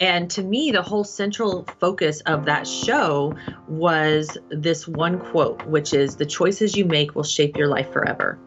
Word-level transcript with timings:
And 0.00 0.30
to 0.30 0.42
me, 0.42 0.70
the 0.70 0.82
whole 0.82 1.04
central 1.04 1.66
focus 1.78 2.22
of 2.22 2.46
that 2.46 2.66
show 2.66 3.36
was 3.68 4.38
this 4.48 4.88
one 4.88 5.20
quote, 5.20 5.66
which 5.66 5.92
is 5.92 6.16
the 6.16 6.24
choices 6.24 6.74
you 6.74 6.86
make 6.86 7.14
will 7.14 7.22
shape 7.22 7.56
your 7.56 7.68
life 7.68 7.92
forever. 7.92 8.38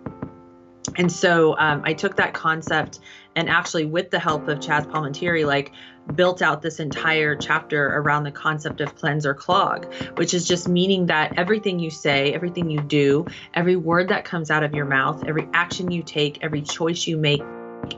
And 0.98 1.12
so 1.12 1.58
um, 1.58 1.82
I 1.86 1.94
took 1.94 2.18
that 2.18 2.34
concept 2.34 3.00
and 3.36 3.50
actually, 3.50 3.86
with 3.86 4.12
the 4.12 4.20
help 4.20 4.48
of 4.48 4.60
Chazz 4.60 4.86
Palminteri, 4.86 5.46
like 5.46 5.72
built 6.16 6.42
out 6.42 6.62
this 6.62 6.80
entire 6.80 7.36
chapter 7.36 7.88
around 7.98 8.24
the 8.24 8.32
concept 8.32 8.80
of 8.80 8.94
cleanse 8.96 9.26
or 9.26 9.34
clog, 9.34 9.92
which 10.18 10.36
is 10.36 10.48
just 10.48 10.68
meaning 10.68 11.08
that 11.08 11.34
everything 11.38 11.80
you 11.80 11.90
say, 11.90 12.32
everything 12.34 12.70
you 12.70 12.82
do, 12.82 13.26
every 13.56 13.76
word 13.76 14.10
that 14.10 14.24
comes 14.24 14.52
out 14.52 14.62
of 14.62 14.76
your 14.76 14.86
mouth, 14.86 15.24
every 15.26 15.48
action 15.54 15.90
you 15.90 16.04
take, 16.04 16.44
every 16.44 16.62
choice 16.62 17.08
you 17.08 17.18
make 17.18 17.42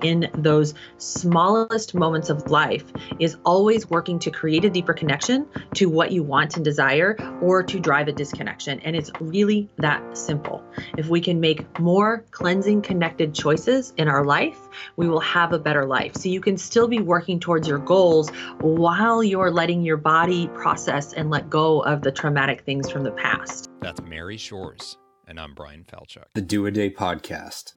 in 0.02 0.30
those 0.34 0.74
smallest 0.98 1.94
moments 1.94 2.30
of 2.30 2.50
life 2.50 2.86
is 3.20 3.38
always 3.46 3.90
working 3.90 4.20
to 4.20 4.32
create 4.32 4.66
a 4.66 4.70
deeper 4.70 4.94
connection 4.94 5.46
to 5.76 5.90
what 5.90 6.12
you 6.12 6.24
want 6.24 6.56
and 6.56 6.66
desire 6.66 7.16
or 7.42 7.64
to 7.64 7.80
drive 7.80 8.08
a 8.08 8.12
disconnection. 8.12 8.80
And 8.82 8.96
it's 8.96 9.12
really 9.20 9.70
that 9.78 10.18
simple. 10.18 10.64
If 10.98 11.08
we 11.08 11.22
can 11.22 11.40
make 11.40 11.80
more 11.80 12.26
cleansing, 12.32 12.82
connected 12.82 13.34
choices 13.34 13.94
in 13.98 14.08
our 14.08 14.24
life, 14.24 14.58
we 14.96 15.08
will 15.08 15.20
have 15.22 15.54
a 15.54 15.60
better 15.60 15.86
life. 15.86 16.16
So 16.16 16.30
you 16.30 16.42
can 16.42 16.58
still 16.58 16.88
be 16.88 17.00
working 17.00 17.40
towards 17.40 17.68
your 17.68 17.80
goals 17.80 18.30
while 18.60 19.24
you're 19.24 19.52
letting 19.52 19.84
your 19.84 19.98
body 19.98 20.48
process 20.50 21.14
and 21.14 21.30
let 21.30 21.50
go 21.50 21.82
of 21.82 22.02
the 22.02 22.12
traumatic 22.12 22.62
things 22.66 22.90
from 22.90 23.04
the 23.04 23.12
past. 23.12 23.70
That's 23.82 24.02
Mary 24.02 24.38
Shores. 24.38 24.98
And 25.28 25.40
I'm 25.40 25.54
Bryan 25.54 25.84
Falchuk. 25.84 26.26
The 26.36 26.42
Do 26.42 26.66
a 26.68 26.72
Day 26.72 26.92
Podcast 26.92 27.74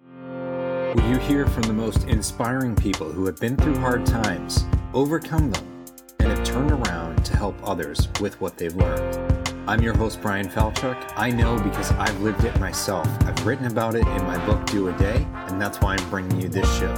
where 0.95 1.07
you 1.07 1.19
hear 1.19 1.47
from 1.47 1.65
the 1.65 1.73
most 1.73 2.05
inspiring 2.05 2.75
people 2.75 3.13
who 3.13 3.27
have 3.27 3.39
been 3.39 3.59
through 3.59 3.77
hard 3.77 4.07
times, 4.07 4.65
overcome 4.95 5.51
them, 5.51 5.85
and 6.21 6.29
have 6.29 6.43
turned 6.45 6.71
around 6.71 7.23
to 7.27 7.37
help 7.37 7.55
others 7.63 8.09
with 8.23 8.41
what 8.41 8.57
they've 8.57 8.75
learned. 8.75 9.53
I'm 9.67 9.83
your 9.83 9.95
host, 9.95 10.23
Bryan 10.23 10.49
Falchuk. 10.49 10.97
I 11.15 11.29
know 11.29 11.59
because 11.59 11.93
I've 11.93 12.19
lived 12.23 12.43
it 12.45 12.59
myself. 12.59 13.07
I've 13.25 13.47
written 13.47 13.67
about 13.67 13.97
it 13.97 14.07
in 14.07 14.23
my 14.25 14.43
book, 14.47 14.65
Do 14.65 14.89
a 14.89 14.93
Day, 14.97 15.27
and 15.49 15.61
that's 15.61 15.79
why 15.83 15.95
I'm 15.95 16.09
bringing 16.09 16.41
you 16.41 16.49
this 16.49 16.67
show. 16.79 16.95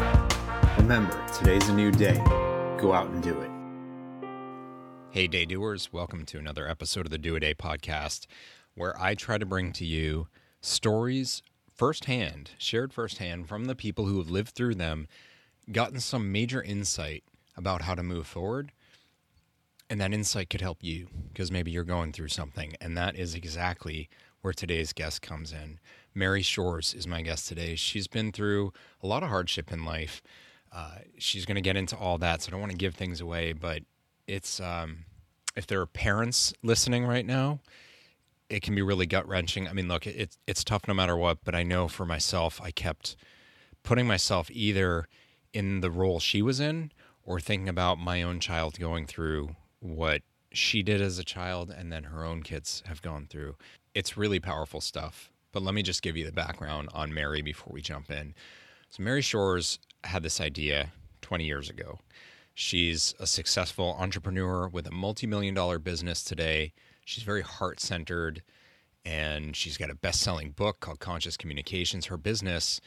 Remember, 0.78 1.20
today's 1.36 1.68
a 1.68 1.74
new 1.74 1.90
day. 1.90 2.22
Go 2.78 2.92
out 2.92 3.08
and 3.10 3.20
do 3.20 3.40
it. 3.40 3.50
Hey, 5.10 5.26
day 5.26 5.46
doers. 5.46 5.92
Welcome 5.92 6.26
to 6.26 6.38
another 6.38 6.68
episode 6.68 7.06
of 7.06 7.10
the 7.10 7.18
Do 7.18 7.34
a 7.34 7.40
Day 7.40 7.54
podcast, 7.54 8.26
where 8.76 8.96
I 9.02 9.16
try 9.16 9.36
to 9.36 9.46
bring 9.46 9.72
to 9.72 9.84
you 9.84 10.28
stories 10.60 11.42
firsthand, 11.80 12.50
shared 12.58 12.92
firsthand 12.92 13.48
from 13.48 13.64
the 13.64 13.74
people 13.74 14.04
who 14.04 14.18
have 14.18 14.28
lived 14.28 14.50
through 14.50 14.74
them, 14.74 15.08
gotten 15.72 15.98
some 15.98 16.30
major 16.30 16.62
insight 16.62 17.24
about 17.56 17.80
how 17.80 17.94
to 17.94 18.02
move 18.02 18.26
forward. 18.26 18.70
And 19.88 19.98
that 19.98 20.12
insight 20.12 20.50
could 20.50 20.60
help 20.60 20.84
you 20.84 21.06
because 21.32 21.50
maybe 21.50 21.70
you're 21.70 21.84
going 21.84 22.12
through 22.12 22.28
something. 22.28 22.74
And 22.82 22.98
that 22.98 23.16
is 23.16 23.34
exactly 23.34 24.10
where 24.42 24.52
today's 24.52 24.92
guest 24.92 25.22
comes 25.22 25.54
in. 25.54 25.80
Mary 26.14 26.42
Shores 26.42 26.92
is 26.92 27.06
my 27.06 27.22
guest 27.22 27.48
today. 27.48 27.76
She's 27.76 28.08
been 28.08 28.30
through 28.30 28.74
a 29.02 29.06
lot 29.06 29.22
of 29.22 29.30
hardship 29.30 29.72
in 29.72 29.86
life. 29.86 30.20
Uh, 30.70 30.96
she's 31.16 31.46
going 31.46 31.54
to 31.54 31.62
get 31.62 31.76
into 31.76 31.96
all 31.96 32.18
that, 32.18 32.42
so 32.42 32.48
I 32.48 32.50
don't 32.50 32.60
want 32.60 32.72
to 32.72 32.78
give 32.78 32.94
things 32.94 33.22
away. 33.22 33.54
But 33.54 33.84
it's 34.26 34.60
um, 34.60 35.06
if 35.56 35.66
there 35.66 35.80
are 35.80 35.86
parents 35.86 36.52
listening 36.62 37.06
right 37.06 37.24
now, 37.24 37.60
it 38.50 38.62
can 38.62 38.74
be 38.74 38.82
really 38.82 39.06
gut 39.06 39.26
wrenching. 39.26 39.68
I 39.68 39.72
mean, 39.72 39.88
look, 39.88 40.06
it's 40.06 40.36
it's 40.46 40.64
tough 40.64 40.86
no 40.88 40.92
matter 40.92 41.16
what, 41.16 41.38
but 41.44 41.54
I 41.54 41.62
know 41.62 41.88
for 41.88 42.04
myself, 42.04 42.60
I 42.62 42.72
kept 42.72 43.16
putting 43.82 44.06
myself 44.06 44.50
either 44.50 45.06
in 45.54 45.80
the 45.80 45.90
role 45.90 46.20
she 46.20 46.42
was 46.42 46.60
in 46.60 46.92
or 47.22 47.40
thinking 47.40 47.68
about 47.68 47.98
my 47.98 48.22
own 48.22 48.40
child 48.40 48.78
going 48.78 49.06
through 49.06 49.56
what 49.78 50.22
she 50.52 50.82
did 50.82 51.00
as 51.00 51.18
a 51.18 51.24
child 51.24 51.70
and 51.70 51.92
then 51.92 52.04
her 52.04 52.24
own 52.24 52.42
kids 52.42 52.82
have 52.86 53.00
gone 53.00 53.26
through. 53.30 53.56
It's 53.94 54.16
really 54.16 54.40
powerful 54.40 54.80
stuff. 54.80 55.30
But 55.52 55.62
let 55.62 55.74
me 55.74 55.82
just 55.82 56.02
give 56.02 56.16
you 56.16 56.24
the 56.24 56.32
background 56.32 56.88
on 56.92 57.14
Mary 57.14 57.42
before 57.42 57.72
we 57.72 57.80
jump 57.80 58.10
in. 58.10 58.34
So, 58.90 59.02
Mary 59.02 59.22
Shores 59.22 59.78
had 60.04 60.22
this 60.22 60.40
idea 60.40 60.92
20 61.22 61.44
years 61.44 61.70
ago. 61.70 61.98
She's 62.54 63.14
a 63.18 63.26
successful 63.26 63.96
entrepreneur 63.98 64.68
with 64.68 64.86
a 64.86 64.92
multi 64.92 65.26
million 65.26 65.54
dollar 65.54 65.78
business 65.78 66.22
today 66.22 66.72
She's 67.10 67.24
very 67.24 67.42
heart 67.42 67.80
centered 67.80 68.42
and 69.04 69.56
she's 69.56 69.76
got 69.76 69.90
a 69.90 69.96
best 69.96 70.20
selling 70.20 70.52
book 70.52 70.78
called 70.78 71.00
Conscious 71.00 71.36
Communications. 71.36 72.06
Her 72.06 72.16
business, 72.16 72.80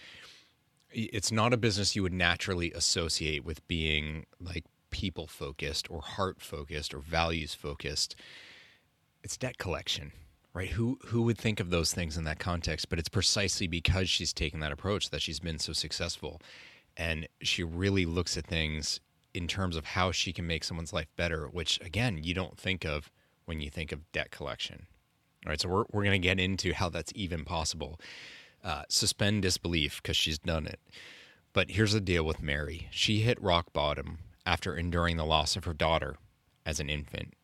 it's 0.92 1.30
not 1.32 1.52
a 1.52 1.58
business 1.58 1.94
you 1.94 2.04
would 2.04 2.14
naturally 2.14 2.72
associate 2.72 3.44
with 3.44 3.68
being 3.68 4.26
like 4.40 4.64
people 4.92 5.28
focused 5.28 5.92
or 5.92 6.02
heart 6.02 6.40
focused 6.40 6.94
or 6.94 7.00
values 7.00 7.54
focused. 7.54 8.16
It's 9.26 9.36
debt 9.36 9.58
collection, 9.58 10.14
right? 10.54 10.70
Who 10.70 11.00
who 11.08 11.24
would 11.24 11.38
think 11.38 11.60
of 11.60 11.70
those 11.70 11.94
things 11.94 12.16
in 12.16 12.24
that 12.24 12.40
context? 12.40 12.88
But 12.88 13.00
it's 13.00 13.10
precisely 13.10 13.68
because 13.68 14.10
she's 14.10 14.32
taken 14.32 14.62
that 14.62 14.72
approach 14.72 15.10
that 15.10 15.22
she's 15.22 15.42
been 15.42 15.60
so 15.60 15.74
successful. 15.74 16.40
And 16.96 17.28
she 17.42 17.64
really 17.64 18.06
looks 18.06 18.38
at 18.38 18.48
things 18.48 19.02
in 19.34 19.48
terms 19.48 19.76
of 19.76 19.84
how 19.84 20.14
she 20.14 20.32
can 20.32 20.48
make 20.48 20.64
someone's 20.64 20.94
life 20.94 21.10
better, 21.18 21.48
which 21.48 21.82
again, 21.82 22.24
you 22.24 22.34
don't 22.34 22.58
think 22.58 22.86
of 22.86 23.12
when 23.46 23.62
you 23.62 23.70
think 23.70 23.92
of 23.92 24.12
debt 24.12 24.32
collection. 24.32 24.88
All 25.46 25.50
right, 25.50 25.60
so 25.60 25.68
we're, 25.68 25.84
we're 25.92 26.04
going 26.04 26.22
to 26.22 26.28
get 26.28 26.40
into 26.40 26.74
how 26.74 26.90
that's 26.90 27.12
even 27.16 27.44
possible. 27.44 28.00
Uh, 28.64 28.84
suspend 28.88 29.42
disbelief 29.42 30.02
because 30.02 30.16
she's 30.16 30.40
done 30.40 30.66
it. 30.66 30.80
But 31.52 31.72
here's 31.72 31.94
the 31.94 32.02
deal 32.02 32.24
with 32.24 32.42
Mary 32.42 32.88
she 32.92 33.20
hit 33.20 33.42
rock 33.42 33.74
bottom 33.74 34.20
after 34.46 34.76
enduring 34.76 35.18
the 35.18 35.26
loss 35.26 35.56
of 35.56 35.66
her 35.66 35.74
daughter 35.74 36.16
as 36.66 36.80
an 36.80 36.90
infant. 36.90 37.36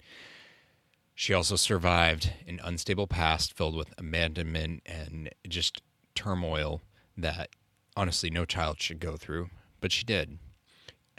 She 1.14 1.34
also 1.34 1.58
survived 1.58 2.32
an 2.48 2.62
unstable 2.64 3.08
past 3.08 3.56
filled 3.56 3.76
with 3.76 3.94
abandonment 3.98 4.84
and 4.86 5.30
just 5.48 5.82
turmoil 6.16 6.82
that 7.18 7.50
honestly 7.98 8.30
no 8.30 8.46
child 8.46 8.82
should 8.82 9.00
go 9.00 9.18
through, 9.18 9.50
but 9.82 9.92
she 9.92 10.06
did. 10.06 10.40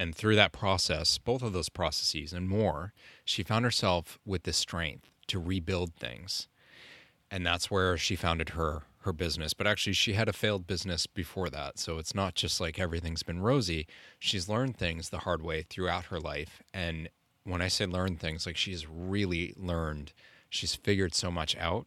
And 0.00 0.14
through 0.14 0.36
that 0.36 0.52
process, 0.52 1.18
both 1.18 1.42
of 1.42 1.52
those 1.52 1.68
processes 1.68 2.32
and 2.32 2.48
more, 2.48 2.94
she 3.22 3.42
found 3.42 3.66
herself 3.66 4.18
with 4.24 4.44
the 4.44 4.52
strength 4.54 5.10
to 5.26 5.38
rebuild 5.38 5.92
things. 5.94 6.48
And 7.30 7.44
that's 7.44 7.70
where 7.70 7.98
she 7.98 8.16
founded 8.16 8.50
her 8.50 8.84
her 9.02 9.12
business. 9.12 9.52
But 9.52 9.66
actually 9.66 9.92
she 9.92 10.14
had 10.14 10.26
a 10.26 10.32
failed 10.32 10.66
business 10.66 11.06
before 11.06 11.50
that. 11.50 11.78
So 11.78 11.98
it's 11.98 12.14
not 12.14 12.34
just 12.34 12.62
like 12.62 12.78
everything's 12.78 13.22
been 13.22 13.42
rosy. 13.42 13.86
She's 14.18 14.48
learned 14.48 14.78
things 14.78 15.10
the 15.10 15.18
hard 15.18 15.42
way 15.42 15.66
throughout 15.68 16.06
her 16.06 16.18
life. 16.18 16.62
And 16.72 17.10
when 17.44 17.60
I 17.60 17.68
say 17.68 17.84
learn 17.84 18.16
things, 18.16 18.46
like 18.46 18.56
she's 18.56 18.86
really 18.88 19.52
learned, 19.54 20.14
she's 20.48 20.74
figured 20.74 21.14
so 21.14 21.30
much 21.30 21.54
out. 21.58 21.86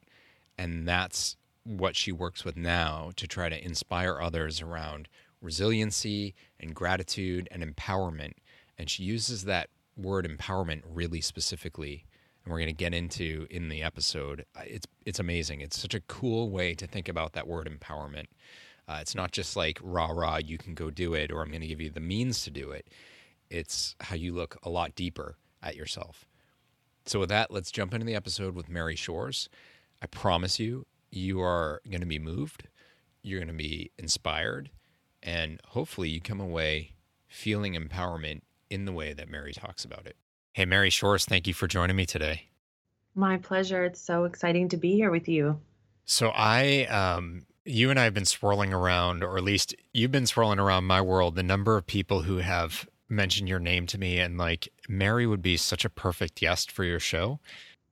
And 0.55 0.87
that's 0.87 1.35
what 1.63 1.95
she 1.95 2.11
works 2.11 2.45
with 2.45 2.57
now 2.57 3.09
to 3.15 3.27
try 3.27 3.49
to 3.49 3.65
inspire 3.65 4.21
others 4.21 4.61
around 4.61 5.07
resiliency 5.43 6.33
and 6.59 6.73
gratitude 6.73 7.47
and 7.51 7.63
empowerment. 7.63 8.33
And 8.77 8.89
she 8.89 9.03
uses 9.03 9.43
that 9.43 9.69
word 9.95 10.25
empowerment 10.25 10.81
really 10.89 11.21
specifically. 11.21 12.05
And 12.43 12.51
we're 12.51 12.59
going 12.59 12.67
to 12.67 12.73
get 12.73 12.93
into 12.93 13.45
in 13.49 13.69
the 13.69 13.83
episode. 13.83 14.45
It's 14.65 14.87
it's 15.05 15.19
amazing. 15.19 15.61
It's 15.61 15.79
such 15.79 15.93
a 15.93 16.01
cool 16.01 16.49
way 16.49 16.73
to 16.75 16.87
think 16.87 17.07
about 17.07 17.33
that 17.33 17.47
word 17.47 17.69
empowerment. 17.69 18.25
Uh, 18.87 18.97
it's 18.99 19.15
not 19.15 19.31
just 19.31 19.55
like 19.55 19.79
rah 19.81 20.11
rah, 20.11 20.37
you 20.37 20.57
can 20.57 20.73
go 20.73 20.89
do 20.89 21.13
it, 21.13 21.31
or 21.31 21.41
I'm 21.41 21.49
going 21.49 21.61
to 21.61 21.67
give 21.67 21.79
you 21.79 21.89
the 21.89 22.01
means 22.01 22.43
to 22.43 22.51
do 22.51 22.71
it. 22.71 22.89
It's 23.49 23.95
how 24.01 24.15
you 24.15 24.33
look 24.33 24.57
a 24.63 24.69
lot 24.69 24.95
deeper 24.95 25.37
at 25.61 25.75
yourself. 25.75 26.25
So 27.05 27.19
with 27.19 27.29
that, 27.29 27.51
let's 27.51 27.71
jump 27.71 27.93
into 27.93 28.05
the 28.05 28.15
episode 28.15 28.55
with 28.55 28.69
Mary 28.69 28.95
Shores. 28.95 29.47
I 30.01 30.07
promise 30.07 30.59
you, 30.59 30.85
you 31.11 31.41
are 31.41 31.81
going 31.89 32.01
to 32.01 32.07
be 32.07 32.19
moved. 32.19 32.67
You're 33.21 33.39
going 33.39 33.47
to 33.47 33.53
be 33.53 33.91
inspired 33.97 34.69
and 35.23 35.59
hopefully 35.69 36.09
you 36.09 36.21
come 36.21 36.39
away 36.39 36.91
feeling 37.27 37.73
empowerment 37.73 38.41
in 38.69 38.85
the 38.85 38.91
way 38.91 39.13
that 39.13 39.29
Mary 39.29 39.53
talks 39.53 39.83
about 39.83 40.05
it. 40.05 40.15
Hey, 40.51 40.65
Mary 40.65 40.91
Shores, 40.91 41.25
thank 41.25 41.47
you 41.47 41.53
for 41.53 41.67
joining 41.67 41.95
me 41.95 42.05
today. 42.05 42.49
My 43.15 43.37
pleasure. 43.37 43.85
It's 43.85 44.01
so 44.01 44.25
exciting 44.25 44.69
to 44.69 44.77
be 44.77 44.93
here 44.93 45.09
with 45.09 45.27
you. 45.27 45.59
So, 46.05 46.31
I, 46.35 46.85
um, 46.85 47.45
you 47.65 47.89
and 47.89 47.99
I 47.99 48.03
have 48.03 48.13
been 48.13 48.25
swirling 48.25 48.73
around, 48.73 49.23
or 49.23 49.37
at 49.37 49.43
least 49.43 49.73
you've 49.93 50.11
been 50.11 50.27
swirling 50.27 50.59
around 50.59 50.83
my 50.83 51.01
world, 51.01 51.35
the 51.35 51.43
number 51.43 51.77
of 51.77 51.87
people 51.87 52.23
who 52.23 52.37
have 52.37 52.87
mentioned 53.09 53.47
your 53.47 53.59
name 53.59 53.87
to 53.87 53.97
me, 53.97 54.19
and 54.19 54.37
like 54.37 54.67
Mary 54.89 55.25
would 55.25 55.41
be 55.41 55.57
such 55.57 55.85
a 55.85 55.89
perfect 55.89 56.35
guest 56.35 56.71
for 56.71 56.83
your 56.83 56.99
show. 56.99 57.39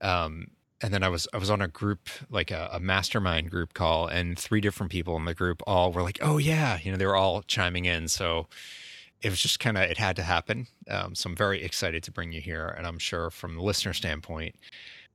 Um, 0.00 0.48
and 0.82 0.92
then 0.92 1.02
I 1.02 1.08
was 1.08 1.28
I 1.32 1.38
was 1.38 1.50
on 1.50 1.62
a 1.62 1.68
group 1.68 2.08
like 2.30 2.50
a, 2.50 2.70
a, 2.72 2.80
mastermind 2.80 3.50
group 3.50 3.72
call, 3.74 4.06
and 4.06 4.38
three 4.38 4.60
different 4.60 4.90
people 4.90 5.16
in 5.16 5.24
the 5.24 5.34
group 5.34 5.62
all 5.66 5.92
were 5.92 6.02
like, 6.02 6.18
"Oh 6.20 6.38
yeah," 6.38 6.78
you 6.82 6.90
know, 6.90 6.98
they 6.98 7.06
were 7.06 7.16
all 7.16 7.42
chiming 7.42 7.84
in. 7.84 8.08
So 8.08 8.48
it 9.22 9.30
was 9.30 9.40
just 9.40 9.60
kind 9.60 9.78
of 9.78 9.84
it 9.84 9.98
had 9.98 10.16
to 10.16 10.22
happen. 10.22 10.66
Um, 10.90 11.14
so 11.14 11.30
I'm 11.30 11.36
very 11.36 11.62
excited 11.62 12.02
to 12.04 12.10
bring 12.10 12.32
you 12.32 12.40
here, 12.40 12.66
and 12.66 12.86
I'm 12.86 12.98
sure 12.98 13.30
from 13.30 13.54
the 13.54 13.62
listener 13.62 13.92
standpoint, 13.92 14.56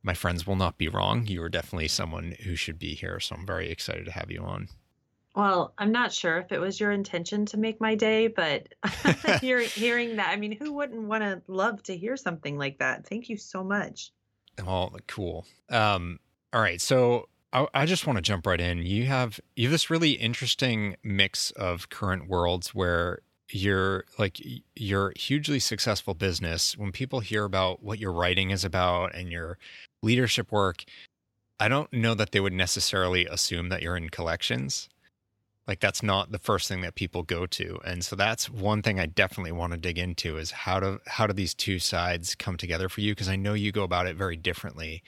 my 0.03 0.13
friends 0.13 0.47
will 0.47 0.55
not 0.55 0.77
be 0.77 0.87
wrong. 0.87 1.27
You 1.27 1.43
are 1.43 1.49
definitely 1.49 1.89
someone 1.89 2.35
who 2.43 2.55
should 2.55 2.79
be 2.79 2.93
here. 2.95 3.19
So 3.19 3.35
I'm 3.35 3.45
very 3.45 3.69
excited 3.69 4.05
to 4.05 4.11
have 4.11 4.31
you 4.31 4.41
on. 4.41 4.69
Well, 5.35 5.73
I'm 5.77 5.91
not 5.91 6.11
sure 6.11 6.39
if 6.39 6.51
it 6.51 6.59
was 6.59 6.79
your 6.79 6.91
intention 6.91 7.45
to 7.47 7.57
make 7.57 7.79
my 7.79 7.93
day, 7.93 8.27
but 8.27 8.69
hearing 9.41 9.67
hearing 9.67 10.15
that, 10.15 10.29
I 10.29 10.37
mean, 10.37 10.57
who 10.57 10.73
wouldn't 10.73 11.03
want 11.03 11.23
to 11.23 11.41
love 11.47 11.83
to 11.83 11.97
hear 11.97 12.17
something 12.17 12.57
like 12.57 12.79
that? 12.79 13.05
Thank 13.07 13.29
you 13.29 13.37
so 13.37 13.63
much. 13.63 14.11
Oh, 14.65 14.89
cool. 15.07 15.45
Um, 15.69 16.19
all 16.53 16.61
right, 16.61 16.81
so 16.81 17.27
I, 17.53 17.67
I 17.73 17.85
just 17.85 18.07
want 18.07 18.17
to 18.17 18.21
jump 18.21 18.45
right 18.47 18.59
in. 18.59 18.79
You 18.79 19.05
have 19.05 19.39
you 19.55 19.65
have 19.65 19.71
this 19.71 19.89
really 19.89 20.11
interesting 20.11 20.95
mix 21.03 21.51
of 21.51 21.89
current 21.89 22.27
worlds 22.27 22.73
where 22.73 23.19
you're 23.49 24.05
like 24.19 24.39
your 24.75 25.13
hugely 25.15 25.59
successful 25.59 26.13
business. 26.13 26.77
When 26.77 26.91
people 26.91 27.19
hear 27.21 27.45
about 27.45 27.81
what 27.83 27.99
your 27.99 28.11
writing 28.11 28.51
is 28.51 28.65
about 28.65 29.15
and 29.15 29.31
your 29.31 29.57
leadership 30.01 30.51
work, 30.51 30.83
I 31.59 31.67
don't 31.67 31.91
know 31.93 32.13
that 32.13 32.31
they 32.31 32.39
would 32.39 32.53
necessarily 32.53 33.25
assume 33.25 33.69
that 33.69 33.81
you're 33.81 33.97
in 33.97 34.09
collections 34.09 34.89
like 35.67 35.79
that's 35.79 36.01
not 36.01 36.31
the 36.31 36.39
first 36.39 36.67
thing 36.67 36.81
that 36.81 36.95
people 36.95 37.23
go 37.23 37.45
to. 37.45 37.79
And 37.85 38.03
so 38.03 38.15
that's 38.15 38.49
one 38.49 38.81
thing 38.81 38.99
i 38.99 39.05
definitely 39.05 39.51
want 39.51 39.73
to 39.73 39.77
dig 39.77 39.97
into 39.97 40.37
is 40.37 40.51
how 40.51 40.79
do 40.79 40.99
how 41.05 41.27
do 41.27 41.33
these 41.33 41.53
two 41.53 41.79
sides 41.79 42.35
come 42.35 42.57
together 42.57 42.89
for 42.89 43.01
you? 43.01 43.13
Because 43.13 43.29
i 43.29 43.35
know 43.35 43.53
you 43.53 43.71
go 43.71 43.83
about 43.83 44.07
it 44.07 44.15
very 44.15 44.37
differently. 44.37 45.03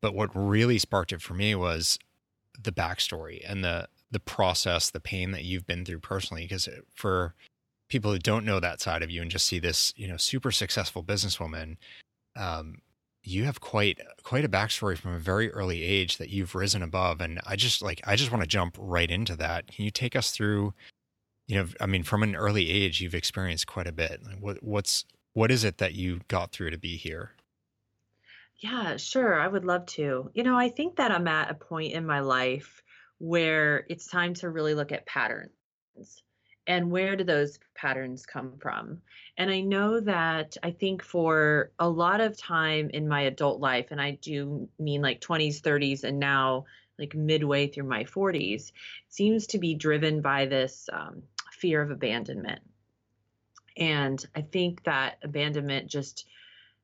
But 0.00 0.14
what 0.14 0.30
really 0.34 0.78
sparked 0.78 1.12
it 1.12 1.22
for 1.22 1.34
me 1.34 1.54
was 1.54 1.98
the 2.60 2.72
backstory 2.72 3.40
and 3.48 3.64
the 3.64 3.88
the 4.10 4.20
process 4.20 4.90
the 4.90 5.00
pain 5.00 5.30
that 5.32 5.44
you've 5.44 5.66
been 5.66 5.84
through 5.84 6.00
personally. 6.00 6.44
Because 6.44 6.68
for 6.94 7.34
people 7.88 8.12
who 8.12 8.18
don't 8.18 8.44
know 8.44 8.60
that 8.60 8.80
side 8.80 9.02
of 9.02 9.10
you 9.10 9.22
and 9.22 9.30
just 9.30 9.46
see 9.46 9.58
this 9.58 9.92
you 9.96 10.08
know 10.08 10.16
super 10.16 10.50
successful 10.50 11.02
businesswoman 11.02 11.76
um, 12.36 12.78
you 13.26 13.44
have 13.44 13.60
quite 13.60 13.98
quite 14.22 14.44
a 14.44 14.48
backstory 14.48 14.96
from 14.96 15.14
a 15.14 15.18
very 15.18 15.50
early 15.52 15.82
age 15.82 16.18
that 16.18 16.28
you've 16.28 16.54
risen 16.54 16.82
above 16.82 17.20
and 17.20 17.40
i 17.46 17.56
just 17.56 17.82
like 17.82 18.00
i 18.04 18.14
just 18.14 18.30
want 18.30 18.42
to 18.42 18.46
jump 18.46 18.76
right 18.78 19.10
into 19.10 19.34
that. 19.36 19.66
Can 19.66 19.84
you 19.84 19.90
take 19.90 20.14
us 20.14 20.30
through 20.30 20.74
you 21.46 21.56
know 21.56 21.66
i 21.80 21.86
mean 21.86 22.02
from 22.02 22.22
an 22.22 22.36
early 22.36 22.70
age 22.70 23.00
you've 23.00 23.14
experienced 23.14 23.66
quite 23.66 23.86
a 23.86 23.92
bit. 23.92 24.20
What 24.38 24.62
what's 24.62 25.04
what 25.32 25.50
is 25.50 25.64
it 25.64 25.78
that 25.78 25.94
you 25.94 26.20
got 26.28 26.52
through 26.52 26.70
to 26.70 26.78
be 26.78 26.96
here? 26.96 27.32
Yeah 28.58 28.96
sure 28.98 29.40
i 29.40 29.48
would 29.48 29.64
love 29.64 29.86
to. 29.86 30.30
You 30.34 30.42
know 30.42 30.58
i 30.58 30.68
think 30.68 30.96
that 30.96 31.10
i'm 31.10 31.28
at 31.28 31.50
a 31.50 31.54
point 31.54 31.92
in 31.92 32.06
my 32.06 32.20
life 32.20 32.82
where 33.18 33.86
it's 33.88 34.06
time 34.06 34.34
to 34.34 34.50
really 34.50 34.74
look 34.74 34.92
at 34.92 35.06
patterns. 35.06 35.50
And 36.66 36.90
where 36.90 37.14
do 37.14 37.24
those 37.24 37.58
patterns 37.74 38.26
come 38.26 38.54
from 38.58 39.00
and 39.36 39.50
i 39.50 39.60
know 39.60 40.00
that 40.00 40.56
i 40.62 40.70
think 40.70 41.02
for 41.02 41.70
a 41.78 41.88
lot 41.88 42.20
of 42.20 42.36
time 42.36 42.90
in 42.90 43.08
my 43.08 43.22
adult 43.22 43.60
life 43.60 43.88
and 43.90 44.00
i 44.00 44.12
do 44.12 44.68
mean 44.78 45.02
like 45.02 45.20
20s 45.20 45.60
30s 45.60 46.04
and 46.04 46.18
now 46.18 46.64
like 46.98 47.14
midway 47.14 47.66
through 47.66 47.84
my 47.84 48.04
40s 48.04 48.72
seems 49.08 49.48
to 49.48 49.58
be 49.58 49.74
driven 49.74 50.20
by 50.20 50.46
this 50.46 50.88
um, 50.92 51.22
fear 51.52 51.82
of 51.82 51.90
abandonment. 51.90 52.60
And 53.76 54.24
i 54.34 54.42
think 54.42 54.84
that 54.84 55.18
abandonment 55.22 55.88
just 55.88 56.26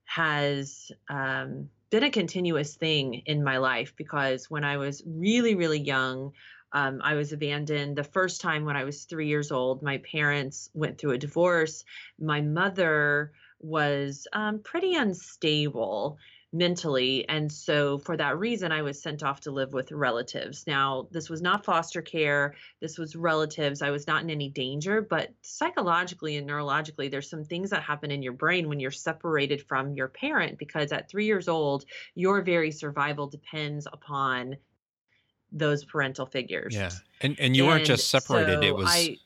has 0.04 0.90
um, 1.08 1.70
been 1.90 2.02
a 2.02 2.10
continuous 2.10 2.74
thing 2.74 3.22
in 3.26 3.44
my 3.44 3.58
life 3.58 3.94
because 3.96 4.50
when 4.50 4.64
i 4.64 4.76
was 4.76 5.02
really 5.06 5.54
really 5.54 5.78
young 5.78 6.32
um, 6.72 7.00
I 7.02 7.14
was 7.14 7.32
abandoned 7.32 7.96
the 7.96 8.04
first 8.04 8.40
time 8.40 8.64
when 8.64 8.76
I 8.76 8.84
was 8.84 9.04
three 9.04 9.28
years 9.28 9.50
old. 9.50 9.82
My 9.82 9.98
parents 9.98 10.70
went 10.74 10.98
through 10.98 11.12
a 11.12 11.18
divorce. 11.18 11.84
My 12.18 12.40
mother 12.40 13.32
was 13.60 14.26
um, 14.32 14.60
pretty 14.60 14.94
unstable 14.94 16.18
mentally. 16.52 17.28
And 17.28 17.50
so, 17.50 17.98
for 17.98 18.16
that 18.16 18.38
reason, 18.38 18.72
I 18.72 18.82
was 18.82 19.00
sent 19.00 19.22
off 19.22 19.40
to 19.42 19.52
live 19.52 19.72
with 19.72 19.92
relatives. 19.92 20.66
Now, 20.66 21.06
this 21.12 21.30
was 21.30 21.40
not 21.40 21.64
foster 21.64 22.02
care, 22.02 22.54
this 22.80 22.98
was 22.98 23.14
relatives. 23.14 23.82
I 23.82 23.90
was 23.90 24.06
not 24.06 24.22
in 24.22 24.30
any 24.30 24.48
danger, 24.48 25.00
but 25.00 25.32
psychologically 25.42 26.36
and 26.36 26.48
neurologically, 26.48 27.10
there's 27.10 27.30
some 27.30 27.44
things 27.44 27.70
that 27.70 27.82
happen 27.82 28.10
in 28.10 28.22
your 28.22 28.32
brain 28.32 28.68
when 28.68 28.80
you're 28.80 28.90
separated 28.90 29.62
from 29.62 29.94
your 29.94 30.08
parent 30.08 30.58
because 30.58 30.92
at 30.92 31.08
three 31.08 31.26
years 31.26 31.48
old, 31.48 31.84
your 32.14 32.42
very 32.42 32.72
survival 32.72 33.28
depends 33.28 33.86
upon 33.86 34.56
those 35.52 35.84
parental 35.84 36.26
figures. 36.26 36.74
Yeah. 36.74 36.90
And 37.20 37.38
and 37.38 37.56
you 37.56 37.64
and 37.64 37.72
weren't 37.72 37.86
just 37.86 38.08
separated. 38.08 38.62
So 38.62 38.68
it 38.68 38.76
was 38.76 38.88
I, 38.88 39.16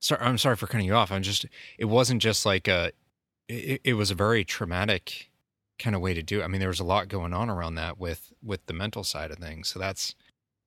sorry 0.00 0.22
I'm 0.22 0.38
sorry 0.38 0.56
for 0.56 0.66
cutting 0.66 0.86
you 0.86 0.94
off. 0.94 1.10
I'm 1.12 1.22
just 1.22 1.46
it 1.78 1.86
wasn't 1.86 2.22
just 2.22 2.46
like 2.46 2.68
a 2.68 2.92
it, 3.48 3.80
it 3.84 3.94
was 3.94 4.10
a 4.10 4.14
very 4.14 4.44
traumatic 4.44 5.30
kind 5.78 5.96
of 5.96 6.02
way 6.02 6.14
to 6.14 6.22
do 6.22 6.40
it. 6.40 6.44
I 6.44 6.48
mean, 6.48 6.60
there 6.60 6.68
was 6.68 6.80
a 6.80 6.84
lot 6.84 7.08
going 7.08 7.32
on 7.32 7.50
around 7.50 7.74
that 7.76 7.98
with 7.98 8.32
with 8.42 8.64
the 8.66 8.72
mental 8.72 9.04
side 9.04 9.30
of 9.30 9.38
things. 9.38 9.68
So 9.68 9.78
that's 9.78 10.14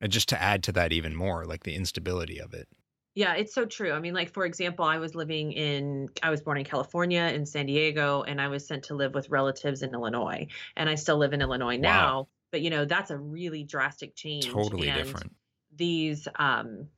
just 0.06 0.28
to 0.28 0.40
add 0.40 0.62
to 0.64 0.72
that 0.72 0.92
even 0.92 1.14
more, 1.14 1.44
like 1.44 1.64
the 1.64 1.74
instability 1.74 2.40
of 2.40 2.54
it. 2.54 2.68
Yeah, 3.14 3.34
it's 3.34 3.52
so 3.52 3.64
true. 3.64 3.90
I 3.90 3.98
mean, 3.98 4.14
like 4.14 4.32
for 4.32 4.44
example, 4.44 4.84
I 4.84 4.98
was 4.98 5.16
living 5.16 5.50
in 5.52 6.08
I 6.22 6.30
was 6.30 6.40
born 6.40 6.58
in 6.58 6.64
California 6.64 7.22
in 7.22 7.46
San 7.46 7.66
Diego 7.66 8.22
and 8.22 8.40
I 8.40 8.46
was 8.46 8.64
sent 8.64 8.84
to 8.84 8.94
live 8.94 9.14
with 9.14 9.28
relatives 9.28 9.82
in 9.82 9.92
Illinois. 9.92 10.46
And 10.76 10.88
I 10.88 10.94
still 10.94 11.16
live 11.18 11.32
in 11.32 11.42
Illinois 11.42 11.78
now. 11.78 12.28
But 12.50 12.62
you 12.62 12.70
know 12.70 12.84
that's 12.84 13.10
a 13.10 13.18
really 13.18 13.64
drastic 13.64 14.14
change 14.14 14.46
totally 14.46 14.88
and 14.88 15.04
different 15.04 15.32
these 15.76 16.28
um 16.36 16.88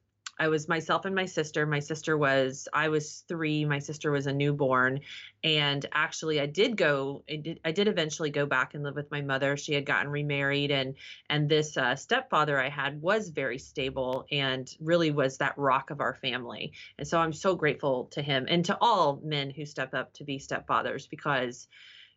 I 0.40 0.48
was 0.48 0.68
myself 0.68 1.04
and 1.04 1.14
my 1.14 1.26
sister. 1.26 1.66
My 1.66 1.80
sister 1.80 2.16
was 2.16 2.66
I 2.72 2.88
was 2.88 3.24
3, 3.28 3.66
my 3.66 3.78
sister 3.78 4.10
was 4.10 4.26
a 4.26 4.32
newborn 4.32 5.00
and 5.44 5.84
actually 5.92 6.40
I 6.40 6.46
did 6.46 6.78
go 6.78 7.24
I 7.30 7.36
did 7.36 7.60
I 7.62 7.72
did 7.72 7.88
eventually 7.88 8.30
go 8.30 8.46
back 8.46 8.72
and 8.72 8.82
live 8.82 8.94
with 8.94 9.10
my 9.10 9.20
mother. 9.20 9.58
She 9.58 9.74
had 9.74 9.84
gotten 9.84 10.10
remarried 10.10 10.70
and 10.70 10.94
and 11.28 11.46
this 11.46 11.76
uh, 11.76 11.94
stepfather 11.94 12.58
I 12.58 12.70
had 12.70 13.02
was 13.02 13.28
very 13.28 13.58
stable 13.58 14.24
and 14.32 14.74
really 14.80 15.10
was 15.10 15.36
that 15.38 15.58
rock 15.58 15.90
of 15.90 16.00
our 16.00 16.14
family. 16.14 16.72
And 16.96 17.06
so 17.06 17.18
I'm 17.18 17.34
so 17.34 17.54
grateful 17.54 18.06
to 18.12 18.22
him 18.22 18.46
and 18.48 18.64
to 18.64 18.78
all 18.80 19.20
men 19.22 19.50
who 19.50 19.66
step 19.66 19.92
up 19.92 20.14
to 20.14 20.24
be 20.24 20.38
stepfathers 20.38 21.06
because 21.10 21.68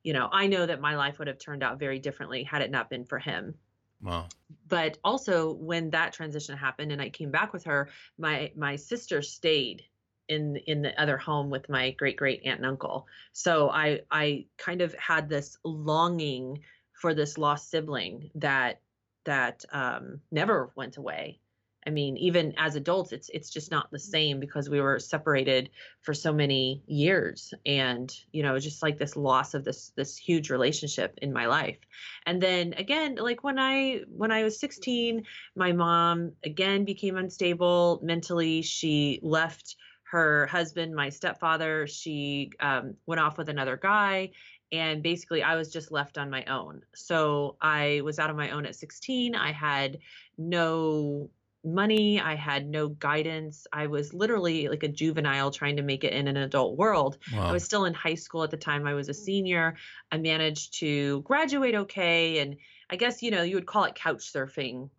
you 0.04 0.14
know, 0.14 0.30
I 0.32 0.48
know 0.48 0.66
that 0.66 0.82
my 0.82 0.96
life 0.96 1.20
would 1.20 1.28
have 1.28 1.40
turned 1.40 1.64
out 1.64 1.80
very 1.80 2.00
differently 2.00 2.44
had 2.44 2.62
it 2.62 2.72
not 2.72 2.90
been 2.90 3.06
for 3.06 3.20
him. 3.20 3.56
Wow. 4.02 4.28
But 4.68 4.98
also 5.04 5.54
when 5.54 5.90
that 5.92 6.14
transition 6.14 6.58
happened 6.58 6.92
and 6.92 7.02
I 7.02 7.10
came 7.10 7.32
back 7.32 7.54
with 7.54 7.64
her, 7.64 7.90
my 8.18 8.52
my 8.56 8.76
sister 8.76 9.22
stayed 9.22 9.84
in 10.28 10.58
in 10.68 10.82
the 10.82 11.00
other 11.02 11.18
home 11.18 11.50
with 11.50 11.70
my 11.70 11.92
great 11.92 12.18
great 12.18 12.42
aunt 12.46 12.60
and 12.60 12.66
uncle. 12.66 13.08
So 13.32 13.70
I 13.70 14.02
I 14.12 14.46
kind 14.58 14.82
of 14.82 14.94
had 14.96 15.30
this 15.30 15.58
longing 15.64 16.60
for 16.94 17.14
this 17.14 17.38
lost 17.38 17.70
sibling 17.70 18.30
that 18.36 18.82
that 19.26 19.64
um, 19.72 20.20
never 20.32 20.72
went 20.76 20.98
away. 20.98 21.40
I 21.86 21.90
mean, 21.90 22.18
even 22.18 22.54
as 22.58 22.76
adults, 22.76 23.12
it's 23.12 23.30
it's 23.30 23.50
just 23.50 23.72
not 23.72 23.92
the 23.92 24.00
same 24.00 24.40
because 24.40 24.70
we 24.70 24.82
were 24.82 25.00
separated 25.00 25.70
for 26.02 26.14
so 26.14 26.32
many 26.34 26.82
years, 26.88 27.54
and 27.66 28.14
you 28.32 28.44
know, 28.44 28.58
just 28.60 28.82
like 28.82 28.98
this 28.98 29.16
loss 29.16 29.54
of 29.54 29.64
this 29.64 29.92
this 29.96 30.18
huge 30.18 30.50
relationship 30.50 31.18
in 31.22 31.34
my 31.34 31.46
life. 31.48 31.80
And 32.26 32.42
then 32.42 32.74
again, 32.74 33.16
like 33.16 33.44
when 33.44 33.60
I 33.60 34.02
when 34.08 34.32
I 34.32 34.44
was 34.44 34.60
16, 34.60 35.24
my 35.56 35.72
mom 35.72 36.34
again 36.44 36.86
became 36.86 37.18
unstable 37.18 38.00
mentally. 38.04 38.62
She 38.62 39.20
left 39.22 39.76
her 40.14 40.46
husband, 40.48 40.94
my 40.94 41.10
stepfather. 41.10 41.88
She 41.88 42.52
um, 42.60 42.96
went 43.08 43.20
off 43.20 43.38
with 43.38 43.50
another 43.50 43.78
guy, 43.78 44.32
and 44.72 45.02
basically 45.04 45.44
I 45.44 45.56
was 45.56 45.72
just 45.72 45.92
left 45.92 46.18
on 46.18 46.30
my 46.30 46.46
own. 46.46 46.82
So 46.96 47.58
I 47.62 48.02
was 48.04 48.20
out 48.20 48.30
on 48.30 48.36
my 48.36 48.52
own 48.52 48.66
at 48.66 48.76
16. 48.76 49.36
I 49.36 49.52
had 49.52 50.00
no 50.38 51.30
money. 51.64 52.20
I 52.20 52.36
had 52.36 52.68
no 52.68 52.90
guidance. 52.90 53.68
I 53.72 53.88
was 53.88 54.14
literally 54.14 54.68
like 54.68 54.84
a 54.84 54.88
juvenile 54.88 55.52
trying 55.52 55.78
to 55.78 55.82
make 55.82 56.04
it 56.04 56.14
in 56.14 56.28
an 56.28 56.38
adult 56.38 56.78
world. 56.78 57.18
Wow. 57.34 57.48
I 57.48 57.52
was 57.52 57.64
still 57.64 57.86
in 57.86 57.94
high 57.94 58.16
school 58.16 58.44
at 58.44 58.52
the 58.52 58.58
time. 58.58 58.86
I 58.86 58.94
was 58.94 59.10
a 59.10 59.14
senior. 59.14 59.76
I 60.12 60.18
managed 60.18 60.80
to 60.80 61.22
graduate 61.22 61.76
okay. 61.76 62.40
And 62.40 62.58
I 62.90 62.96
guess, 62.96 63.22
you 63.22 63.32
know, 63.32 63.44
you 63.44 63.56
would 63.56 63.66
call 63.66 63.86
it 63.86 63.96
couch 63.96 64.32
surfing 64.32 64.90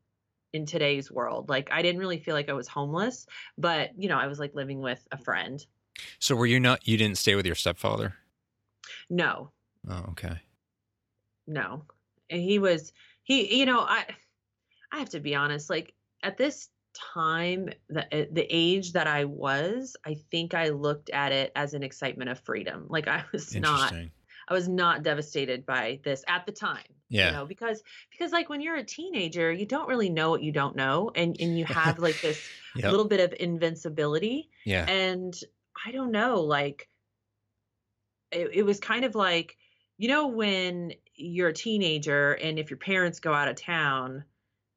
in 0.52 0.66
today's 0.66 1.10
world. 1.10 1.48
Like 1.48 1.70
I 1.70 1.82
didn't 1.82 2.00
really 2.00 2.18
feel 2.18 2.34
like 2.34 2.48
I 2.48 2.54
was 2.54 2.68
homeless, 2.68 3.26
but, 3.58 3.90
you 3.98 4.08
know, 4.08 4.18
I 4.18 4.28
was 4.28 4.38
like 4.38 4.54
living 4.54 4.80
with 4.80 5.06
a 5.12 5.18
friend. 5.18 5.64
So 6.18 6.34
were 6.34 6.46
you 6.46 6.60
not, 6.60 6.88
you 6.88 6.96
didn't 6.96 7.18
stay 7.18 7.34
with 7.34 7.46
your 7.46 7.54
stepfather? 7.54 8.14
No. 9.10 9.50
Oh, 9.88 10.04
okay. 10.10 10.38
No. 11.46 11.84
And 12.30 12.40
he 12.40 12.58
was, 12.58 12.92
he, 13.22 13.58
you 13.58 13.66
know, 13.66 13.80
I, 13.80 14.06
I 14.90 14.98
have 14.98 15.10
to 15.10 15.20
be 15.20 15.34
honest, 15.34 15.68
like 15.68 15.92
at 16.24 16.36
this 16.38 16.68
time 16.94 17.70
the 17.88 18.14
eh, 18.14 18.26
the 18.30 18.46
age 18.48 18.92
that 18.92 19.06
I 19.06 19.24
was, 19.24 19.96
I 20.04 20.14
think 20.30 20.54
I 20.54 20.70
looked 20.70 21.10
at 21.10 21.32
it 21.32 21.52
as 21.54 21.74
an 21.74 21.82
excitement 21.82 22.30
of 22.30 22.40
freedom. 22.40 22.86
Like 22.88 23.08
I 23.08 23.24
was 23.32 23.54
not 23.54 23.92
I 24.48 24.52
was 24.52 24.68
not 24.68 25.02
devastated 25.02 25.64
by 25.64 26.00
this 26.04 26.24
at 26.28 26.46
the 26.46 26.52
time. 26.52 26.82
Yeah. 27.08 27.26
You 27.26 27.32
know, 27.32 27.46
because 27.46 27.82
because 28.10 28.32
like 28.32 28.48
when 28.48 28.60
you're 28.60 28.76
a 28.76 28.84
teenager, 28.84 29.52
you 29.52 29.66
don't 29.66 29.88
really 29.88 30.10
know 30.10 30.30
what 30.30 30.42
you 30.42 30.52
don't 30.52 30.76
know 30.76 31.10
and 31.14 31.36
and 31.38 31.58
you 31.58 31.64
have 31.66 31.98
like 31.98 32.20
this 32.20 32.40
yep. 32.74 32.90
little 32.90 33.06
bit 33.06 33.20
of 33.20 33.34
invincibility. 33.38 34.50
Yeah. 34.64 34.88
And 34.88 35.34
I 35.86 35.92
don't 35.92 36.10
know, 36.10 36.40
like 36.40 36.88
it, 38.30 38.50
it 38.52 38.62
was 38.62 38.80
kind 38.80 39.04
of 39.04 39.14
like 39.14 39.56
you 39.98 40.08
know 40.08 40.28
when 40.28 40.92
you're 41.14 41.48
a 41.48 41.54
teenager 41.54 42.32
and 42.32 42.58
if 42.58 42.70
your 42.70 42.78
parents 42.78 43.20
go 43.20 43.32
out 43.32 43.48
of 43.48 43.56
town 43.56 44.24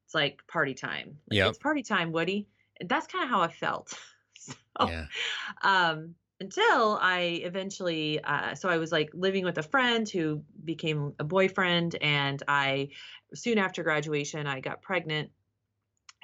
it's 0.08 0.14
like 0.14 0.40
party 0.46 0.72
time. 0.72 1.18
Like, 1.28 1.36
yeah, 1.36 1.48
it's 1.50 1.58
party 1.58 1.82
time, 1.82 2.12
Woody. 2.12 2.48
that's 2.80 3.06
kind 3.06 3.24
of 3.24 3.28
how 3.28 3.42
I 3.42 3.48
felt. 3.48 3.92
so, 4.38 4.54
Yeah. 4.80 5.04
um, 5.60 6.14
until 6.40 6.98
I 6.98 7.42
eventually, 7.44 8.18
uh, 8.24 8.54
so 8.54 8.70
I 8.70 8.78
was 8.78 8.90
like 8.90 9.10
living 9.12 9.44
with 9.44 9.58
a 9.58 9.62
friend 9.62 10.08
who 10.08 10.42
became 10.64 11.12
a 11.18 11.24
boyfriend, 11.24 11.96
and 12.00 12.42
I 12.48 12.88
soon 13.34 13.58
after 13.58 13.82
graduation 13.82 14.46
I 14.46 14.60
got 14.60 14.80
pregnant, 14.80 15.30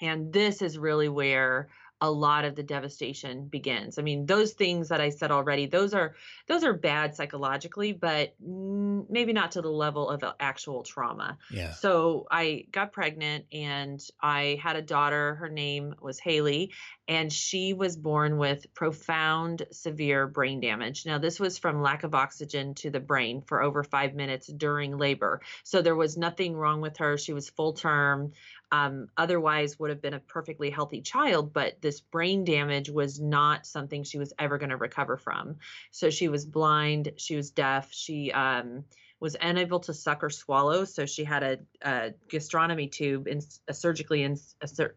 and 0.00 0.32
this 0.32 0.62
is 0.62 0.78
really 0.78 1.10
where 1.10 1.68
a 2.04 2.10
lot 2.10 2.44
of 2.44 2.54
the 2.54 2.62
devastation 2.62 3.46
begins. 3.46 3.98
I 3.98 4.02
mean, 4.02 4.26
those 4.26 4.52
things 4.52 4.90
that 4.90 5.00
I 5.00 5.08
said 5.08 5.30
already, 5.30 5.66
those 5.66 5.94
are 5.94 6.14
those 6.46 6.62
are 6.62 6.74
bad 6.74 7.14
psychologically, 7.14 7.92
but 7.92 8.34
maybe 8.38 9.32
not 9.32 9.52
to 9.52 9.62
the 9.62 9.70
level 9.70 10.10
of 10.10 10.22
actual 10.38 10.82
trauma. 10.82 11.38
Yeah. 11.50 11.72
So 11.72 12.26
I 12.30 12.66
got 12.70 12.92
pregnant 12.92 13.46
and 13.52 14.00
I 14.20 14.60
had 14.62 14.76
a 14.76 14.82
daughter. 14.82 15.36
Her 15.36 15.48
name 15.48 15.94
was 16.02 16.18
Haley, 16.18 16.72
and 17.08 17.32
she 17.32 17.72
was 17.72 17.96
born 17.96 18.36
with 18.36 18.72
profound, 18.74 19.66
severe 19.72 20.26
brain 20.26 20.60
damage. 20.60 21.06
Now, 21.06 21.16
this 21.18 21.40
was 21.40 21.56
from 21.58 21.80
lack 21.80 22.04
of 22.04 22.14
oxygen 22.14 22.74
to 22.76 22.90
the 22.90 23.00
brain 23.00 23.42
for 23.46 23.62
over 23.62 23.82
five 23.82 24.14
minutes 24.14 24.46
during 24.46 24.98
labor. 24.98 25.40
So 25.62 25.80
there 25.80 25.96
was 25.96 26.18
nothing 26.18 26.54
wrong 26.54 26.82
with 26.82 26.98
her. 26.98 27.16
She 27.16 27.32
was 27.32 27.48
full 27.48 27.72
term. 27.72 28.32
Um, 28.74 29.08
otherwise, 29.16 29.78
would 29.78 29.90
have 29.90 30.02
been 30.02 30.14
a 30.14 30.18
perfectly 30.18 30.68
healthy 30.68 31.00
child, 31.00 31.52
but 31.52 31.80
this 31.80 32.00
brain 32.00 32.44
damage 32.44 32.90
was 32.90 33.20
not 33.20 33.66
something 33.66 34.02
she 34.02 34.18
was 34.18 34.32
ever 34.36 34.58
going 34.58 34.70
to 34.70 34.76
recover 34.76 35.16
from. 35.16 35.56
So 35.92 36.10
she 36.10 36.26
was 36.26 36.44
blind. 36.44 37.12
She 37.16 37.36
was 37.36 37.52
deaf. 37.52 37.92
She 37.92 38.32
um, 38.32 38.84
was 39.20 39.36
unable 39.40 39.78
to 39.80 39.94
suck 39.94 40.24
or 40.24 40.30
swallow. 40.30 40.84
So 40.86 41.06
she 41.06 41.22
had 41.22 41.42
a, 41.44 41.58
a 41.82 42.14
gastronomy 42.28 42.88
tube 42.88 43.28
in, 43.28 43.40
surgically 43.70 44.24
in, 44.24 44.36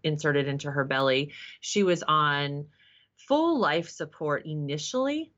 inserted 0.03 0.47
into 0.47 0.71
her 0.71 0.83
belly. 0.83 1.33
She 1.59 1.83
was 1.83 2.01
on 2.01 2.65
full 3.27 3.59
life 3.59 3.89
support 3.89 4.47
initially 4.47 5.31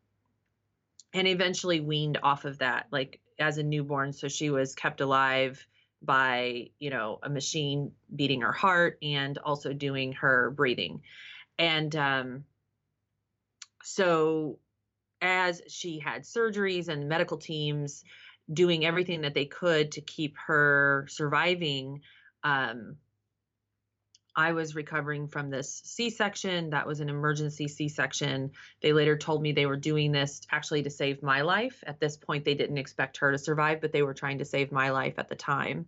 and 1.13 1.27
eventually 1.27 1.81
weaned 1.81 2.19
off 2.24 2.46
of 2.46 2.60
that, 2.60 2.86
like 2.89 3.19
as 3.38 3.58
a 3.58 3.63
newborn. 3.63 4.13
So 4.13 4.29
she 4.29 4.50
was 4.50 4.75
kept 4.75 5.01
alive 5.01 5.67
by, 6.01 6.70
you 6.79 6.89
know, 6.89 7.20
a 7.24 7.29
machine 7.29 7.91
beating 8.15 8.41
her 8.41 8.51
heart 8.51 8.98
and 9.01 9.38
also 9.38 9.74
doing 9.74 10.13
her 10.13 10.51
breathing. 10.51 11.01
And 11.58 11.94
um, 11.96 12.46
so 13.84 14.60
as 15.22 15.62
she 15.68 16.00
had 16.00 16.24
surgeries 16.24 16.88
and 16.88 17.10
medical 17.10 17.38
teams 17.38 18.03
doing 18.51 18.86
everything 18.86 19.22
that 19.22 19.34
they 19.34 19.46
could 19.46 19.91
to 19.94 20.01
keep 20.01 20.36
her 20.38 21.06
surviving. 21.10 22.01
Um, 22.44 22.98
I 24.39 24.53
was 24.53 24.74
recovering 24.74 25.27
from 25.27 25.50
this 25.50 25.81
C 25.84 26.10
section. 26.10 26.69
That 26.69 26.88
was 26.88 27.01
an 27.01 27.10
emergency 27.10 27.67
C 27.67 27.89
section. 27.89 28.51
They 28.81 28.93
later 28.93 29.17
told 29.17 29.41
me 29.41 29.51
they 29.51 29.65
were 29.65 29.75
doing 29.75 30.13
this 30.13 30.39
actually 30.50 30.84
to 30.84 30.89
save 30.89 31.22
my 31.22 31.41
life. 31.41 31.84
At 31.86 32.00
this 32.00 32.15
point, 32.15 32.46
they 32.46 32.53
didn't 32.55 32.77
expect 32.77 33.17
her 33.17 33.34
to 33.34 33.38
survive, 33.38 33.81
but 33.81 33.91
they 33.91 34.01
were 34.01 34.13
trying 34.13 34.38
to 34.38 34.46
save 34.46 34.72
my 34.72 34.91
life 34.91 35.15
at 35.17 35.27
the 35.27 35.36
time. 35.36 35.88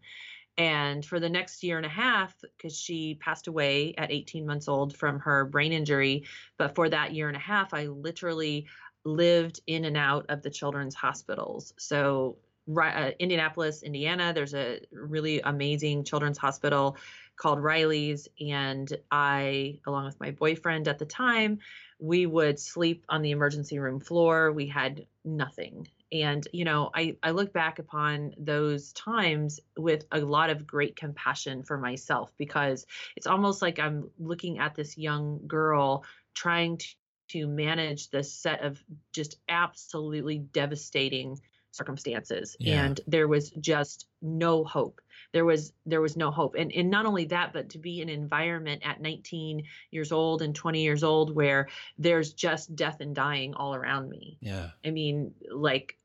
And 0.57 1.05
for 1.05 1.21
the 1.21 1.29
next 1.29 1.63
year 1.63 1.77
and 1.77 1.85
a 1.85 1.89
half, 1.89 2.35
because 2.41 2.77
she 2.77 3.15
passed 3.21 3.47
away 3.47 3.93
at 3.97 4.11
18 4.11 4.45
months 4.45 4.67
old 4.67 4.97
from 4.97 5.21
her 5.21 5.45
brain 5.45 5.71
injury, 5.71 6.25
but 6.57 6.75
for 6.75 6.89
that 6.89 7.13
year 7.13 7.29
and 7.29 7.37
a 7.37 7.39
half, 7.39 7.73
I 7.73 7.85
literally 7.85 8.67
lived 9.05 9.61
in 9.65 9.85
and 9.85 9.95
out 9.95 10.25
of 10.27 10.41
the 10.41 10.49
children's 10.49 10.93
hospitals. 10.93 11.73
So 11.77 12.35
uh, 12.79 13.11
Indianapolis, 13.19 13.83
Indiana. 13.83 14.33
There's 14.33 14.53
a 14.53 14.79
really 14.91 15.41
amazing 15.41 16.03
children's 16.03 16.37
hospital 16.37 16.97
called 17.41 17.59
Riley's. 17.59 18.27
And 18.39 18.95
I, 19.09 19.79
along 19.87 20.05
with 20.05 20.19
my 20.19 20.29
boyfriend 20.29 20.87
at 20.87 20.99
the 20.99 21.05
time, 21.05 21.57
we 21.99 22.27
would 22.27 22.59
sleep 22.59 23.03
on 23.09 23.23
the 23.23 23.31
emergency 23.31 23.79
room 23.79 23.99
floor. 23.99 24.51
We 24.51 24.67
had 24.67 25.07
nothing. 25.25 25.87
And, 26.11 26.47
you 26.53 26.65
know, 26.65 26.91
I, 26.93 27.17
I 27.23 27.31
look 27.31 27.51
back 27.51 27.79
upon 27.79 28.35
those 28.37 28.93
times 28.93 29.59
with 29.75 30.05
a 30.11 30.19
lot 30.19 30.51
of 30.51 30.67
great 30.67 30.95
compassion 30.95 31.63
for 31.63 31.77
myself 31.77 32.31
because 32.37 32.85
it's 33.15 33.27
almost 33.27 33.61
like 33.61 33.79
I'm 33.79 34.11
looking 34.19 34.59
at 34.59 34.75
this 34.75 34.97
young 34.97 35.39
girl 35.47 36.03
trying 36.35 36.77
to, 36.77 36.87
to 37.29 37.47
manage 37.47 38.11
this 38.11 38.31
set 38.31 38.61
of 38.61 38.83
just 39.13 39.37
absolutely 39.49 40.37
devastating 40.37 41.39
circumstances 41.71 42.57
yeah. 42.59 42.83
and 42.83 42.99
there 43.07 43.29
was 43.29 43.49
just 43.51 44.05
no 44.21 44.65
hope 44.65 44.99
there 45.33 45.45
was 45.45 45.73
there 45.85 46.01
was 46.01 46.17
no 46.17 46.31
hope. 46.31 46.55
And 46.55 46.71
and 46.71 46.89
not 46.89 47.05
only 47.05 47.25
that 47.25 47.53
but 47.53 47.69
to 47.69 47.77
be 47.77 48.01
in 48.01 48.09
an 48.09 48.15
environment 48.15 48.81
at 48.85 49.01
19 49.01 49.63
years 49.91 50.11
old 50.11 50.41
and 50.41 50.55
20 50.55 50.81
years 50.81 51.03
old 51.03 51.33
where 51.33 51.69
there's 51.97 52.33
just 52.33 52.75
death 52.75 52.99
and 52.99 53.15
dying 53.15 53.53
all 53.53 53.73
around 53.75 54.09
me. 54.09 54.37
Yeah. 54.41 54.69
I 54.85 54.91
mean 54.91 55.33
like 55.49 55.97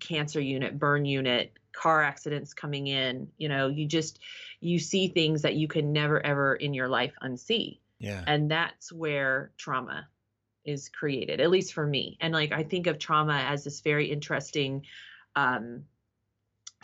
cancer 0.00 0.40
unit 0.40 0.78
burn 0.78 1.04
unit 1.04 1.52
car 1.72 2.02
accidents 2.02 2.54
coming 2.54 2.88
in 2.88 3.28
you 3.36 3.48
know 3.48 3.68
you 3.68 3.86
just 3.86 4.18
you 4.60 4.80
see 4.80 5.08
things 5.08 5.42
that 5.42 5.54
you 5.54 5.68
can 5.68 5.92
never 5.92 6.24
ever 6.24 6.54
in 6.54 6.74
your 6.74 6.88
life 6.88 7.14
unsee. 7.22 7.78
Yeah. 7.98 8.22
And 8.26 8.50
that's 8.50 8.92
where 8.92 9.52
trauma 9.56 10.08
is 10.64 10.88
created 10.88 11.40
at 11.40 11.50
least 11.50 11.72
for 11.72 11.86
me. 11.86 12.18
And 12.20 12.34
like 12.34 12.52
i 12.52 12.62
think 12.62 12.86
of 12.86 12.98
trauma 12.98 13.38
as 13.48 13.64
this 13.64 13.80
very 13.80 14.10
interesting 14.10 14.82
um 15.34 15.84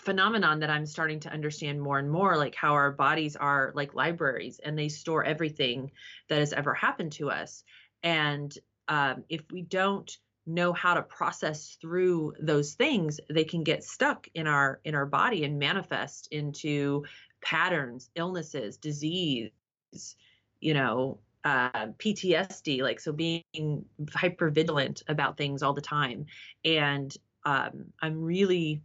phenomenon 0.02 0.58
that 0.60 0.70
i'm 0.70 0.86
starting 0.86 1.20
to 1.20 1.32
understand 1.32 1.80
more 1.80 1.98
and 1.98 2.10
more 2.10 2.36
like 2.36 2.54
how 2.54 2.72
our 2.72 2.90
bodies 2.90 3.36
are 3.36 3.72
like 3.74 3.94
libraries 3.94 4.60
and 4.64 4.78
they 4.78 4.88
store 4.88 5.24
everything 5.24 5.90
that 6.28 6.38
has 6.38 6.52
ever 6.52 6.74
happened 6.74 7.12
to 7.12 7.30
us 7.30 7.64
and 8.02 8.58
um, 8.88 9.22
if 9.28 9.42
we 9.52 9.62
don't 9.62 10.18
know 10.44 10.72
how 10.72 10.94
to 10.94 11.02
process 11.02 11.78
through 11.80 12.34
those 12.40 12.74
things 12.74 13.20
they 13.30 13.44
can 13.44 13.62
get 13.62 13.84
stuck 13.84 14.26
in 14.34 14.48
our 14.48 14.80
in 14.84 14.94
our 14.94 15.06
body 15.06 15.44
and 15.44 15.58
manifest 15.58 16.26
into 16.32 17.04
patterns 17.40 18.10
illnesses 18.16 18.76
disease 18.76 19.50
you 20.60 20.74
know 20.74 21.18
uh, 21.44 21.88
PTSD, 21.98 22.82
like 22.82 23.00
so 23.00 23.12
being 23.12 23.84
hyper 24.14 24.50
vigilant 24.50 25.02
about 25.08 25.36
things 25.36 25.62
all 25.62 25.72
the 25.72 25.80
time. 25.80 26.26
And 26.64 27.12
um, 27.44 27.86
I'm 28.00 28.22
really 28.22 28.80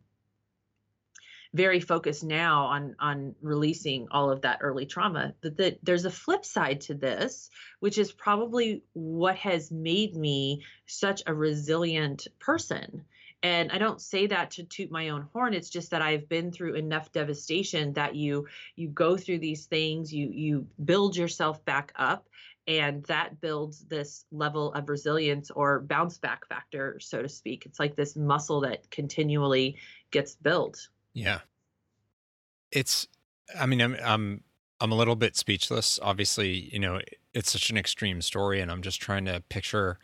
very 1.54 1.80
focused 1.80 2.24
now 2.24 2.66
on 2.66 2.96
on 3.00 3.36
releasing 3.42 4.08
all 4.12 4.30
of 4.30 4.42
that 4.42 4.60
early 4.62 4.86
trauma. 4.86 5.34
That, 5.42 5.58
that 5.58 5.80
there's 5.84 6.06
a 6.06 6.12
flip 6.12 6.46
side 6.46 6.82
to 6.82 6.94
this, 6.94 7.50
which 7.80 7.98
is 7.98 8.12
probably 8.12 8.84
what 8.94 9.36
has 9.38 9.72
made 9.72 10.16
me 10.16 10.64
such 10.86 11.24
a 11.26 11.34
resilient 11.34 12.28
person 12.40 13.06
and 13.44 13.72
I 13.72 13.78
don't 13.78 14.02
say 14.02 14.28
that 14.28 14.52
to 14.52 14.64
toot 14.64 14.92
my 14.92 15.10
own 15.10 15.28
horn. 15.34 15.54
It's 15.54 15.70
just 15.70 15.92
that 15.92 16.02
I've 16.02 16.28
been 16.28 16.52
through 16.52 16.74
enough 16.74 17.12
devastation 17.12 17.94
that 17.94 18.16
you 18.16 18.48
you 18.76 18.88
go 18.90 19.16
through 19.16 19.40
these 19.40 19.66
things, 19.66 20.14
you 20.14 20.30
you 20.32 20.68
build 20.84 21.16
yourself 21.16 21.64
back 21.64 21.94
up, 21.96 22.28
and 22.68 23.04
that 23.06 23.40
builds 23.40 23.86
this 23.86 24.26
level 24.32 24.74
of 24.74 24.90
resilience 24.90 25.52
or 25.52 25.80
bounce 25.82 26.18
back 26.18 26.48
factor, 26.48 27.00
so 27.00 27.22
to 27.22 27.30
speak. 27.30 27.66
It's 27.66 27.80
like 27.80 27.96
this 27.96 28.16
muscle 28.16 28.62
that 28.62 28.90
continually 28.90 29.78
gets 30.12 30.36
built. 30.36 30.88
Yeah. 31.18 31.40
It's 32.72 33.08
I 33.60 33.66
mean, 33.66 33.82
I'm 33.82 33.98
I'm 34.04 34.44
I'm 34.80 34.92
a 34.92 34.96
little 34.96 35.16
bit 35.16 35.36
speechless. 35.36 36.00
Obviously, 36.04 36.70
you 36.72 36.80
know, 36.80 37.02
it's 37.34 37.52
such 37.52 37.72
an 37.72 37.78
extreme 37.78 38.22
story 38.22 38.62
and 38.62 38.70
I'm 38.70 38.84
just 38.84 39.02
trying 39.02 39.26
to 39.26 39.42
picture 39.50 39.98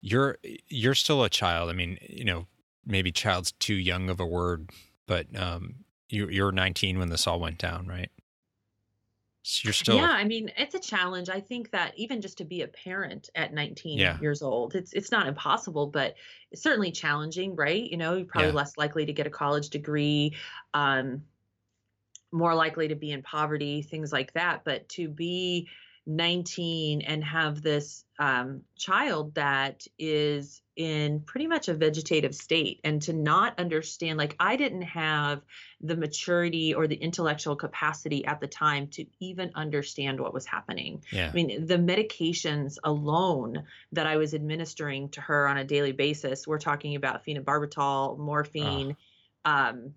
you're 0.00 0.38
you're 0.68 0.94
still 0.94 1.24
a 1.24 1.28
child. 1.28 1.70
I 1.70 1.72
mean, 1.72 1.98
you 2.08 2.24
know, 2.24 2.46
maybe 2.86 3.10
child's 3.10 3.50
too 3.52 3.74
young 3.74 4.08
of 4.08 4.20
a 4.20 4.26
word, 4.26 4.70
but 5.08 5.26
um, 5.36 5.84
you 6.08 6.28
you're 6.28 6.52
19 6.52 7.00
when 7.00 7.08
this 7.08 7.26
all 7.26 7.40
went 7.40 7.58
down, 7.58 7.88
right? 7.88 8.10
You're 9.62 9.72
still 9.72 9.96
yeah. 9.96 10.10
I 10.10 10.24
mean, 10.24 10.50
it's 10.56 10.74
a 10.74 10.80
challenge. 10.80 11.30
I 11.30 11.40
think 11.40 11.70
that 11.70 11.92
even 11.96 12.20
just 12.20 12.38
to 12.38 12.44
be 12.44 12.62
a 12.62 12.68
parent 12.68 13.30
at 13.34 13.54
19 13.54 13.98
yeah. 13.98 14.18
years 14.20 14.42
old, 14.42 14.74
it's 14.74 14.92
it's 14.92 15.10
not 15.10 15.26
impossible, 15.26 15.86
but 15.86 16.14
it's 16.50 16.62
certainly 16.62 16.92
challenging, 16.92 17.56
right? 17.56 17.82
You 17.82 17.96
know, 17.96 18.16
you're 18.16 18.26
probably 18.26 18.50
yeah. 18.50 18.56
less 18.56 18.76
likely 18.76 19.06
to 19.06 19.12
get 19.12 19.26
a 19.26 19.30
college 19.30 19.70
degree. 19.70 20.34
Um, 20.74 21.22
more 22.30 22.54
likely 22.54 22.88
to 22.88 22.94
be 22.94 23.10
in 23.10 23.22
poverty, 23.22 23.80
things 23.80 24.12
like 24.12 24.32
that. 24.34 24.62
But 24.64 24.88
to 24.90 25.08
be 25.08 25.68
19 26.06 27.02
and 27.02 27.22
have 27.24 27.62
this 27.62 28.04
um, 28.18 28.62
child 28.76 29.34
that 29.34 29.86
is 29.98 30.62
in 30.78 31.18
pretty 31.20 31.48
much 31.48 31.66
a 31.68 31.74
vegetative 31.74 32.32
state 32.32 32.80
and 32.84 33.02
to 33.02 33.12
not 33.12 33.58
understand 33.58 34.16
like 34.16 34.36
i 34.38 34.54
didn't 34.54 34.82
have 34.82 35.42
the 35.80 35.96
maturity 35.96 36.72
or 36.72 36.86
the 36.86 36.94
intellectual 36.94 37.56
capacity 37.56 38.24
at 38.24 38.40
the 38.40 38.46
time 38.46 38.86
to 38.86 39.04
even 39.18 39.50
understand 39.56 40.20
what 40.20 40.32
was 40.32 40.46
happening 40.46 41.02
yeah. 41.10 41.28
i 41.28 41.32
mean 41.34 41.66
the 41.66 41.76
medications 41.76 42.76
alone 42.84 43.64
that 43.90 44.06
i 44.06 44.16
was 44.16 44.34
administering 44.34 45.08
to 45.08 45.20
her 45.20 45.48
on 45.48 45.58
a 45.58 45.64
daily 45.64 45.92
basis 45.92 46.46
we're 46.46 46.58
talking 46.58 46.94
about 46.94 47.26
phenobarbital 47.26 48.16
morphine 48.16 48.96
oh. 49.44 49.50
um, 49.50 49.94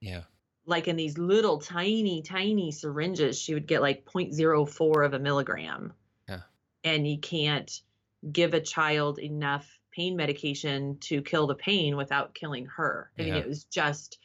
yeah 0.00 0.22
like 0.64 0.86
in 0.86 0.94
these 0.94 1.18
little 1.18 1.58
tiny, 1.58 2.22
tiny 2.22 2.70
syringes. 2.70 3.36
She 3.36 3.52
would 3.52 3.66
get 3.66 3.82
like 3.82 4.04
0.04 4.04 5.04
of 5.04 5.12
a 5.12 5.18
milligram. 5.18 5.92
Yeah. 6.28 6.42
And 6.84 7.04
you 7.04 7.18
can't 7.18 7.82
give 8.30 8.54
a 8.54 8.60
child 8.60 9.18
enough 9.18 9.66
pain 9.92 10.16
medication 10.16 10.96
to 11.00 11.22
kill 11.22 11.46
the 11.46 11.54
pain 11.54 11.96
without 11.96 12.34
killing 12.34 12.66
her. 12.66 13.10
I 13.18 13.22
mean, 13.22 13.34
it 13.34 13.46
was 13.46 13.64
just 13.64 14.18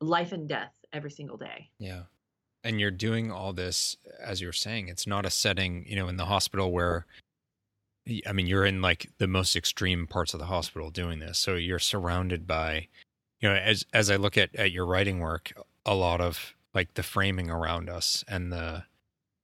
life 0.00 0.32
and 0.32 0.48
death 0.48 0.74
every 0.92 1.10
single 1.10 1.36
day. 1.36 1.70
Yeah. 1.78 2.02
And 2.62 2.80
you're 2.80 2.90
doing 2.90 3.30
all 3.30 3.52
this, 3.52 3.96
as 4.22 4.40
you're 4.40 4.52
saying, 4.52 4.88
it's 4.88 5.06
not 5.06 5.26
a 5.26 5.30
setting, 5.30 5.84
you 5.86 5.96
know, 5.96 6.08
in 6.08 6.16
the 6.16 6.24
hospital 6.26 6.72
where, 6.72 7.06
I 8.26 8.32
mean, 8.32 8.46
you're 8.46 8.64
in 8.64 8.82
like 8.82 9.10
the 9.18 9.26
most 9.26 9.56
extreme 9.56 10.06
parts 10.06 10.34
of 10.34 10.40
the 10.40 10.46
hospital 10.46 10.90
doing 10.90 11.20
this. 11.20 11.38
So 11.38 11.54
you're 11.54 11.78
surrounded 11.78 12.46
by, 12.46 12.88
you 13.40 13.48
know, 13.48 13.54
as, 13.54 13.84
as 13.92 14.10
I 14.10 14.16
look 14.16 14.36
at, 14.36 14.54
at 14.56 14.72
your 14.72 14.86
writing 14.86 15.20
work, 15.20 15.52
a 15.86 15.94
lot 15.94 16.20
of 16.20 16.54
like 16.74 16.94
the 16.94 17.02
framing 17.02 17.50
around 17.50 17.88
us 17.88 18.24
and 18.28 18.52
the, 18.52 18.84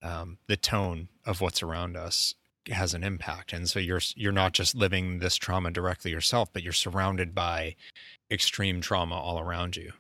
um, 0.03 0.39
the 0.47 0.57
tone 0.57 1.09
of 1.25 1.41
what's 1.41 1.63
around 1.63 1.97
us 1.97 2.35
has 2.69 2.95
an 2.95 3.03
impact. 3.03 3.53
And 3.53 3.69
so 3.69 3.79
you're, 3.79 4.01
you're 4.15 4.33
not 4.33 4.53
just 4.53 4.75
living 4.75 5.19
this 5.19 5.37
trauma 5.37 5.71
directly 5.71 6.11
yourself, 6.11 6.53
but 6.53 6.63
you're 6.63 6.73
surrounded 6.73 7.35
by 7.35 7.75
extreme 8.31 8.81
trauma 8.81 9.15
all 9.17 9.41
around 9.41 9.77
you 9.77 9.93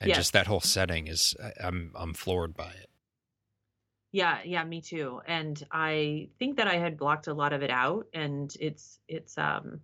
and 0.00 0.08
Yes. 0.08 0.16
just 0.16 0.32
that 0.32 0.46
whole 0.46 0.60
setting 0.60 1.06
is 1.06 1.36
i'm 1.62 1.92
i'm 1.94 2.14
floored 2.14 2.54
by 2.56 2.70
it 2.70 2.88
Yeah, 4.10 4.38
yeah, 4.44 4.64
me 4.64 4.80
too. 4.80 5.20
And 5.26 5.62
I 5.70 6.28
think 6.38 6.56
that 6.56 6.66
I 6.66 6.76
had 6.76 6.96
blocked 6.98 7.26
a 7.28 7.34
lot 7.34 7.52
of 7.52 7.62
it 7.62 7.70
out 7.70 8.06
and 8.12 8.54
it's 8.60 8.98
it's 9.08 9.36
um 9.38 9.80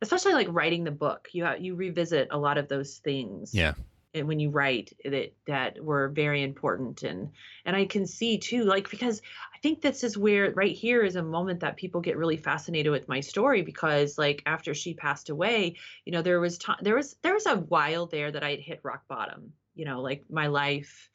especially 0.00 0.32
like 0.34 0.48
writing 0.50 0.84
the 0.84 0.90
book. 0.90 1.28
You 1.32 1.44
ha- 1.44 1.56
you 1.58 1.74
revisit 1.76 2.28
a 2.30 2.38
lot 2.38 2.58
of 2.58 2.68
those 2.68 2.98
things. 2.98 3.54
Yeah. 3.54 3.74
And 4.14 4.28
when 4.28 4.38
you 4.40 4.50
write 4.50 4.92
that 5.04 5.32
that 5.46 5.82
were 5.82 6.08
very 6.08 6.42
important 6.42 7.02
and 7.02 7.30
and 7.64 7.74
I 7.76 7.84
can 7.86 8.06
see 8.06 8.38
too 8.38 8.64
like 8.64 8.90
because 8.90 9.22
I 9.51 9.51
think 9.62 9.80
this 9.80 10.04
is 10.04 10.18
where 10.18 10.52
right 10.52 10.74
here 10.76 11.02
is 11.02 11.16
a 11.16 11.22
moment 11.22 11.60
that 11.60 11.76
people 11.76 12.00
get 12.00 12.16
really 12.16 12.36
fascinated 12.36 12.92
with 12.92 13.08
my 13.08 13.20
story 13.20 13.62
because 13.62 14.18
like 14.18 14.42
after 14.46 14.74
she 14.74 14.94
passed 14.94 15.30
away, 15.30 15.76
you 16.04 16.12
know, 16.12 16.22
there 16.22 16.40
was 16.40 16.58
time 16.58 16.78
there 16.82 16.96
was 16.96 17.16
there 17.22 17.34
was 17.34 17.46
a 17.46 17.56
while 17.58 18.06
there 18.06 18.30
that 18.32 18.42
I 18.42 18.50
had 18.50 18.60
hit 18.60 18.80
rock 18.82 19.06
bottom. 19.08 19.54
You 19.74 19.84
know, 19.86 20.00
like 20.02 20.24
my 20.30 20.48
life 20.48 21.10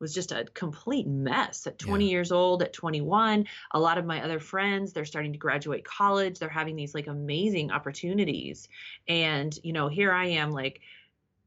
was 0.00 0.14
just 0.14 0.32
a 0.32 0.44
complete 0.54 1.06
mess 1.08 1.66
at 1.66 1.78
20 1.78 2.04
Yeah. 2.04 2.10
years 2.10 2.30
old 2.32 2.62
at 2.62 2.72
21 2.72 3.46
a 3.72 3.80
lot 3.80 3.98
of 3.98 4.06
my 4.06 4.22
other 4.22 4.38
friends 4.40 4.92
they're 4.92 5.04
starting 5.04 5.32
to 5.32 5.38
graduate 5.38 5.84
college 5.84 6.38
they're 6.38 6.48
having 6.48 6.76
these 6.76 6.94
like 6.94 7.08
amazing 7.08 7.70
opportunities 7.72 8.68
and 9.08 9.58
you 9.64 9.72
know 9.72 9.88
here 9.88 10.12
i 10.12 10.26
am 10.26 10.52
like 10.52 10.80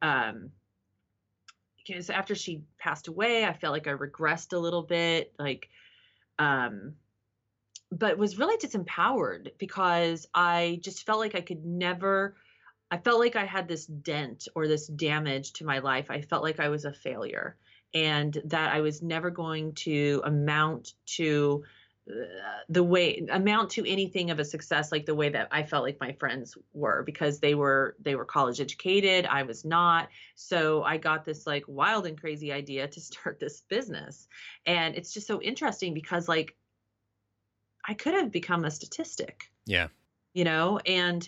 um 0.01 0.51
because 1.77 2.09
after 2.09 2.35
she 2.35 2.63
passed 2.77 3.07
away 3.07 3.45
i 3.45 3.53
felt 3.53 3.73
like 3.73 3.87
i 3.87 3.91
regressed 3.91 4.53
a 4.53 4.57
little 4.59 4.83
bit 4.83 5.33
like 5.39 5.69
um 6.39 6.93
but 7.91 8.17
was 8.17 8.37
really 8.37 8.57
disempowered 8.57 9.51
because 9.57 10.27
i 10.33 10.79
just 10.81 11.05
felt 11.05 11.19
like 11.19 11.35
i 11.35 11.41
could 11.41 11.65
never 11.65 12.35
i 12.89 12.97
felt 12.97 13.19
like 13.19 13.35
i 13.35 13.45
had 13.45 13.67
this 13.67 13.85
dent 13.85 14.47
or 14.55 14.67
this 14.67 14.87
damage 14.87 15.53
to 15.53 15.65
my 15.65 15.79
life. 15.79 16.09
I 16.09 16.21
felt 16.21 16.43
like 16.43 16.59
i 16.59 16.69
was 16.69 16.85
a 16.85 16.93
failure 16.93 17.57
and 17.93 18.41
that 18.45 18.73
I 18.73 18.81
was 18.81 19.01
never 19.01 19.29
going 19.29 19.73
to 19.73 20.21
amount 20.23 20.93
to 21.17 21.63
the 22.69 22.83
way 22.83 23.25
amount 23.31 23.69
to 23.71 23.89
anything 23.89 24.31
of 24.31 24.39
a 24.39 24.45
success 24.45 24.91
like 24.91 25.05
the 25.05 25.15
way 25.15 25.29
that 25.29 25.47
I 25.51 25.63
felt 25.63 25.83
like 25.83 25.99
my 25.99 26.13
friends 26.13 26.57
were 26.73 27.03
because 27.03 27.39
they 27.39 27.55
were 27.55 27.95
they 28.01 28.15
were 28.15 28.25
college 28.25 28.59
educated 28.59 29.25
I 29.25 29.43
was 29.43 29.65
not. 29.65 30.09
So 30.35 30.83
I 30.83 30.97
got 30.97 31.25
this 31.25 31.45
like 31.45 31.63
wild 31.67 32.05
and 32.05 32.19
crazy 32.19 32.51
idea 32.51 32.87
to 32.87 33.01
start 33.01 33.39
this 33.39 33.61
business. 33.61 34.27
And 34.65 34.95
it's 34.95 35.13
just 35.13 35.27
so 35.27 35.41
interesting 35.41 35.93
because 35.93 36.27
like 36.27 36.55
I 37.87 37.93
could 37.93 38.13
have 38.13 38.31
become 38.31 38.65
a 38.65 38.71
statistic. 38.71 39.51
Yeah. 39.65 39.87
You 40.33 40.45
know 40.45 40.79
and 40.85 41.27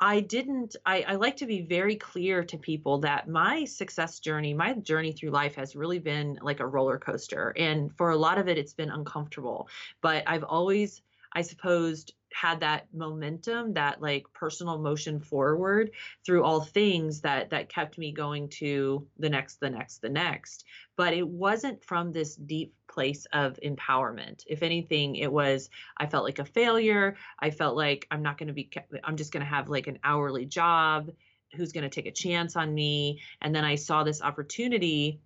i 0.00 0.20
didn't 0.20 0.76
I, 0.86 1.02
I 1.08 1.14
like 1.16 1.36
to 1.38 1.46
be 1.46 1.62
very 1.62 1.96
clear 1.96 2.44
to 2.44 2.58
people 2.58 2.98
that 3.00 3.28
my 3.28 3.64
success 3.64 4.20
journey 4.20 4.54
my 4.54 4.74
journey 4.74 5.12
through 5.12 5.30
life 5.30 5.54
has 5.56 5.74
really 5.74 5.98
been 5.98 6.38
like 6.42 6.60
a 6.60 6.66
roller 6.66 6.98
coaster 6.98 7.52
and 7.56 7.90
for 7.96 8.10
a 8.10 8.16
lot 8.16 8.38
of 8.38 8.48
it 8.48 8.58
it's 8.58 8.74
been 8.74 8.90
uncomfortable 8.90 9.68
but 10.00 10.22
i've 10.26 10.44
always 10.44 11.02
i 11.38 11.42
suppose 11.42 12.06
had 12.30 12.60
that 12.60 12.86
momentum 12.92 13.72
that 13.72 14.02
like 14.02 14.26
personal 14.34 14.78
motion 14.78 15.18
forward 15.18 15.90
through 16.24 16.44
all 16.44 16.60
things 16.60 17.22
that 17.22 17.50
that 17.50 17.70
kept 17.70 17.96
me 17.96 18.12
going 18.12 18.48
to 18.48 19.06
the 19.18 19.30
next 19.30 19.58
the 19.60 19.70
next 19.70 20.02
the 20.02 20.08
next 20.08 20.64
but 20.96 21.14
it 21.14 21.26
wasn't 21.26 21.82
from 21.82 22.12
this 22.12 22.36
deep 22.36 22.74
place 22.86 23.26
of 23.32 23.58
empowerment 23.64 24.42
if 24.46 24.62
anything 24.62 25.16
it 25.16 25.32
was 25.32 25.70
i 25.96 26.06
felt 26.06 26.24
like 26.24 26.38
a 26.38 26.44
failure 26.44 27.16
I 27.38 27.50
felt 27.50 27.76
like 27.76 28.06
I'm 28.10 28.22
not 28.22 28.38
going 28.38 28.48
to 28.48 28.52
be, 28.52 28.70
I'm 29.04 29.16
just 29.16 29.32
going 29.32 29.44
to 29.44 29.50
have 29.50 29.68
like 29.68 29.86
an 29.86 29.98
hourly 30.04 30.46
job. 30.46 31.10
Who's 31.56 31.72
going 31.72 31.84
to 31.84 31.90
take 31.90 32.06
a 32.06 32.12
chance 32.12 32.56
on 32.56 32.74
me? 32.74 33.20
And 33.40 33.54
then 33.54 33.64
I 33.64 33.76
saw 33.76 34.04
this 34.04 34.20
opportunity 34.22 35.20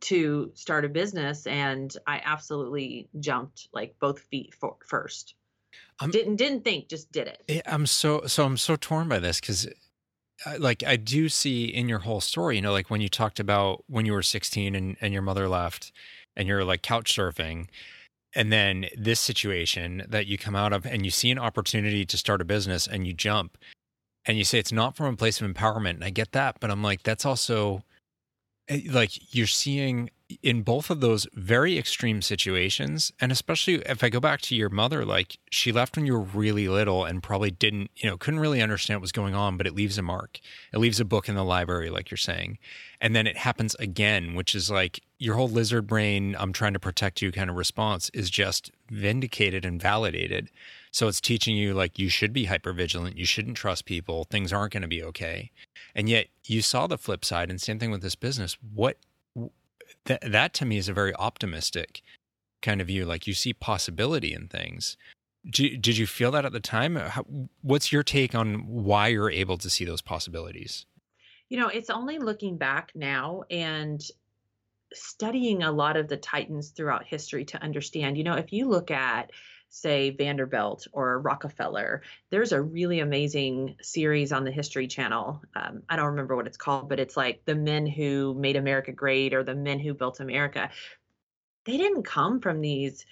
to 0.00 0.50
start 0.54 0.84
a 0.84 0.88
business 0.88 1.46
and 1.46 1.94
I 2.06 2.20
absolutely 2.24 3.08
jumped 3.18 3.68
like 3.72 3.94
both 4.00 4.20
feet 4.30 4.54
for, 4.54 4.76
first. 4.86 5.34
I'm- 6.00 6.10
didn't 6.10 6.36
didn't 6.36 6.64
think, 6.64 6.88
just 6.88 7.12
did 7.12 7.28
it. 7.28 7.42
Eh, 7.48 7.60
i'm 7.66 7.86
so 7.86 8.22
so 8.26 8.44
i'm 8.44 8.56
so 8.56 8.76
torn 8.76 9.08
by 9.08 9.18
this 9.18 9.40
because 9.40 9.68
like 10.58 10.82
i 10.86 10.96
do 10.96 11.28
see 11.28 11.66
in 11.66 11.88
your 11.88 12.00
whole 12.00 12.20
story 12.20 12.56
you 12.56 12.62
know 12.62 12.72
like 12.72 12.90
when 12.90 13.00
you 13.00 13.08
talked 13.08 13.38
about 13.38 13.84
when 13.86 14.06
you 14.06 14.12
were 14.12 14.22
16 14.22 14.74
and, 14.74 14.96
and 15.00 15.12
your 15.12 15.22
mother 15.22 15.48
left 15.48 15.92
and 16.36 16.48
you're 16.48 16.64
like 16.64 16.82
couch 16.82 17.14
surfing 17.14 17.66
and 18.34 18.52
then 18.52 18.86
this 18.96 19.20
situation 19.20 20.04
that 20.08 20.26
you 20.26 20.38
come 20.38 20.56
out 20.56 20.72
of 20.72 20.86
and 20.86 21.04
you 21.04 21.10
see 21.10 21.30
an 21.30 21.38
opportunity 21.38 22.04
to 22.06 22.16
start 22.16 22.40
a 22.40 22.44
business 22.44 22.86
and 22.86 23.06
you 23.06 23.12
jump 23.12 23.58
and 24.24 24.38
you 24.38 24.44
say 24.44 24.58
it's 24.58 24.72
not 24.72 24.96
from 24.96 25.12
a 25.12 25.16
place 25.16 25.40
of 25.40 25.50
empowerment 25.50 25.90
and 25.90 26.04
i 26.04 26.10
get 26.10 26.32
that 26.32 26.56
but 26.60 26.70
i'm 26.70 26.82
like 26.82 27.02
that's 27.02 27.26
also 27.26 27.82
Eh, 28.70 28.82
like 28.90 29.34
you're 29.34 29.46
seeing 29.46 30.10
in 30.44 30.62
both 30.62 30.90
of 30.90 31.00
those 31.00 31.26
very 31.34 31.76
extreme 31.76 32.22
situations 32.22 33.12
and 33.20 33.32
especially 33.32 33.74
if 33.74 34.04
i 34.04 34.08
go 34.08 34.20
back 34.20 34.40
to 34.40 34.54
your 34.54 34.68
mother 34.68 35.04
like 35.04 35.38
she 35.50 35.72
left 35.72 35.96
when 35.96 36.06
you 36.06 36.12
were 36.12 36.20
really 36.20 36.68
little 36.68 37.04
and 37.04 37.20
probably 37.20 37.50
didn't 37.50 37.90
you 37.96 38.08
know 38.08 38.16
couldn't 38.16 38.38
really 38.38 38.62
understand 38.62 38.98
what 38.98 39.02
was 39.02 39.10
going 39.10 39.34
on 39.34 39.56
but 39.56 39.66
it 39.66 39.74
leaves 39.74 39.98
a 39.98 40.02
mark. 40.02 40.38
It 40.72 40.78
leaves 40.78 41.00
a 41.00 41.04
book 41.04 41.28
in 41.28 41.34
the 41.34 41.42
library 41.42 41.90
like 41.90 42.12
you're 42.12 42.18
saying. 42.18 42.58
And 43.00 43.16
then 43.16 43.26
it 43.26 43.38
happens 43.38 43.74
again 43.76 44.34
which 44.34 44.54
is 44.54 44.70
like 44.70 45.00
your 45.18 45.34
whole 45.34 45.48
lizard 45.48 45.88
brain 45.88 46.36
i'm 46.38 46.52
trying 46.52 46.74
to 46.74 46.78
protect 46.80 47.20
you 47.20 47.32
kind 47.32 47.50
of 47.50 47.56
response 47.56 48.08
is 48.14 48.30
just 48.30 48.70
vindicated 48.88 49.64
and 49.64 49.82
validated 49.82 50.48
so 50.92 51.08
it's 51.08 51.20
teaching 51.20 51.56
you 51.56 51.74
like 51.74 51.98
you 51.98 52.08
should 52.08 52.32
be 52.32 52.46
hyper 52.46 52.72
vigilant 52.72 53.16
you 53.16 53.24
shouldn't 53.24 53.56
trust 53.56 53.84
people 53.84 54.24
things 54.24 54.52
aren't 54.52 54.72
going 54.72 54.82
to 54.82 54.88
be 54.88 55.02
okay. 55.02 55.50
And 55.94 56.08
yet 56.08 56.28
you 56.44 56.62
saw 56.62 56.86
the 56.86 56.98
flip 56.98 57.24
side 57.24 57.50
and 57.50 57.60
same 57.60 57.78
thing 57.78 57.90
with 57.90 58.02
this 58.02 58.14
business. 58.14 58.56
What 58.74 58.96
that 60.04 60.20
that 60.32 60.54
to 60.54 60.64
me 60.64 60.78
is 60.78 60.88
a 60.88 60.92
very 60.92 61.14
optimistic 61.16 62.02
kind 62.62 62.80
of 62.80 62.86
view 62.86 63.04
like 63.04 63.26
you 63.26 63.34
see 63.34 63.52
possibility 63.52 64.32
in 64.32 64.48
things. 64.48 64.96
Did, 65.48 65.80
did 65.80 65.96
you 65.96 66.06
feel 66.06 66.30
that 66.32 66.44
at 66.44 66.52
the 66.52 66.60
time? 66.60 66.96
How, 66.96 67.24
what's 67.62 67.90
your 67.90 68.02
take 68.02 68.34
on 68.34 68.66
why 68.66 69.08
you're 69.08 69.30
able 69.30 69.56
to 69.58 69.70
see 69.70 69.86
those 69.86 70.02
possibilities? 70.02 70.84
You 71.48 71.58
know, 71.58 71.68
it's 71.68 71.90
only 71.90 72.18
looking 72.18 72.58
back 72.58 72.92
now 72.94 73.44
and 73.50 74.02
studying 74.92 75.62
a 75.62 75.72
lot 75.72 75.96
of 75.96 76.08
the 76.08 76.16
titans 76.16 76.70
throughout 76.70 77.04
history 77.06 77.44
to 77.46 77.62
understand. 77.62 78.18
You 78.18 78.24
know, 78.24 78.34
if 78.34 78.52
you 78.52 78.68
look 78.68 78.90
at 78.90 79.30
say 79.70 80.10
Vanderbilt 80.10 80.86
or 80.92 81.20
Rockefeller, 81.20 82.02
there's 82.30 82.52
a 82.52 82.60
really 82.60 83.00
amazing 83.00 83.76
series 83.80 84.32
on 84.32 84.44
the 84.44 84.50
History 84.50 84.88
Channel. 84.88 85.42
Um, 85.54 85.82
I 85.88 85.96
don't 85.96 86.06
remember 86.06 86.36
what 86.36 86.46
it's 86.46 86.56
called, 86.56 86.88
but 86.88 87.00
it's 87.00 87.16
like 87.16 87.44
the 87.44 87.54
men 87.54 87.86
who 87.86 88.34
made 88.34 88.56
America 88.56 88.92
great 88.92 89.32
or 89.32 89.44
the 89.44 89.54
men 89.54 89.78
who 89.78 89.94
built 89.94 90.20
America. 90.20 90.70
They 91.64 91.76
didn't 91.76 92.02
come 92.02 92.40
from 92.40 92.60
these 92.60 93.06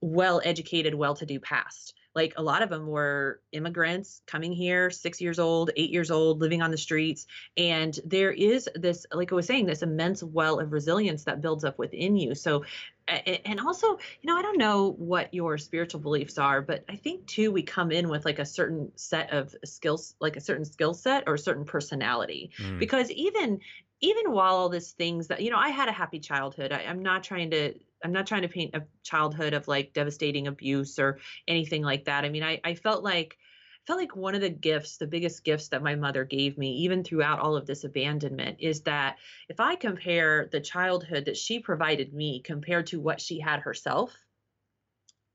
well 0.00 0.40
educated, 0.44 0.94
well 0.94 1.14
to 1.14 1.26
do 1.26 1.40
past. 1.40 1.94
Like 2.14 2.34
a 2.36 2.42
lot 2.42 2.62
of 2.62 2.70
them 2.70 2.86
were 2.86 3.40
immigrants 3.50 4.22
coming 4.26 4.52
here, 4.52 4.90
six 4.90 5.20
years 5.20 5.38
old, 5.38 5.70
eight 5.76 5.90
years 5.90 6.10
old, 6.10 6.40
living 6.40 6.62
on 6.62 6.70
the 6.70 6.78
streets. 6.78 7.26
And 7.56 7.98
there 8.04 8.30
is 8.30 8.68
this, 8.74 9.04
like 9.12 9.32
I 9.32 9.34
was 9.34 9.46
saying, 9.46 9.66
this 9.66 9.82
immense 9.82 10.22
well 10.22 10.60
of 10.60 10.72
resilience 10.72 11.24
that 11.24 11.40
builds 11.40 11.64
up 11.64 11.78
within 11.78 12.16
you. 12.16 12.34
So, 12.34 12.64
and 13.06 13.60
also, 13.60 13.98
you 14.22 14.26
know, 14.26 14.36
I 14.36 14.42
don't 14.42 14.58
know 14.58 14.92
what 14.92 15.32
your 15.34 15.58
spiritual 15.58 16.00
beliefs 16.00 16.38
are, 16.38 16.62
but 16.62 16.84
I 16.88 16.96
think 16.96 17.26
too, 17.26 17.52
we 17.52 17.62
come 17.62 17.92
in 17.92 18.08
with 18.08 18.24
like 18.24 18.38
a 18.38 18.46
certain 18.46 18.92
set 18.96 19.32
of 19.32 19.54
skills, 19.64 20.14
like 20.20 20.36
a 20.36 20.40
certain 20.40 20.64
skill 20.64 20.94
set 20.94 21.24
or 21.26 21.34
a 21.34 21.38
certain 21.38 21.64
personality. 21.64 22.50
Mm. 22.58 22.78
because 22.78 23.10
even 23.10 23.60
even 24.00 24.32
while 24.32 24.54
all 24.56 24.68
these 24.68 24.92
things 24.92 25.28
that 25.28 25.42
you 25.42 25.50
know 25.50 25.56
i 25.56 25.68
had 25.68 25.88
a 25.88 25.92
happy 25.92 26.18
childhood. 26.18 26.72
I, 26.72 26.84
i'm 26.84 27.02
not 27.02 27.22
trying 27.24 27.50
to 27.52 27.74
i'm 28.04 28.12
not 28.12 28.26
trying 28.26 28.42
to 28.42 28.48
paint 28.48 28.74
a 28.74 28.82
childhood 29.02 29.54
of 29.54 29.66
like 29.68 29.92
devastating 29.92 30.46
abuse 30.46 30.98
or 30.98 31.18
anything 31.48 31.82
like 31.82 32.04
that. 32.04 32.24
I 32.24 32.28
mean 32.28 32.42
i, 32.42 32.60
I 32.64 32.74
felt 32.74 33.02
like 33.02 33.38
felt 33.86 33.98
like 33.98 34.16
one 34.16 34.34
of 34.34 34.40
the 34.40 34.50
gifts, 34.50 34.96
the 34.96 35.06
biggest 35.06 35.44
gifts 35.44 35.68
that 35.68 35.82
my 35.82 35.94
mother 35.94 36.24
gave 36.24 36.56
me, 36.56 36.72
even 36.78 37.04
throughout 37.04 37.40
all 37.40 37.56
of 37.56 37.66
this 37.66 37.84
abandonment, 37.84 38.58
is 38.60 38.82
that 38.82 39.16
if 39.48 39.60
I 39.60 39.76
compare 39.76 40.48
the 40.50 40.60
childhood 40.60 41.26
that 41.26 41.36
she 41.36 41.58
provided 41.58 42.14
me 42.14 42.40
compared 42.40 42.86
to 42.88 43.00
what 43.00 43.20
she 43.20 43.40
had 43.40 43.60
herself, 43.60 44.14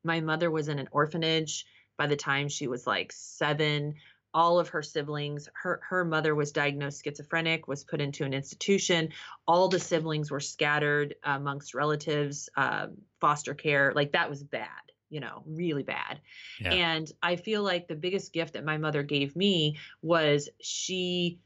my 0.03 0.21
mother 0.21 0.49
was 0.49 0.67
in 0.67 0.79
an 0.79 0.89
orphanage 0.91 1.65
by 1.97 2.07
the 2.07 2.15
time 2.15 2.47
she 2.47 2.67
was 2.67 2.88
like 2.88 3.12
seven. 3.12 3.95
All 4.33 4.59
of 4.59 4.69
her 4.69 4.83
siblings 4.83 5.49
her 5.53 5.81
her 5.89 6.05
mother 6.05 6.33
was 6.35 6.51
diagnosed 6.51 7.03
schizophrenic 7.03 7.67
was 7.67 7.83
put 7.83 7.99
into 7.99 8.23
an 8.23 8.33
institution. 8.33 9.09
All 9.47 9.67
the 9.67 9.79
siblings 9.79 10.31
were 10.31 10.39
scattered 10.39 11.15
amongst 11.23 11.73
relatives 11.73 12.47
uh, 12.55 12.88
foster 13.19 13.53
care 13.53 13.91
like 13.95 14.13
that 14.13 14.29
was 14.29 14.43
bad 14.43 14.69
you 15.10 15.19
know 15.19 15.43
really 15.45 15.84
bad 15.84 16.19
yeah. 16.60 16.74
and 16.74 17.12
i 17.22 17.36
feel 17.36 17.63
like 17.63 17.88
the 17.88 17.95
biggest 17.95 18.34
gift 18.34 18.54
that 18.54 18.65
my 18.65 18.78
mother 18.78 19.04
gave 19.04 19.36
me 19.36 19.78
was 20.02 20.50
she 20.62 21.39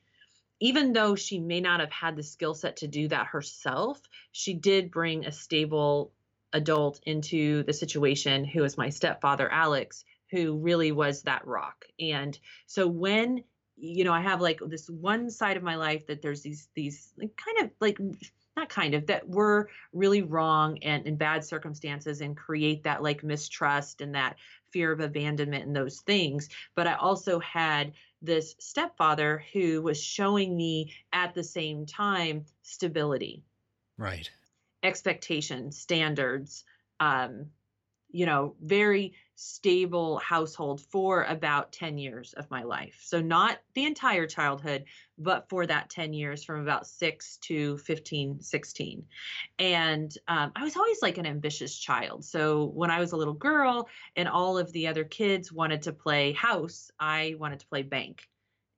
even 0.59 0.93
though 0.93 1.15
she 1.15 1.39
may 1.39 1.59
not 1.59 1.79
have 1.79 1.91
had 1.91 2.15
the 2.15 2.23
skill 2.23 2.53
set 2.53 2.77
to 2.77 2.87
do 2.87 3.07
that 3.07 3.27
herself 3.27 4.01
she 4.31 4.53
did 4.53 4.91
bring 4.91 5.25
a 5.25 5.31
stable 5.31 6.11
adult 6.51 6.99
into 7.05 7.63
the 7.63 7.73
situation 7.73 8.45
who 8.45 8.61
was 8.61 8.77
my 8.77 8.89
stepfather 8.89 9.49
alex 9.51 10.05
who 10.33 10.57
really 10.57 10.91
was 10.91 11.21
that 11.21 11.45
rock. 11.45 11.85
And 11.99 12.37
so 12.65 12.87
when 12.87 13.43
you 13.75 14.03
know, 14.03 14.13
I 14.13 14.21
have 14.21 14.39
like 14.39 14.59
this 14.65 14.89
one 14.89 15.29
side 15.29 15.57
of 15.57 15.63
my 15.63 15.75
life 15.75 16.07
that 16.07 16.21
there's 16.21 16.41
these 16.41 16.67
these 16.75 17.11
like 17.17 17.35
kind 17.35 17.65
of 17.65 17.71
like 17.79 17.97
not 18.55 18.69
kind 18.69 18.93
of 18.93 19.07
that 19.07 19.27
we're 19.27 19.67
really 19.93 20.21
wrong 20.21 20.77
and 20.83 21.05
in 21.07 21.15
bad 21.15 21.43
circumstances 21.43 22.21
and 22.21 22.37
create 22.37 22.83
that 22.83 23.01
like 23.01 23.23
mistrust 23.23 24.01
and 24.01 24.13
that 24.15 24.35
fear 24.71 24.91
of 24.91 24.99
abandonment 24.99 25.65
and 25.65 25.75
those 25.75 26.01
things. 26.01 26.49
But 26.75 26.87
I 26.87 26.93
also 26.95 27.39
had 27.39 27.93
this 28.21 28.55
stepfather 28.59 29.43
who 29.53 29.81
was 29.81 30.01
showing 30.01 30.55
me 30.55 30.93
at 31.11 31.33
the 31.33 31.43
same 31.43 31.85
time 31.85 32.45
stability. 32.61 33.43
Right. 33.97 34.29
Expectation, 34.81 35.71
standards, 35.71 36.63
um, 36.99 37.47
you 38.13 38.27
know, 38.27 38.55
very 38.61 39.13
stable 39.35 40.19
household 40.19 40.79
for 40.79 41.23
about 41.23 41.71
10 41.71 41.97
years 41.97 42.33
of 42.33 42.49
my 42.51 42.61
life. 42.61 43.01
So, 43.03 43.19
not 43.19 43.59
the 43.73 43.85
entire 43.85 44.27
childhood, 44.27 44.85
but 45.17 45.49
for 45.49 45.65
that 45.65 45.89
10 45.89 46.13
years 46.13 46.43
from 46.43 46.61
about 46.61 46.85
6 46.85 47.37
to 47.37 47.77
15, 47.79 48.39
16. 48.39 49.05
And 49.57 50.15
um, 50.27 50.51
I 50.55 50.63
was 50.63 50.77
always 50.77 51.01
like 51.01 51.17
an 51.17 51.25
ambitious 51.25 51.77
child. 51.77 52.23
So, 52.23 52.65
when 52.65 52.91
I 52.91 52.99
was 52.99 53.11
a 53.11 53.17
little 53.17 53.33
girl 53.33 53.89
and 54.15 54.29
all 54.29 54.59
of 54.59 54.71
the 54.71 54.87
other 54.87 55.03
kids 55.03 55.51
wanted 55.51 55.81
to 55.81 55.91
play 55.91 56.31
house, 56.33 56.91
I 56.99 57.35
wanted 57.39 57.59
to 57.61 57.67
play 57.67 57.81
bank. 57.81 58.29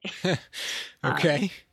okay. 0.26 1.52
Um, 1.62 1.65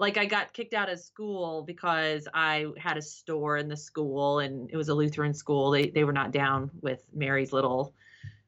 like 0.00 0.16
I 0.16 0.24
got 0.24 0.54
kicked 0.54 0.72
out 0.72 0.88
of 0.88 0.98
school 0.98 1.62
because 1.62 2.26
I 2.32 2.66
had 2.78 2.96
a 2.96 3.02
store 3.02 3.58
in 3.58 3.68
the 3.68 3.76
school 3.76 4.38
and 4.38 4.70
it 4.70 4.76
was 4.76 4.88
a 4.88 4.94
Lutheran 4.94 5.34
school. 5.34 5.70
They 5.70 5.90
they 5.90 6.04
were 6.04 6.12
not 6.12 6.32
down 6.32 6.70
with 6.80 7.04
Mary's 7.14 7.52
little 7.52 7.94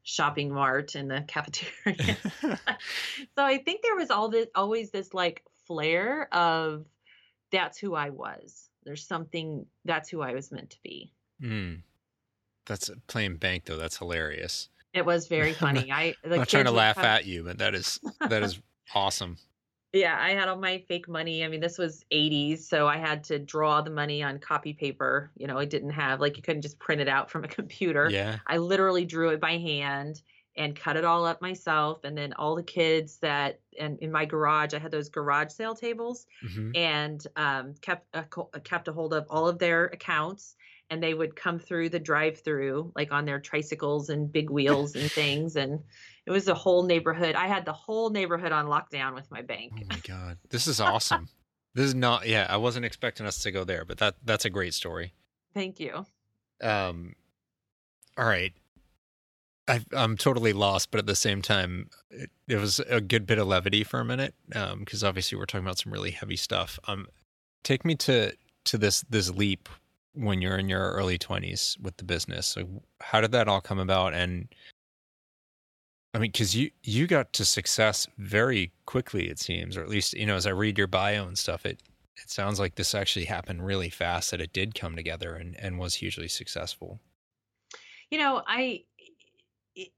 shopping 0.02 0.52
mart 0.52 0.96
in 0.96 1.08
the 1.08 1.22
cafeteria. 1.28 2.16
so 2.40 3.44
I 3.44 3.58
think 3.58 3.82
there 3.82 3.94
was 3.94 4.10
all 4.10 4.30
this 4.30 4.48
always 4.54 4.90
this 4.90 5.12
like 5.12 5.44
flair 5.66 6.26
of 6.32 6.86
that's 7.50 7.78
who 7.78 7.94
I 7.94 8.08
was. 8.10 8.70
There's 8.84 9.06
something 9.06 9.66
that's 9.84 10.08
who 10.08 10.22
I 10.22 10.32
was 10.32 10.50
meant 10.50 10.70
to 10.70 10.78
be. 10.82 11.12
Mm. 11.40 11.82
That's 12.64 12.90
playing 13.08 13.36
bank 13.36 13.66
though. 13.66 13.76
That's 13.76 13.98
hilarious. 13.98 14.70
It 14.94 15.04
was 15.04 15.28
very 15.28 15.52
funny. 15.64 15.92
I 15.92 16.14
I'm 16.24 16.30
not 16.30 16.48
trying 16.48 16.64
to 16.64 16.70
laugh 16.70 16.96
have... 16.96 17.04
at 17.04 17.26
you, 17.26 17.44
but 17.44 17.58
that 17.58 17.74
is 17.74 18.00
that 18.20 18.42
is 18.42 18.58
awesome. 18.94 19.36
Yeah, 19.92 20.16
I 20.18 20.30
had 20.30 20.48
all 20.48 20.56
my 20.56 20.78
fake 20.88 21.06
money. 21.06 21.44
I 21.44 21.48
mean, 21.48 21.60
this 21.60 21.76
was 21.76 22.04
80s, 22.10 22.60
so 22.60 22.88
I 22.88 22.96
had 22.96 23.24
to 23.24 23.38
draw 23.38 23.82
the 23.82 23.90
money 23.90 24.22
on 24.22 24.38
copy 24.38 24.72
paper. 24.72 25.30
You 25.36 25.46
know, 25.46 25.58
I 25.58 25.66
didn't 25.66 25.90
have 25.90 26.20
like 26.20 26.36
you 26.36 26.42
couldn't 26.42 26.62
just 26.62 26.78
print 26.78 27.02
it 27.02 27.08
out 27.08 27.30
from 27.30 27.44
a 27.44 27.48
computer. 27.58 28.08
Yeah. 28.10 28.38
I 28.46 28.56
literally 28.56 29.04
drew 29.04 29.30
it 29.30 29.40
by 29.40 29.58
hand 29.58 30.22
and 30.56 30.76
cut 30.76 30.96
it 30.96 31.04
all 31.04 31.24
up 31.24 31.40
myself 31.40 32.04
and 32.04 32.16
then 32.16 32.32
all 32.34 32.54
the 32.54 32.62
kids 32.62 33.16
that 33.18 33.60
and 33.78 33.98
in 34.00 34.12
my 34.12 34.24
garage 34.24 34.74
i 34.74 34.78
had 34.78 34.90
those 34.90 35.08
garage 35.08 35.50
sale 35.50 35.74
tables 35.74 36.26
mm-hmm. 36.44 36.70
and 36.74 37.26
um, 37.36 37.74
kept 37.80 38.06
a, 38.14 38.24
kept 38.60 38.88
a 38.88 38.92
hold 38.92 39.14
of 39.14 39.26
all 39.30 39.48
of 39.48 39.58
their 39.58 39.86
accounts 39.86 40.56
and 40.90 41.02
they 41.02 41.14
would 41.14 41.34
come 41.34 41.58
through 41.58 41.88
the 41.88 41.98
drive 41.98 42.38
through 42.40 42.92
like 42.94 43.12
on 43.12 43.24
their 43.24 43.40
tricycles 43.40 44.10
and 44.10 44.30
big 44.30 44.50
wheels 44.56 44.94
and 44.94 45.10
things 45.10 45.56
and 45.56 45.80
it 46.26 46.30
was 46.30 46.48
a 46.48 46.54
whole 46.54 46.84
neighborhood. 46.84 47.34
I 47.34 47.46
had 47.46 47.64
the 47.64 47.72
whole 47.72 48.10
neighborhood 48.10 48.52
on 48.52 48.66
lockdown 48.66 49.14
with 49.14 49.30
my 49.30 49.42
bank. 49.42 49.72
Oh 49.78 49.86
my 49.88 50.00
god, 50.06 50.38
this 50.50 50.66
is 50.66 50.80
awesome. 50.80 51.28
this 51.74 51.86
is 51.86 51.94
not. 51.94 52.26
Yeah, 52.26 52.46
I 52.48 52.56
wasn't 52.56 52.84
expecting 52.84 53.26
us 53.26 53.38
to 53.40 53.50
go 53.50 53.64
there, 53.64 53.84
but 53.84 53.98
that 53.98 54.16
that's 54.24 54.44
a 54.44 54.50
great 54.50 54.74
story. 54.74 55.14
Thank 55.54 55.80
you. 55.80 56.06
Um, 56.62 57.14
all 58.16 58.24
right. 58.24 58.52
I, 59.68 59.80
I'm 59.92 60.16
totally 60.16 60.52
lost, 60.52 60.90
but 60.90 60.98
at 60.98 61.06
the 61.06 61.14
same 61.14 61.40
time, 61.40 61.88
it, 62.10 62.30
it 62.48 62.56
was 62.56 62.80
a 62.80 63.00
good 63.00 63.26
bit 63.26 63.38
of 63.38 63.46
levity 63.46 63.84
for 63.84 64.00
a 64.00 64.04
minute 64.04 64.34
because 64.48 65.02
um, 65.04 65.08
obviously 65.08 65.38
we're 65.38 65.46
talking 65.46 65.64
about 65.64 65.78
some 65.78 65.92
really 65.92 66.10
heavy 66.10 66.36
stuff. 66.36 66.80
Um, 66.88 67.06
take 67.62 67.84
me 67.84 67.94
to 67.96 68.32
to 68.64 68.78
this 68.78 69.02
this 69.08 69.30
leap 69.30 69.68
when 70.14 70.42
you're 70.42 70.58
in 70.58 70.68
your 70.68 70.92
early 70.92 71.18
20s 71.18 71.80
with 71.80 71.96
the 71.96 72.04
business. 72.04 72.46
So 72.46 72.82
how 73.00 73.20
did 73.20 73.32
that 73.32 73.48
all 73.48 73.60
come 73.60 73.78
about, 73.78 74.14
and 74.14 74.48
I 76.14 76.18
mean, 76.18 76.30
because 76.30 76.54
you 76.54 76.70
you 76.82 77.06
got 77.06 77.32
to 77.34 77.44
success 77.44 78.06
very 78.18 78.72
quickly, 78.86 79.28
it 79.28 79.38
seems, 79.38 79.76
or 79.76 79.82
at 79.82 79.88
least 79.88 80.12
you 80.14 80.26
know, 80.26 80.36
as 80.36 80.46
I 80.46 80.50
read 80.50 80.76
your 80.76 80.86
bio 80.86 81.26
and 81.26 81.38
stuff, 81.38 81.64
it 81.64 81.82
it 82.16 82.30
sounds 82.30 82.60
like 82.60 82.74
this 82.74 82.94
actually 82.94 83.24
happened 83.24 83.64
really 83.64 83.88
fast. 83.88 84.30
That 84.30 84.40
it 84.40 84.52
did 84.52 84.74
come 84.74 84.94
together 84.94 85.34
and 85.34 85.56
and 85.58 85.78
was 85.78 85.94
hugely 85.94 86.28
successful. 86.28 87.00
You 88.10 88.18
know, 88.18 88.42
I 88.46 88.84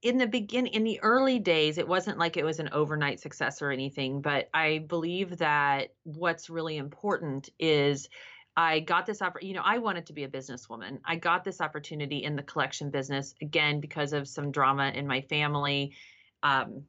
in 0.03 0.19
the 0.19 0.27
beginning 0.27 0.73
in 0.73 0.85
the 0.85 1.01
early 1.03 1.41
days 1.41 1.79
it 1.79 1.89
wasn't 1.89 2.17
like 2.17 2.37
it 2.37 2.45
was 2.45 2.61
an 2.61 2.69
overnight 2.71 3.19
success 3.19 3.61
or 3.61 3.73
anything 3.73 4.21
but 4.21 4.49
i 4.55 4.79
believe 4.87 5.37
that 5.39 5.89
what's 6.05 6.49
really 6.49 6.77
important 6.77 7.49
is 7.59 8.09
I 8.57 8.81
got 8.81 9.07
this 9.07 9.21
opportunity. 9.21 9.49
You 9.49 9.55
know, 9.55 9.63
I 9.65 9.79
wanted 9.79 10.07
to 10.07 10.13
be 10.13 10.25
a 10.25 10.29
businesswoman. 10.29 11.01
I 11.05 11.17
got 11.17 11.45
this 11.45 11.61
opportunity 11.61 12.23
in 12.23 12.37
the 12.37 12.43
collection 12.43 12.91
business 12.91 13.35
again 13.43 13.81
because 13.81 14.13
of 14.13 14.29
some 14.29 14.53
drama 14.53 14.93
in 14.95 15.07
my 15.07 15.23
family, 15.23 15.95
um, 16.43 16.85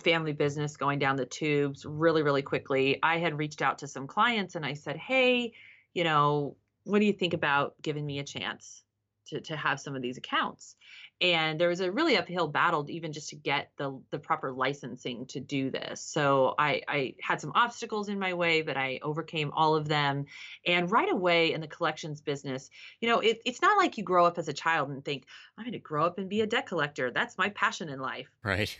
family 0.00 0.32
business 0.32 0.76
going 0.76 0.98
down 0.98 1.16
the 1.16 1.26
tubes 1.26 1.86
really, 1.86 2.22
really 2.22 2.42
quickly. 2.42 2.98
I 3.02 3.18
had 3.18 3.38
reached 3.38 3.62
out 3.62 3.78
to 3.78 3.86
some 3.86 4.06
clients 4.06 4.54
and 4.54 4.66
I 4.66 4.74
said, 4.74 4.96
"Hey, 4.96 5.54
you 5.94 6.04
know, 6.04 6.56
what 6.84 6.98
do 6.98 7.06
you 7.06 7.12
think 7.12 7.32
about 7.32 7.80
giving 7.80 8.04
me 8.04 8.18
a 8.18 8.24
chance 8.24 8.84
to 9.26 9.40
to 9.40 9.56
have 9.56 9.80
some 9.80 9.94
of 9.94 10.02
these 10.02 10.18
accounts?" 10.18 10.76
And 11.20 11.60
there 11.60 11.68
was 11.68 11.80
a 11.80 11.90
really 11.90 12.16
uphill 12.16 12.48
battle 12.48 12.86
even 12.88 13.12
just 13.12 13.30
to 13.30 13.36
get 13.36 13.70
the 13.76 14.00
the 14.10 14.18
proper 14.18 14.52
licensing 14.52 15.26
to 15.26 15.40
do 15.40 15.70
this. 15.70 16.00
So 16.00 16.54
I, 16.58 16.82
I 16.86 17.14
had 17.20 17.40
some 17.40 17.52
obstacles 17.54 18.08
in 18.08 18.18
my 18.18 18.34
way 18.34 18.62
but 18.62 18.76
i 18.76 19.00
overcame 19.02 19.50
all 19.52 19.74
of 19.76 19.88
them. 19.88 20.26
And 20.66 20.90
right 20.90 21.10
away 21.10 21.52
in 21.52 21.60
the 21.60 21.66
collections 21.66 22.20
business 22.20 22.70
you 23.00 23.08
know 23.08 23.20
it, 23.20 23.40
it's 23.44 23.62
not 23.62 23.76
like 23.76 23.98
you 23.98 24.04
grow 24.04 24.24
up 24.24 24.38
as 24.38 24.48
a 24.48 24.52
child 24.52 24.90
and 24.90 25.04
think 25.04 25.24
i'm 25.56 25.64
going 25.64 25.72
to 25.72 25.78
grow 25.78 26.04
up 26.04 26.18
and 26.18 26.28
be 26.28 26.40
a 26.40 26.46
debt 26.46 26.66
collector. 26.66 27.10
That's 27.10 27.38
my 27.38 27.48
passion 27.50 27.88
in 27.88 28.00
life. 28.00 28.28
Right. 28.42 28.78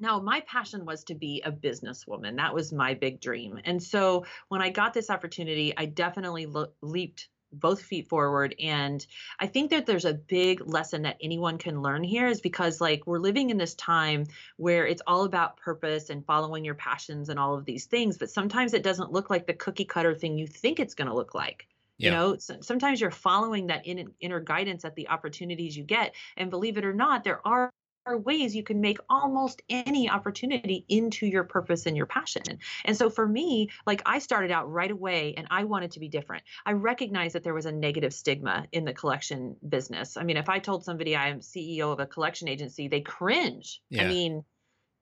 No, 0.00 0.18
my 0.18 0.40
passion 0.40 0.86
was 0.86 1.04
to 1.04 1.14
be 1.14 1.42
a 1.44 1.52
businesswoman. 1.52 2.36
That 2.36 2.54
was 2.54 2.72
my 2.72 2.94
big 2.94 3.20
dream. 3.20 3.60
And 3.64 3.82
so 3.82 4.24
when 4.48 4.62
I 4.62 4.70
got 4.70 4.94
this 4.94 5.10
opportunity, 5.10 5.74
I 5.76 5.84
definitely 5.84 6.46
lo- 6.46 6.72
leaped 6.80 7.28
both 7.52 7.82
feet 7.82 8.08
forward 8.08 8.54
and 8.60 9.06
i 9.38 9.46
think 9.46 9.70
that 9.70 9.86
there's 9.86 10.04
a 10.04 10.14
big 10.14 10.66
lesson 10.66 11.02
that 11.02 11.16
anyone 11.20 11.58
can 11.58 11.82
learn 11.82 12.04
here 12.04 12.28
is 12.28 12.40
because 12.40 12.80
like 12.80 13.06
we're 13.06 13.18
living 13.18 13.50
in 13.50 13.56
this 13.56 13.74
time 13.74 14.24
where 14.56 14.86
it's 14.86 15.02
all 15.06 15.24
about 15.24 15.56
purpose 15.56 16.10
and 16.10 16.24
following 16.24 16.64
your 16.64 16.74
passions 16.74 17.28
and 17.28 17.38
all 17.38 17.56
of 17.56 17.64
these 17.64 17.86
things 17.86 18.18
but 18.18 18.30
sometimes 18.30 18.74
it 18.74 18.82
doesn't 18.82 19.12
look 19.12 19.30
like 19.30 19.46
the 19.46 19.54
cookie 19.54 19.84
cutter 19.84 20.14
thing 20.14 20.38
you 20.38 20.46
think 20.46 20.78
it's 20.78 20.94
going 20.94 21.08
to 21.08 21.14
look 21.14 21.34
like 21.34 21.66
yeah. 21.98 22.10
you 22.10 22.16
know 22.16 22.36
sometimes 22.60 23.00
you're 23.00 23.10
following 23.10 23.66
that 23.66 23.86
inner 23.86 24.40
guidance 24.40 24.84
at 24.84 24.94
the 24.94 25.08
opportunities 25.08 25.76
you 25.76 25.84
get 25.84 26.14
and 26.36 26.50
believe 26.50 26.76
it 26.78 26.84
or 26.84 26.94
not 26.94 27.24
there 27.24 27.46
are 27.46 27.70
are 28.06 28.18
ways 28.18 28.54
you 28.54 28.62
can 28.62 28.80
make 28.80 28.98
almost 29.08 29.62
any 29.68 30.08
opportunity 30.08 30.84
into 30.88 31.26
your 31.26 31.44
purpose 31.44 31.86
and 31.86 31.96
your 31.96 32.06
passion. 32.06 32.42
And 32.84 32.96
so 32.96 33.10
for 33.10 33.26
me, 33.26 33.68
like 33.86 34.02
I 34.06 34.18
started 34.18 34.50
out 34.50 34.70
right 34.70 34.90
away 34.90 35.34
and 35.36 35.46
I 35.50 35.64
wanted 35.64 35.92
to 35.92 36.00
be 36.00 36.08
different. 36.08 36.42
I 36.64 36.72
recognized 36.72 37.34
that 37.34 37.44
there 37.44 37.54
was 37.54 37.66
a 37.66 37.72
negative 37.72 38.14
stigma 38.14 38.66
in 38.72 38.84
the 38.84 38.92
collection 38.92 39.56
business. 39.68 40.16
I 40.16 40.24
mean, 40.24 40.36
if 40.36 40.48
I 40.48 40.58
told 40.58 40.84
somebody 40.84 41.16
I'm 41.16 41.40
CEO 41.40 41.92
of 41.92 42.00
a 42.00 42.06
collection 42.06 42.48
agency, 42.48 42.88
they 42.88 43.00
cringe. 43.00 43.82
Yeah. 43.90 44.04
I 44.04 44.08
mean, 44.08 44.44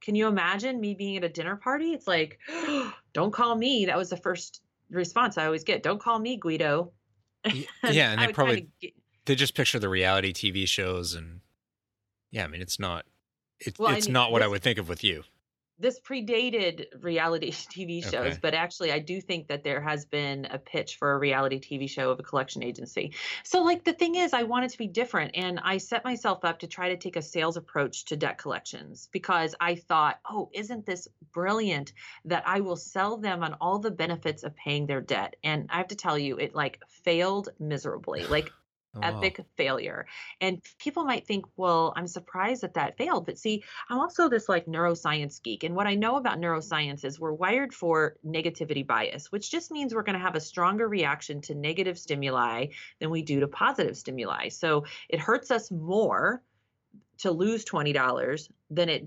can 0.00 0.14
you 0.14 0.26
imagine 0.28 0.80
me 0.80 0.94
being 0.94 1.16
at 1.16 1.24
a 1.24 1.28
dinner 1.28 1.56
party? 1.56 1.92
It's 1.92 2.06
like, 2.06 2.38
don't 3.12 3.32
call 3.32 3.54
me. 3.54 3.87
That 3.87 3.96
was 3.96 4.11
the 4.11 4.16
first 4.16 4.61
response 4.90 5.38
I 5.38 5.46
always 5.46 5.64
get. 5.64 5.82
Don't 5.82 6.00
call 6.00 6.18
me 6.18 6.37
Guido. 6.37 6.92
yeah, 7.44 8.12
and 8.12 8.20
they 8.20 8.32
probably 8.32 8.68
get, 8.80 8.92
they 9.26 9.34
just 9.34 9.54
picture 9.54 9.78
the 9.78 9.88
reality 9.88 10.32
TV 10.32 10.66
shows 10.66 11.14
and 11.14 11.40
yeah, 12.31 12.45
I 12.45 12.49
mean, 12.49 12.61
it's 12.62 12.79
not. 12.79 13.05
It, 13.61 13.79
well, 13.79 13.93
it's 13.95 14.07
I 14.07 14.09
mean, 14.09 14.12
not 14.14 14.33
what 14.33 14.38
this, 14.41 14.47
I 14.47 14.49
would 14.49 14.62
think 14.62 14.79
of 14.79 14.88
with 14.88 15.03
you. 15.03 15.25
this 15.81 16.01
predated 16.01 16.87
reality 17.03 17.51
TV 17.53 18.03
shows, 18.03 18.14
okay. 18.14 18.38
but 18.41 18.55
actually, 18.55 18.93
I 18.93 18.99
do 18.99 19.21
think 19.21 19.49
that 19.49 19.64
there 19.64 19.81
has 19.81 20.05
been 20.05 20.47
a 20.51 20.59
pitch 20.59 20.97
for 20.97 21.12
a 21.12 21.19
reality 21.19 21.61
TV 21.61 21.88
show 21.88 22.11
of 22.11 22.21
a 22.21 22.23
collection 22.23 22.62
agency. 22.62 23.14
So, 23.43 23.62
like, 23.62 23.85
the 23.85 23.93
thing 23.93 24.14
is, 24.14 24.33
I 24.33 24.43
wanted 24.45 24.71
to 24.71 24.79
be 24.79 24.87
different, 24.87 25.33
and 25.35 25.59
I 25.61 25.79
set 25.79 26.05
myself 26.05 26.45
up 26.45 26.61
to 26.61 26.67
try 26.67 26.91
to 26.91 26.97
take 26.97 27.17
a 27.17 27.23
sales 27.23 27.57
approach 27.57 28.05
to 28.07 28.17
debt 28.17 28.38
collections 28.38 29.09
because 29.12 29.55
I 29.61 29.77
thought, 29.77 30.19
oh, 30.29 30.51
isn't 30.53 30.87
this 30.87 31.09
brilliant 31.33 31.93
that 32.27 32.43
I 32.47 32.61
will 32.61 32.77
sell 32.77 33.17
them 33.17 33.43
on 33.43 33.55
all 33.61 33.79
the 33.79 33.91
benefits 33.91 34.43
of 34.43 34.55
paying 34.57 34.87
their 34.87 35.01
debt? 35.01 35.37
And 35.43 35.69
I 35.71 35.79
have 35.79 35.88
to 35.88 35.97
tell 35.97 36.19
you, 36.19 36.37
it 36.37 36.55
like 36.55 36.81
failed 37.05 37.49
miserably. 37.59 38.25
Like, 38.25 38.53
Oh, 38.94 39.01
epic 39.03 39.44
failure. 39.57 40.07
And 40.40 40.62
people 40.79 41.05
might 41.05 41.27
think, 41.27 41.44
well, 41.57 41.92
I'm 41.94 42.07
surprised 42.07 42.62
that 42.62 42.74
that 42.74 42.96
failed. 42.96 43.27
But 43.27 43.38
see, 43.38 43.62
I'm 43.88 43.98
also 43.98 44.29
this 44.29 44.48
like 44.48 44.66
neuroscience 44.66 45.42
geek. 45.42 45.62
And 45.62 45.74
what 45.74 45.87
I 45.87 45.94
know 45.94 46.16
about 46.16 46.40
neuroscience 46.40 47.05
is 47.05 47.20
we're 47.20 47.33
wired 47.33 47.74
for 47.74 48.16
negativity 48.27 48.87
bias, 48.87 49.31
which 49.31 49.51
just 49.51 49.70
means 49.70 49.94
we're 49.94 50.03
going 50.03 50.18
to 50.18 50.24
have 50.24 50.37
a 50.37 50.40
stronger 50.40 50.88
reaction 50.88 51.42
to 51.42 51.55
negative 51.55 51.98
stimuli 51.98 52.68
than 52.98 53.11
we 53.11 53.22
do 53.22 53.40
to 53.40 53.48
positive 53.48 53.96
stimuli. 53.96 54.48
So 54.48 54.87
it 55.09 55.20
hurts 55.20 55.51
us 55.51 55.70
more 55.70 56.42
to 57.18 57.31
lose 57.31 57.64
$20 57.66 58.48
than 58.70 58.88
it 58.88 59.07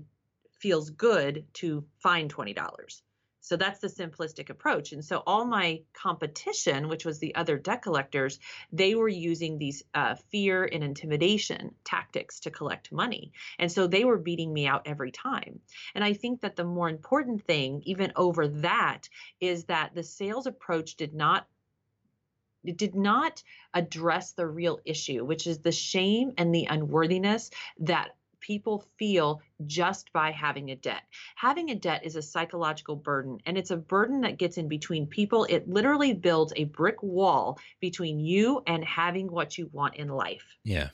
feels 0.58 0.90
good 0.90 1.44
to 1.54 1.84
find 1.98 2.32
$20. 2.32 3.02
So 3.42 3.56
that's 3.56 3.80
the 3.80 3.88
simplistic 3.88 4.50
approach. 4.50 4.92
And 4.92 5.04
so 5.04 5.22
all 5.26 5.44
my 5.44 5.82
competition, 5.92 6.88
which 6.88 7.04
was 7.04 7.18
the 7.18 7.34
other 7.34 7.58
debt 7.58 7.82
collectors, 7.82 8.38
they 8.72 8.94
were 8.94 9.08
using 9.08 9.58
these 9.58 9.82
uh, 9.94 10.14
fear 10.30 10.64
and 10.64 10.84
intimidation 10.84 11.74
tactics 11.84 12.40
to 12.40 12.50
collect 12.52 12.92
money. 12.92 13.32
And 13.58 13.70
so 13.70 13.86
they 13.86 14.04
were 14.04 14.18
beating 14.18 14.52
me 14.52 14.68
out 14.68 14.82
every 14.86 15.10
time. 15.10 15.60
And 15.94 16.04
I 16.04 16.12
think 16.12 16.40
that 16.42 16.54
the 16.54 16.64
more 16.64 16.88
important 16.88 17.44
thing, 17.44 17.82
even 17.84 18.12
over 18.14 18.46
that, 18.48 19.08
is 19.40 19.64
that 19.64 19.92
the 19.94 20.04
sales 20.04 20.46
approach 20.46 20.94
did 20.94 21.12
not 21.12 21.46
it 22.64 22.78
did 22.78 22.94
not 22.94 23.42
address 23.74 24.32
the 24.32 24.46
real 24.46 24.78
issue, 24.84 25.24
which 25.24 25.48
is 25.48 25.58
the 25.58 25.72
shame 25.72 26.32
and 26.38 26.54
the 26.54 26.66
unworthiness 26.70 27.50
that 27.80 28.14
people 28.42 28.84
feel 28.98 29.40
just 29.66 30.12
by 30.12 30.30
having 30.30 30.70
a 30.70 30.76
debt. 30.76 31.02
Having 31.36 31.70
a 31.70 31.74
debt 31.74 32.04
is 32.04 32.16
a 32.16 32.22
psychological 32.22 32.96
burden, 32.96 33.38
and 33.46 33.56
it's 33.56 33.70
a 33.70 33.76
burden 33.76 34.20
that 34.20 34.36
gets 34.36 34.58
in 34.58 34.68
between 34.68 35.06
people. 35.06 35.46
It 35.48 35.68
literally 35.68 36.12
builds 36.12 36.52
a 36.54 36.64
brick 36.64 37.02
wall 37.02 37.58
between 37.80 38.20
you 38.20 38.62
and 38.66 38.84
having 38.84 39.30
what 39.30 39.56
you 39.56 39.70
want 39.72 39.96
in 39.96 40.08
life. 40.08 40.44
Yeah. 40.64 40.90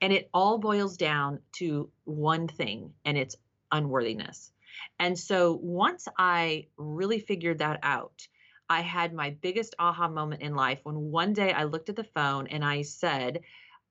And 0.00 0.12
it 0.12 0.30
all 0.32 0.58
boils 0.58 0.96
down 0.96 1.40
to 1.56 1.90
one 2.04 2.48
thing, 2.48 2.94
and 3.04 3.18
it's 3.18 3.36
unworthiness. 3.70 4.52
And 4.98 5.18
so 5.18 5.58
once 5.60 6.08
I 6.16 6.66
really 6.76 7.18
figured 7.18 7.58
that 7.58 7.80
out, 7.82 8.26
I 8.68 8.80
had 8.80 9.12
my 9.12 9.30
biggest 9.30 9.74
aha 9.78 10.08
moment 10.08 10.40
in 10.40 10.54
life 10.54 10.80
when 10.82 11.10
one 11.10 11.34
day 11.34 11.52
I 11.52 11.64
looked 11.64 11.90
at 11.90 11.96
the 11.96 12.04
phone 12.04 12.46
and 12.46 12.64
I 12.64 12.82
said, 12.82 13.40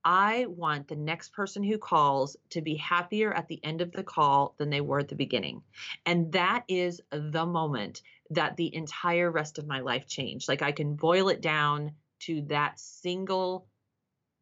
I 0.04 0.46
want 0.48 0.88
the 0.88 0.96
next 0.96 1.34
person 1.34 1.64
who 1.64 1.78
calls 1.78 2.36
to 2.52 2.62
be 2.62 2.76
happier 2.76 3.34
at 3.34 3.48
the 3.48 3.64
end 3.64 3.82
of 3.82 3.92
the 3.92 4.04
call 4.04 4.56
than 4.58 4.70
they 4.70 4.82
were 4.82 5.00
at 5.00 5.08
the 5.08 5.16
beginning. 5.16 5.62
And 6.06 6.32
that 6.32 6.64
is 6.68 7.02
the 7.12 7.46
moment 7.46 8.02
that 8.32 8.58
the 8.58 8.74
entire 8.74 9.30
rest 9.30 9.58
of 9.58 9.68
my 9.68 9.82
life 9.82 10.08
changed. 10.08 10.48
Like 10.50 10.62
I 10.62 10.72
can 10.72 10.96
boil 10.96 11.30
it 11.30 11.42
down 11.42 11.92
to 12.22 12.42
that 12.44 12.80
single 12.80 13.68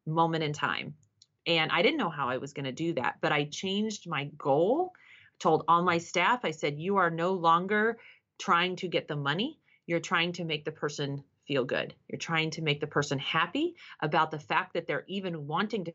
moment 0.06 0.44
in 0.44 0.52
time. 0.52 0.94
And 1.46 1.70
I 1.72 1.82
didn't 1.82 1.98
know 1.98 2.10
how 2.10 2.28
I 2.28 2.36
was 2.36 2.52
going 2.52 2.64
to 2.64 2.72
do 2.72 2.94
that, 2.94 3.16
but 3.20 3.32
I 3.32 3.44
changed 3.44 4.08
my 4.08 4.26
goal, 4.36 4.92
told 5.38 5.64
all 5.68 5.82
my 5.82 5.98
staff, 5.98 6.44
I 6.44 6.50
said, 6.50 6.78
You 6.78 6.96
are 6.96 7.10
no 7.10 7.32
longer 7.32 7.98
trying 8.38 8.76
to 8.76 8.88
get 8.88 9.08
the 9.08 9.16
money, 9.16 9.58
you're 9.86 10.00
trying 10.00 10.32
to 10.32 10.44
make 10.44 10.64
the 10.64 10.72
person 10.72 11.24
feel 11.50 11.64
good. 11.64 11.92
You're 12.08 12.20
trying 12.20 12.50
to 12.52 12.62
make 12.62 12.80
the 12.80 12.86
person 12.86 13.18
happy 13.18 13.74
about 14.00 14.30
the 14.30 14.38
fact 14.38 14.74
that 14.74 14.86
they're 14.86 15.04
even 15.08 15.48
wanting 15.48 15.84
to 15.86 15.92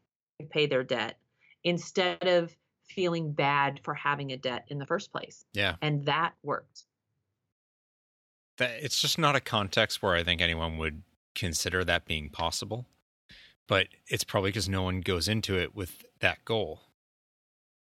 pay 0.49 0.65
their 0.65 0.83
debt 0.83 1.17
instead 1.63 2.27
of 2.27 2.53
feeling 2.89 3.31
bad 3.31 3.79
for 3.81 3.93
having 3.93 4.33
a 4.33 4.37
debt 4.37 4.65
in 4.67 4.79
the 4.79 4.85
first 4.85 5.13
place. 5.13 5.45
Yeah. 5.53 5.77
And 5.81 6.05
that 6.07 6.33
worked. 6.43 6.83
That 8.57 8.83
it's 8.83 8.99
just 8.99 9.17
not 9.17 9.37
a 9.37 9.39
context 9.39 10.03
where 10.03 10.13
I 10.13 10.25
think 10.25 10.41
anyone 10.41 10.77
would 10.77 11.03
consider 11.35 11.85
that 11.85 12.05
being 12.05 12.29
possible. 12.29 12.85
But 13.65 13.87
it's 14.07 14.25
probably 14.25 14.49
because 14.49 14.67
no 14.67 14.83
one 14.83 14.99
goes 14.99 15.29
into 15.29 15.57
it 15.57 15.73
with 15.73 16.03
that 16.19 16.43
goal. 16.43 16.81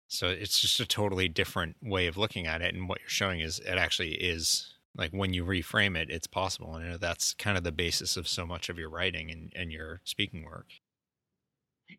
So 0.09 0.29
it's 0.29 0.61
just 0.61 0.79
a 0.79 0.85
totally 0.85 1.27
different 1.27 1.77
way 1.83 2.07
of 2.07 2.19
looking 2.19 2.47
at 2.47 2.61
it. 2.61 2.75
And 2.75 2.87
what 2.87 3.01
you're 3.01 3.09
showing 3.09 3.41
is 3.41 3.61
it 3.61 3.79
actually 3.79 4.13
is 4.13 4.75
like 4.97 5.11
when 5.13 5.33
you 5.33 5.45
reframe 5.45 5.97
it 5.97 6.11
it's 6.11 6.27
possible 6.27 6.77
and 6.77 7.01
that's 7.01 7.35
kind 7.35 7.57
of 7.57 7.65
the 7.65 7.73
basis 7.73 8.17
of 8.17 8.29
so 8.29 8.47
much 8.47 8.69
of 8.69 8.79
your 8.79 8.91
writing 8.91 9.31
and, 9.31 9.53
and 9.57 9.73
your 9.73 10.01
speaking 10.05 10.45
work 10.45 10.67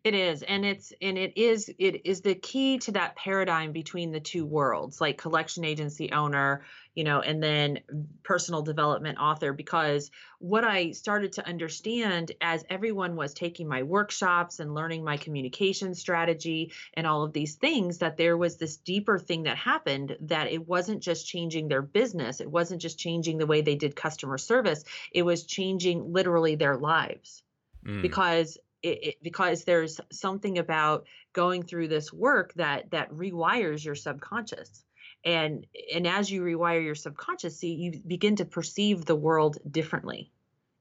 it 0.03 0.13
is 0.13 0.43
and 0.43 0.65
it's 0.65 0.93
and 1.01 1.17
it 1.17 1.38
is 1.38 1.69
it 1.79 2.06
is 2.06 2.21
the 2.21 2.36
key 2.36 2.77
to 2.77 2.91
that 2.91 3.15
paradigm 3.15 3.71
between 3.71 4.12
the 4.12 4.19
two 4.19 4.45
worlds 4.45 4.99
like 4.99 5.17
collection 5.17 5.63
agency 5.63 6.12
owner 6.12 6.63
you 6.95 7.03
know 7.03 7.21
and 7.21 7.41
then 7.41 7.79
personal 8.23 8.62
development 8.62 9.17
author 9.17 9.53
because 9.53 10.12
what 10.39 10.63
i 10.63 10.91
started 10.91 11.34
to 11.34 11.47
understand 11.47 12.32
as 12.41 12.63
everyone 12.69 13.15
was 13.15 13.34
taking 13.34 13.67
my 13.67 13.84
workshops 13.84 14.60
and 14.60 14.73
learning 14.73 15.03
my 15.03 15.17
communication 15.17 15.95
strategy 15.95 16.71
and 16.93 17.08
all 17.08 17.23
of 17.23 17.34
these 17.34 17.56
things 17.56 17.99
that 17.99 18.17
there 18.17 18.38
was 18.38 18.58
this 18.58 18.77
deeper 18.77 19.17
thing 19.17 19.43
that 19.43 19.58
happened 19.58 20.15
that 20.21 20.51
it 20.51 20.67
wasn't 20.67 21.01
just 21.01 21.27
changing 21.27 21.67
their 21.67 21.82
business 21.82 22.39
it 22.39 22.49
wasn't 22.49 22.82
just 22.82 22.99
changing 22.99 23.38
the 23.38 23.47
way 23.47 23.62
they 23.62 23.75
did 23.75 23.95
customer 23.95 24.38
service 24.38 24.84
it 25.12 25.23
was 25.23 25.45
changing 25.45 26.12
literally 26.13 26.56
their 26.56 26.77
lives 26.77 27.43
mm. 27.86 28.01
because 28.01 28.58
it, 28.84 29.04
it, 29.04 29.15
because 29.24 29.63
there's 29.63 30.00
something 30.12 30.58
about 30.60 31.08
going 31.32 31.63
through 31.63 31.88
this 31.88 32.12
work 32.13 32.54
that 32.56 32.91
that 32.91 33.12
rewires 33.12 33.84
your 33.84 33.96
subconscious. 33.96 34.84
And 35.26 35.65
and 35.93 36.06
as 36.06 36.30
you 36.30 36.41
rewire 36.41 36.84
your 36.84 36.96
subconscious 36.96 37.58
see 37.58 37.74
you 37.74 38.00
begin 38.06 38.36
to 38.36 38.46
perceive 38.46 39.06
the 39.06 39.15
world 39.15 39.58
differently. 39.69 40.32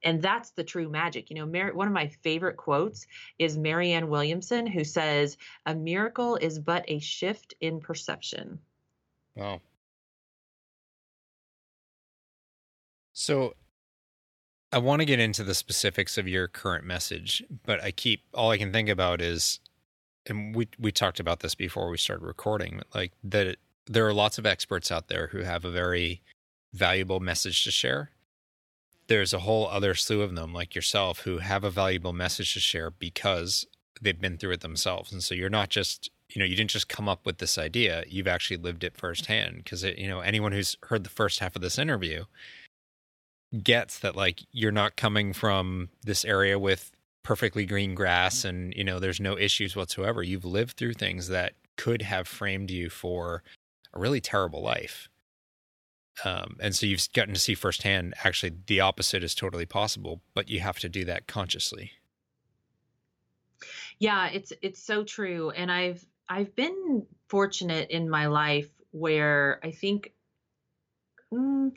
And 0.05 0.21
that's 0.21 0.51
the 0.51 0.65
true 0.65 0.89
magic. 0.89 1.31
You 1.31 1.37
know 1.37 1.47
Mar- 1.47 1.75
one 1.75 1.87
of 1.87 1.95
my 1.95 2.09
favorite 2.23 2.57
quotes 2.57 3.07
is 3.39 3.57
marianne 3.57 4.11
williamson 4.11 4.67
who 4.67 4.83
says 4.85 5.39
a 5.65 5.75
miracle 5.75 6.37
is 6.37 6.59
but 6.59 6.85
a 6.89 6.99
shift 6.99 7.55
in 7.61 7.81
perception. 7.81 8.59
Wow. 9.37 9.61
So 13.13 13.55
I 14.73 14.79
want 14.79 15.01
to 15.01 15.07
get 15.07 15.21
into 15.21 15.45
the 15.45 15.55
specifics 15.55 16.17
of 16.17 16.27
your 16.27 16.49
current 16.49 16.87
message, 16.87 17.43
but 17.67 17.83
I 17.83 17.91
keep 17.91 18.23
all 18.33 18.51
I 18.51 18.57
can 18.57 18.73
think 18.73 18.89
about 18.89 19.21
is, 19.21 19.61
and 20.27 20.57
we 20.57 20.69
we 20.79 20.91
talked 20.91 21.21
about 21.21 21.41
this 21.41 21.55
before 21.55 21.91
we 21.91 21.99
started 21.99 22.25
recording, 22.25 22.81
like 22.95 23.13
that 23.23 23.57
there 23.87 24.07
are 24.07 24.15
lots 24.15 24.39
of 24.39 24.47
experts 24.47 24.91
out 24.91 25.09
there 25.09 25.27
who 25.27 25.41
have 25.41 25.67
a 25.67 25.71
very 25.71 26.23
valuable 26.73 27.21
message 27.21 27.65
to 27.65 27.71
share. 27.71 28.13
There's 29.09 29.35
a 29.35 29.41
whole 29.41 29.69
other 29.69 29.95
slew 29.95 30.23
of 30.23 30.35
them, 30.35 30.55
like 30.55 30.75
yourself, 30.75 31.21
who 31.21 31.39
have 31.39 31.65
a 31.65 31.71
valuable 31.71 32.15
message 32.15 32.55
to 32.55 32.61
share 32.61 32.91
because 32.91 33.67
they've 34.01 34.21
been 34.21 34.39
through 34.39 34.53
it 34.53 34.63
themselves, 34.63 35.13
and 35.13 35.23
so 35.23 35.35
you're 35.35 35.51
not 35.51 35.69
just 35.69 36.11
you 36.31 36.39
know 36.39 36.47
you 36.47 36.57
didn't 36.57 36.71
just 36.71 36.89
come 36.89 37.11
up 37.11 37.27
with 37.27 37.39
this 37.39 37.59
idea; 37.59 38.05
you've 38.09 38.27
actually 38.27 38.57
lived 38.57 38.85
it 38.85 38.97
firsthand. 38.97 39.57
Because 39.57 39.83
you 39.83 40.09
know 40.09 40.21
anyone 40.21 40.53
who's 40.53 40.79
heard 40.85 41.05
the 41.05 41.11
first 41.11 41.41
half 41.41 41.57
of 41.57 41.61
this 41.61 41.79
interview 41.79 42.25
gets 43.63 43.99
that 43.99 44.17
like 44.17 44.41
you're 44.53 44.73
not 44.73 44.97
coming 44.97 45.33
from 45.33 45.91
this 46.05 46.25
area 46.25 46.59
with 46.59 46.91
perfectly 47.23 47.67
green 47.67 47.95
grass 47.95 48.45
and 48.45 48.75
you 48.75 48.83
know 48.83 48.99
there's 48.99 49.21
no 49.21 49.39
issues 49.39 49.77
whatsoever. 49.77 50.23
You've 50.23 50.45
lived 50.45 50.77
through 50.77 50.95
things 50.95 51.29
that 51.29 51.55
could 51.77 52.03
have 52.03 52.27
framed 52.27 52.71
you 52.71 52.91
for 52.91 53.43
a 53.95 53.99
really 53.99 54.21
terrible 54.21 54.63
life. 54.63 55.09
Um, 56.25 56.57
and 56.61 56.75
so 56.75 56.85
you've 56.85 57.07
gotten 57.15 57.33
to 57.33 57.41
see 57.41 57.55
firsthand 57.55 58.15
actually 58.23 58.53
the 58.67 58.81
opposite 58.81 59.25
is 59.25 59.35
totally 59.35 59.65
possible 59.65 60.21
but 60.35 60.51
you 60.51 60.61
have 60.61 60.79
to 60.81 60.89
do 60.89 61.05
that 61.05 61.27
consciously. 61.27 61.93
Yeah 63.99 64.29
it's 64.29 64.53
it's 64.63 64.83
so 64.83 65.05
true. 65.05 65.51
And 65.51 65.71
i've 65.71 66.05
i've 66.29 66.55
been 66.55 67.07
fortunate 67.29 67.91
in 67.91 68.09
my 68.09 68.27
life 68.27 68.71
where 68.91 69.59
i 69.63 69.71
think 69.71 70.13
mm, 71.33 71.73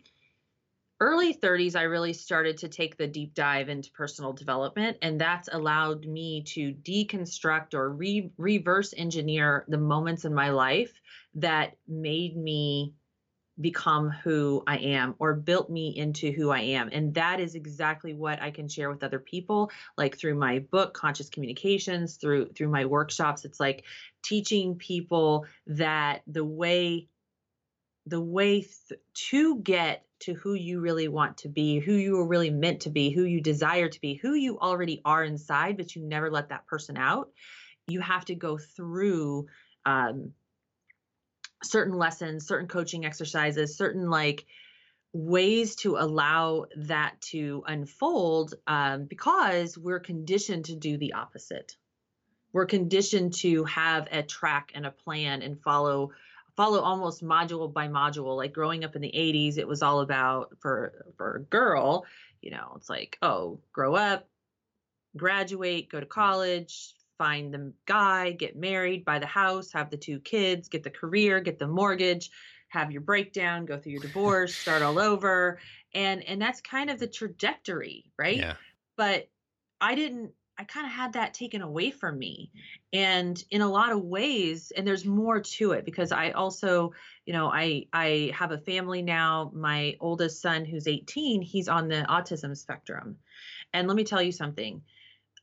early 1.00 1.34
30s, 1.34 1.76
I 1.76 1.84
really 1.84 2.14
started 2.14 2.58
to 2.60 2.70
take 2.70 2.98
the 2.98 3.08
deep 3.08 3.34
dive 3.34 3.70
into 3.70 3.92
personal 3.92 4.34
development, 4.34 4.98
and 5.02 5.20
that's 5.20 5.50
allowed 5.52 6.06
me 6.06 6.44
to 6.44 6.74
deconstruct 6.74 7.74
or 7.74 7.90
re- 7.90 8.32
reverse 8.38 8.94
engineer 8.96 9.66
the 9.68 9.78
moments 9.78 10.26
in 10.26 10.34
my 10.34 10.50
life 10.52 10.94
that 11.36 11.78
made 11.88 12.36
me 12.38 12.94
become 13.60 14.10
who 14.10 14.64
I 14.68 14.78
am 14.78 15.16
or 15.18 15.34
built 15.34 15.70
me 15.70 15.96
into 15.96 16.32
who 16.32 16.50
I 16.50 16.60
am. 16.60 16.90
And 16.92 17.14
that 17.14 17.40
is 17.40 17.56
exactly 17.56 18.14
what 18.14 18.42
I 18.42 18.52
can 18.52 18.68
share 18.68 18.90
with 18.90 19.04
other 19.04 19.20
people 19.20 19.72
like 19.98 20.18
through 20.18 20.36
my 20.36 20.60
book 20.60 20.94
Conscious 20.94 21.30
Communications, 21.30 22.18
through 22.18 22.50
through 22.50 22.68
my 22.68 22.86
workshops. 22.86 23.46
It's 23.46 23.60
like 23.60 23.86
teaching 24.24 24.76
people 24.76 25.46
that 25.68 26.22
the 26.28 26.44
way 26.44 27.08
the 28.08 28.22
way 28.22 28.62
th- 28.62 29.00
to 29.14 29.60
get 29.60 30.06
to 30.26 30.34
who 30.34 30.54
you 30.54 30.80
really 30.80 31.08
want 31.08 31.38
to 31.38 31.50
be, 31.50 31.80
who 31.80 31.94
you 31.94 32.20
are 32.20 32.28
really 32.28 32.50
meant 32.50 32.82
to 32.82 32.90
be, 32.90 33.12
who 33.12 33.24
you 33.24 33.42
desire 33.42 33.88
to 33.88 34.02
be, 34.02 34.16
who 34.16 34.34
you 34.34 34.60
already 34.60 35.02
are 35.06 35.24
inside, 35.24 35.78
but 35.78 35.96
you 35.96 36.02
never 36.04 36.30
let 36.30 36.50
that 36.50 36.68
person 36.68 36.98
out. 36.98 37.30
You 37.88 38.02
have 38.02 38.26
to 38.26 38.36
go 38.36 38.58
through 38.58 39.48
um, 39.86 40.34
certain 41.64 41.96
lessons, 41.96 42.48
certain 42.48 42.68
coaching 42.68 43.06
exercises, 43.06 43.78
certain 43.78 44.10
like 44.10 44.46
ways 45.14 45.76
to 45.78 45.98
allow 45.98 46.66
that 46.76 47.22
to 47.22 47.64
unfold 47.68 48.54
um, 48.68 49.06
because 49.06 49.78
we're 49.78 50.00
conditioned 50.00 50.66
to 50.66 50.76
do 50.76 50.98
the 50.98 51.14
opposite. 51.14 51.78
We're 52.52 52.66
conditioned 52.66 53.34
to 53.36 53.64
have 53.66 54.08
a 54.12 54.24
track 54.24 54.72
and 54.76 54.86
a 54.86 54.92
plan 54.92 55.42
and 55.42 55.62
follow 55.62 56.12
follow 56.56 56.80
almost 56.80 57.24
module 57.24 57.72
by 57.72 57.88
module. 57.88 58.38
Like 58.38 58.54
growing 58.54 58.84
up 58.84 58.96
in 58.96 59.02
the 59.02 59.12
80s 59.16 59.58
it 59.58 59.68
was 59.68 59.82
all 59.82 60.02
about 60.02 60.56
for 60.60 61.06
for 61.18 61.36
a 61.36 61.42
girl 61.42 62.06
you 62.46 62.52
know 62.52 62.74
it's 62.78 62.90
like 62.90 63.18
oh 63.22 63.60
grow 63.74 63.96
up 63.96 64.30
graduate 65.18 65.90
go 65.90 66.00
to 66.00 66.06
college 66.06 66.94
find 67.18 67.54
the 67.54 67.74
guy 67.86 68.32
get 68.32 68.56
married 68.56 69.04
buy 69.04 69.20
the 69.20 69.26
house 69.26 69.72
have 69.72 69.90
the 69.90 69.98
two 69.98 70.20
kids 70.20 70.70
get 70.70 70.84
the 70.84 70.90
career 70.90 71.40
get 71.40 71.58
the 71.58 71.68
mortgage 71.68 72.30
have 72.70 72.92
your 72.92 73.02
breakdown 73.02 73.66
go 73.66 73.78
through 73.78 73.94
your 73.94 74.02
divorce 74.10 74.56
start 74.56 74.82
all 74.82 75.00
over. 75.00 75.60
And 75.94 76.24
and 76.24 76.42
that's 76.42 76.62
kind 76.62 76.90
of 76.90 77.00
the 77.00 77.08
trajectory 77.08 78.12
right? 78.18 78.38
Yeah. 78.38 78.56
but 78.98 79.30
i 79.82 79.96
didn't 79.96 80.32
I 80.58 80.64
kind 80.64 80.86
of 80.86 80.92
had 80.92 81.14
that 81.14 81.34
taken 81.34 81.62
away 81.62 81.92
from 81.92 82.18
me. 82.18 82.52
And 82.94 83.42
in 83.52 83.62
a 83.62 83.70
lot 83.70 83.92
of 83.92 84.04
ways, 84.04 84.72
and 84.76 84.88
there's 84.88 85.06
more 85.06 85.42
to 85.42 85.72
it 85.72 85.86
because 85.86 86.12
I 86.12 86.32
also, 86.32 86.94
you 87.26 87.34
know, 87.34 87.48
I 87.48 87.88
I 87.92 88.32
have 88.34 88.52
a 88.52 88.58
family 88.58 89.02
now. 89.02 89.52
My 89.54 89.96
oldest 90.00 90.42
son 90.42 90.66
who's 90.66 90.88
18, 90.88 91.42
he's 91.42 91.68
on 91.68 91.88
the 91.88 92.06
autism 92.10 92.56
spectrum. 92.56 93.18
And 93.74 93.88
let 93.88 93.98
me 93.98 94.06
tell 94.06 94.22
you 94.22 94.32
something. 94.32 94.82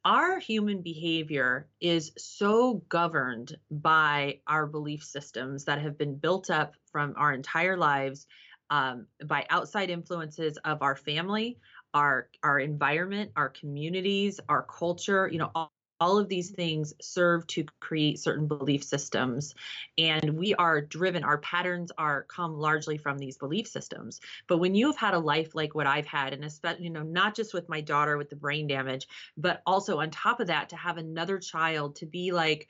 Our 0.04 0.40
human 0.40 0.82
behavior 0.82 1.68
is 1.80 2.12
so 2.18 2.82
governed 2.88 3.56
by 3.70 4.40
our 4.48 4.66
belief 4.66 5.04
systems 5.04 5.66
that 5.66 5.80
have 5.80 5.96
been 5.96 6.16
built 6.16 6.50
up 6.50 6.74
from 6.90 7.14
our 7.16 7.32
entire 7.32 7.76
lives 7.76 8.26
um, 8.70 9.06
by 9.26 9.46
outside 9.50 9.90
influences 9.90 10.56
of 10.64 10.82
our 10.82 10.96
family, 10.96 11.58
our 11.94 12.28
our 12.42 12.58
environment, 12.58 13.32
our 13.36 13.48
communities, 13.48 14.40
our 14.48 14.62
culture, 14.62 15.28
you 15.30 15.38
know, 15.38 15.50
all, 15.54 15.72
all 16.00 16.18
of 16.18 16.28
these 16.28 16.50
things 16.50 16.92
serve 17.00 17.46
to 17.46 17.64
create 17.78 18.18
certain 18.18 18.48
belief 18.48 18.82
systems. 18.82 19.54
And 19.98 20.36
we 20.36 20.52
are 20.54 20.80
driven 20.80 21.22
our 21.22 21.38
patterns 21.38 21.92
are 21.96 22.24
come 22.24 22.58
largely 22.58 22.98
from 22.98 23.18
these 23.18 23.38
belief 23.38 23.68
systems. 23.68 24.20
But 24.48 24.58
when 24.58 24.74
you 24.74 24.86
have 24.86 24.96
had 24.96 25.14
a 25.14 25.18
life 25.18 25.54
like 25.54 25.74
what 25.74 25.86
i've 25.86 26.06
had 26.06 26.32
and 26.32 26.44
especially 26.44 26.84
you 26.84 26.90
know 26.90 27.02
not 27.02 27.34
just 27.36 27.54
with 27.54 27.68
my 27.68 27.80
daughter 27.80 28.16
with 28.16 28.30
the 28.30 28.36
brain 28.36 28.66
damage 28.66 29.06
but 29.36 29.62
also 29.66 30.00
on 30.00 30.10
top 30.10 30.40
of 30.40 30.48
that 30.48 30.68
to 30.70 30.76
have 30.76 30.96
another 30.96 31.38
child 31.38 31.96
to 31.96 32.06
be 32.06 32.32
like 32.32 32.68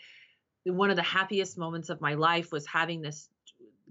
one 0.65 0.91
of 0.91 0.97
the 0.97 1.03
happiest 1.03 1.59
moments 1.59 1.89
of 1.89 2.01
my 2.01 2.15
life 2.15 2.53
was 2.53 2.67
having 2.67 3.01
this 3.01 3.29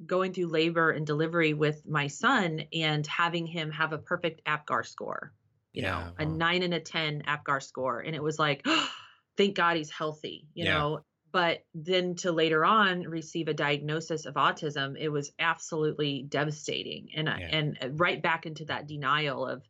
going 0.05 0.33
through 0.33 0.47
labor 0.47 0.91
and 0.91 1.05
delivery 1.05 1.53
with 1.53 1.85
my 1.87 2.07
son 2.07 2.61
and 2.73 3.05
having 3.07 3.45
him 3.45 3.71
have 3.71 3.93
a 3.93 3.97
perfect 3.97 4.41
APGAR 4.45 4.85
score, 4.85 5.33
you 5.73 5.81
Yeah, 5.81 5.83
know, 5.83 6.13
a 6.17 6.25
nine 6.25 6.63
and 6.63 6.73
a 6.73 6.79
10 6.79 7.23
APGAR 7.27 7.61
score. 7.61 7.99
And 7.99 8.15
it 8.15 8.23
was 8.23 8.39
like, 8.39 8.65
thank 9.37 9.55
God 9.55 9.77
he's 9.77 9.91
healthy, 9.91 10.47
you 10.53 10.63
Yeah. 10.63 10.65
know. 10.65 11.01
But 11.31 11.59
then 11.73 12.15
to 12.17 12.31
later 12.33 12.65
on 12.65 13.03
receive 13.03 13.47
a 13.47 13.53
diagnosis 13.53 14.25
of 14.25 14.33
autism, 14.35 14.97
it 14.99 15.09
was 15.09 15.31
absolutely 15.39 16.23
devastating. 16.23 17.09
And, 17.15 17.29
Yeah. 17.33 17.47
and 17.49 17.77
uh, 17.81 17.89
right 17.91 18.21
back 18.21 18.45
into 18.45 18.65
that 18.65 18.87
denial 18.87 19.47
of, 19.47 19.63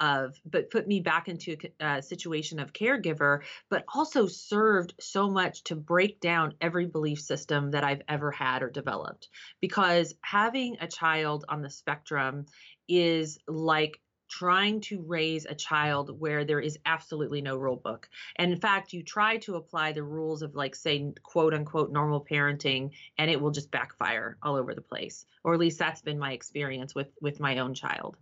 of, 0.00 0.40
but 0.44 0.70
put 0.70 0.88
me 0.88 1.00
back 1.00 1.28
into 1.28 1.56
a 1.80 1.90
a 1.90 2.02
situation 2.02 2.60
of 2.60 2.72
caregiver, 2.72 3.40
but 3.68 3.84
also 3.94 4.26
served 4.26 4.94
so 5.00 5.28
much 5.30 5.64
to 5.64 5.76
break 5.76 6.20
down 6.20 6.54
every 6.60 6.86
belief 6.86 7.20
system 7.20 7.70
that 7.72 7.84
I've 7.84 8.02
ever 8.08 8.30
had 8.30 8.62
or 8.62 8.70
developed 8.70 9.28
because 9.60 10.14
having 10.22 10.76
a 10.80 10.86
child 10.86 11.44
on 11.48 11.62
the 11.62 11.70
spectrum 11.70 12.46
is 12.88 13.38
like 13.46 14.00
trying 14.30 14.80
to 14.80 15.02
raise 15.02 15.44
a 15.44 15.54
child 15.54 16.18
where 16.20 16.44
there 16.44 16.60
is 16.60 16.78
absolutely 16.86 17.42
no 17.42 17.56
rule 17.56 17.76
book. 17.76 18.08
And 18.36 18.52
in 18.52 18.60
fact, 18.60 18.92
you 18.92 19.02
try 19.02 19.38
to 19.38 19.56
apply 19.56 19.92
the 19.92 20.04
rules 20.04 20.42
of 20.42 20.54
like 20.54 20.76
say 20.76 21.12
quote 21.24 21.52
unquote 21.52 21.90
normal 21.90 22.24
parenting 22.24 22.90
and 23.18 23.30
it 23.30 23.40
will 23.40 23.50
just 23.50 23.72
backfire 23.72 24.38
all 24.42 24.54
over 24.54 24.74
the 24.74 24.80
place. 24.80 25.26
Or 25.42 25.52
at 25.52 25.60
least 25.60 25.78
that's 25.80 26.02
been 26.02 26.18
my 26.18 26.32
experience 26.32 26.94
with 26.94 27.08
with 27.20 27.40
my 27.40 27.58
own 27.58 27.74
child. 27.74 28.16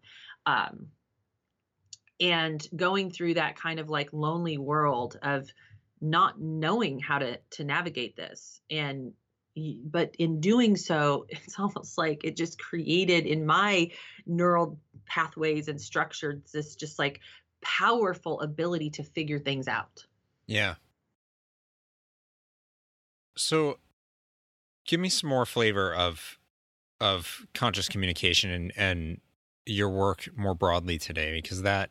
Um 0.46 0.88
and 2.20 2.66
going 2.74 3.10
through 3.10 3.34
that 3.34 3.56
kind 3.56 3.78
of 3.78 3.88
like 3.88 4.12
lonely 4.12 4.58
world 4.58 5.18
of 5.22 5.48
not 6.00 6.40
knowing 6.40 6.98
how 6.98 7.18
to 7.18 7.38
to 7.50 7.64
navigate 7.64 8.16
this 8.16 8.60
and 8.70 9.12
but 9.84 10.14
in 10.18 10.40
doing 10.40 10.76
so 10.76 11.26
it's 11.30 11.58
almost 11.58 11.98
like 11.98 12.22
it 12.24 12.36
just 12.36 12.60
created 12.60 13.26
in 13.26 13.44
my 13.44 13.90
neural 14.26 14.78
pathways 15.06 15.68
and 15.68 15.80
structures 15.80 16.38
this 16.52 16.76
just 16.76 16.98
like 16.98 17.20
powerful 17.60 18.40
ability 18.40 18.90
to 18.90 19.02
figure 19.02 19.38
things 19.38 19.66
out 19.66 20.06
Yeah. 20.48 20.76
So 23.36 23.78
give 24.86 24.98
me 24.98 25.08
some 25.10 25.30
more 25.30 25.46
flavor 25.46 25.94
of 25.94 26.38
of 27.00 27.46
conscious 27.54 27.88
communication 27.88 28.50
and 28.50 28.72
and 28.76 29.20
your 29.66 29.90
work 29.90 30.28
more 30.34 30.54
broadly 30.54 30.98
today 30.98 31.32
because 31.32 31.62
that 31.62 31.90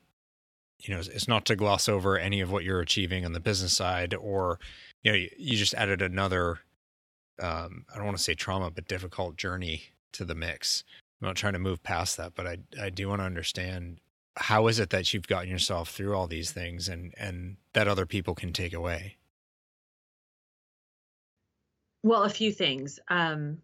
you 0.80 0.94
know 0.94 1.00
it's 1.00 1.28
not 1.28 1.46
to 1.46 1.56
gloss 1.56 1.90
over 1.90 2.18
any 2.18 2.42
of 2.42 2.52
what 2.52 2.64
you're 2.64 2.82
achieving 2.82 3.26
on 3.26 3.34
the 3.34 3.40
business 3.40 3.74
side 3.74 4.14
or 4.14 4.60
you 5.04 5.12
know 5.12 5.18
you, 5.18 5.30
you 5.38 5.58
just 5.58 5.74
added 5.74 6.02
another 6.02 6.60
um 7.42 7.86
I 7.94 7.98
don't 7.98 8.06
want 8.06 8.18
to 8.18 8.24
say 8.24 8.34
trauma 8.34 8.72
but 8.72 8.88
difficult 8.88 9.38
journey 9.38 9.84
to 10.14 10.26
the 10.26 10.36
mix. 10.36 10.84
I'm 11.22 11.28
not 11.28 11.36
trying 11.36 11.54
to 11.54 11.60
move 11.60 11.84
past 11.84 12.18
that 12.18 12.36
but 12.36 12.48
I 12.48 12.58
I 12.82 12.90
do 12.90 13.10
want 13.10 13.22
to 13.22 13.26
understand 13.26 14.00
how 14.36 14.68
is 14.68 14.80
it 14.80 14.92
that 14.92 15.14
you've 15.14 15.28
gotten 15.28 15.50
yourself 15.50 15.90
through 15.90 16.16
all 16.16 16.28
these 16.28 16.52
things 16.52 16.88
and 16.88 17.14
and 17.18 17.58
that 17.74 17.88
other 17.88 18.06
people 18.06 18.36
can 18.36 18.54
take 18.54 18.74
away. 18.74 19.18
Well, 22.04 22.24
a 22.24 22.30
few 22.30 22.54
things. 22.54 23.00
Um, 23.10 23.58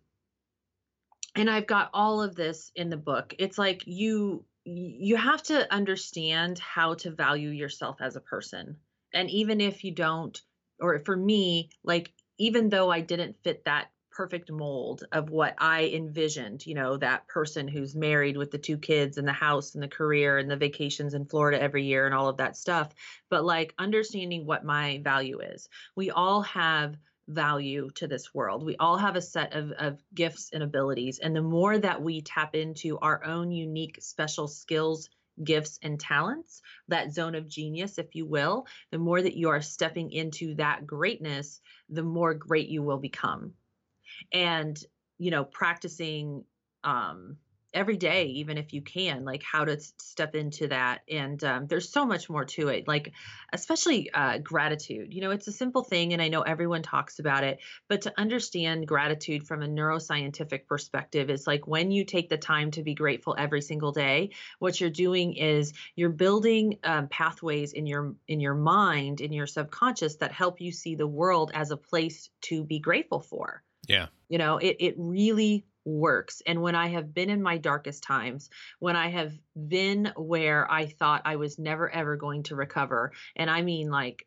and 1.36 1.49
I've 1.49 1.67
got 1.67 1.89
all 1.93 2.21
of 2.21 2.36
this 2.36 2.71
in 2.76 2.89
the 2.89 2.97
book. 2.97 3.34
It's 3.39 3.58
like 3.58 3.84
you 3.86 4.43
you 4.65 5.17
have 5.17 5.43
to 5.43 5.71
understand 5.73 6.60
how 6.60 6.93
to 6.95 7.12
value 7.12 7.49
yourself 7.49 7.97
as 8.02 8.15
a 8.15 8.21
person. 8.21 8.78
And 9.13 9.30
even 9.30 9.62
if 9.62 9.84
you 9.84 9.91
don't 9.91 10.39
or 10.80 10.99
for 10.99 11.15
me, 11.15 11.69
like 11.84 12.13
even 12.38 12.69
though 12.69 12.89
I 12.89 13.02
didn't 13.02 13.38
fit 13.43 13.65
that 13.65 13.89
perfect 14.12 14.52
mold 14.52 15.04
of 15.12 15.30
what 15.30 15.56
I 15.58 15.86
envisioned, 15.86 16.65
you 16.65 16.76
know, 16.76 16.97
that 16.97 17.28
person 17.28 17.67
who's 17.67 17.95
married 17.95 18.38
with 18.38 18.52
the 18.52 18.58
two 18.58 18.78
kids 18.78 19.17
and 19.17 19.28
the 19.28 19.34
house 19.34 19.73
and 19.73 19.84
the 19.84 19.88
career 19.88 20.38
and 20.38 20.49
the 20.49 20.56
vacations 20.56 21.13
in 21.13 21.26
Florida 21.26 21.62
every 21.62 21.84
year 21.84 22.06
and 22.06 22.13
all 22.13 22.30
of 22.30 22.38
that 22.38 22.56
stuff, 22.56 22.93
but 23.30 23.43
like 23.43 23.73
understanding 23.78 24.45
what 24.45 24.63
my 24.63 25.02
value 25.04 25.39
is. 25.39 25.67
We 25.95 26.12
all 26.12 26.41
have 26.43 26.95
value 27.28 27.90
to 27.96 28.08
this 28.08 28.34
world. 28.34 28.66
We 28.66 28.76
all 28.78 28.98
have 28.98 29.16
a 29.16 29.22
set 29.22 29.54
of, 29.54 29.72
of 29.72 30.02
gifts 30.14 30.50
and 30.54 30.64
abilities. 30.64 31.20
And 31.20 31.36
the 31.36 31.42
more 31.42 31.78
that 31.78 32.02
we 32.02 32.22
tap 32.22 32.56
into 32.56 33.00
our 33.00 33.24
own 33.24 33.52
unique 33.52 34.00
special 34.02 34.48
skills, 34.48 35.10
gifts, 35.44 35.80
and 35.82 36.00
talents, 36.00 36.62
that 36.90 37.14
zone 37.14 37.36
of 37.36 37.48
genius, 37.48 37.98
if 37.98 38.14
you 38.14 38.26
will, 38.26 38.68
the 38.92 39.00
more 39.00 39.22
that 39.22 39.36
you 39.36 39.50
are 39.50 39.62
stepping 39.62 40.12
into 40.12 40.56
that 40.56 40.86
greatness, 40.86 41.62
the 41.90 42.04
more 42.04 42.34
great 42.34 42.70
you 42.70 42.84
will 42.84 43.00
become. 43.00 43.54
And, 44.32 44.78
you 45.18 45.32
know, 45.32 45.44
practicing 45.44 46.44
um 46.84 47.38
every 47.74 47.98
day 47.98 48.26
even 48.26 48.58
if 48.58 48.74
you 48.74 48.82
can 48.82 49.24
like 49.26 49.44
how 49.44 49.66
to 49.66 49.80
step 49.80 50.36
into 50.36 50.68
that 50.68 51.02
and 51.10 51.44
um, 51.44 51.68
there's 51.68 51.90
so 51.90 52.06
much 52.06 52.30
more 52.30 52.46
to 52.46 52.68
it 52.68 52.88
like 52.88 53.14
especially 53.52 54.12
uh, 54.14 54.38
gratitude 54.40 55.14
you 55.14 55.22
know 55.22 55.32
it's 55.32 55.48
a 55.48 55.52
simple 55.52 55.84
thing 55.84 56.14
and 56.14 56.22
i 56.22 56.28
know 56.28 56.42
everyone 56.42 56.82
talks 56.82 57.20
about 57.20 57.44
it 57.44 57.60
but 57.88 58.02
to 58.02 58.13
understand 58.17 58.88
gratitude 58.88 59.46
from 59.48 59.62
a 59.62 59.67
neuroscientific 59.67 60.65
perspective 60.67 61.30
is 61.30 61.48
like 61.48 61.67
when 61.67 61.92
you 61.92 62.06
take 62.06 62.30
the 62.30 62.38
time 62.38 62.71
to 62.71 62.84
be 62.84 62.94
grateful 62.94 63.36
every 63.38 63.62
single 63.62 63.92
day 63.92 64.30
what 64.60 64.80
you're 64.80 64.90
doing 64.90 65.34
is 65.36 65.74
you're 65.96 66.10
building 66.10 66.78
um, 66.84 67.08
pathways 67.08 67.74
in 67.74 67.86
your 67.86 68.15
in 68.28 68.40
your 68.40 68.56
mind 68.56 69.21
in 69.21 69.34
your 69.34 69.48
subconscious 69.48 70.15
that 70.17 70.32
help 70.32 70.62
you 70.62 70.71
see 70.71 70.96
the 70.96 71.08
world 71.08 71.52
as 71.54 71.71
a 71.71 71.78
place 71.78 72.30
to 72.42 72.63
be 72.63 72.80
grateful 72.80 73.19
for 73.19 73.63
Yeah. 73.88 74.08
you 74.30 74.38
know 74.38 74.58
it 74.58 74.78
it 74.80 74.96
really 74.98 75.65
works 75.86 76.42
and 76.46 76.62
when 76.62 76.75
i 76.75 76.88
have 76.88 77.13
been 77.13 77.29
in 77.29 77.42
my 77.42 77.58
darkest 77.58 78.04
times 78.04 78.50
when 78.79 78.96
i 78.96 79.10
have 79.10 79.34
been 79.67 80.12
where 80.15 80.69
i 80.71 80.86
thought 80.86 81.21
i 81.25 81.36
was 81.36 81.60
never 81.60 81.90
ever 81.90 82.15
going 82.15 82.44
to 82.44 82.56
recover 82.56 83.12
and 83.36 83.50
i 83.50 83.62
mean 83.62 83.90
like 83.90 84.25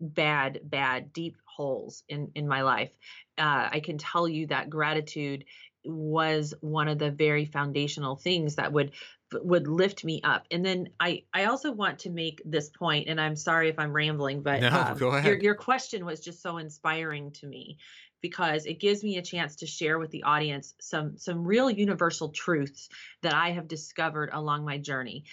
bad 0.00 0.60
bad 0.62 1.12
deep 1.12 1.36
holes 1.44 2.04
in 2.08 2.30
in 2.34 2.46
my 2.46 2.62
life 2.62 2.90
uh, 3.38 3.68
i 3.72 3.80
can 3.80 3.98
tell 3.98 4.28
you 4.28 4.46
that 4.46 4.70
gratitude 4.70 5.44
was 5.84 6.54
one 6.60 6.88
of 6.88 6.98
the 6.98 7.10
very 7.10 7.44
foundational 7.44 8.16
things 8.16 8.56
that 8.56 8.72
would 8.72 8.92
would 9.32 9.68
lift 9.68 10.04
me 10.04 10.20
up. 10.24 10.46
And 10.50 10.64
then 10.64 10.88
I 10.98 11.24
I 11.32 11.44
also 11.44 11.72
want 11.72 12.00
to 12.00 12.10
make 12.10 12.40
this 12.44 12.70
point, 12.70 13.08
and 13.08 13.20
I'm 13.20 13.36
sorry 13.36 13.68
if 13.68 13.78
I'm 13.78 13.92
rambling, 13.92 14.42
but 14.42 14.60
no, 14.60 14.68
um. 14.68 14.96
Your 15.26 15.38
your 15.38 15.54
question 15.54 16.04
was 16.04 16.20
just 16.20 16.42
so 16.42 16.58
inspiring 16.58 17.32
to 17.32 17.46
me 17.46 17.78
because 18.20 18.66
it 18.66 18.80
gives 18.80 19.02
me 19.02 19.16
a 19.16 19.22
chance 19.22 19.56
to 19.56 19.66
share 19.66 19.98
with 19.98 20.10
the 20.10 20.24
audience 20.24 20.74
some 20.80 21.16
some 21.18 21.44
real 21.44 21.70
universal 21.70 22.30
truths 22.30 22.88
that 23.22 23.34
I 23.34 23.50
have 23.50 23.68
discovered 23.68 24.30
along 24.32 24.64
my 24.64 24.78
journey 24.78 25.24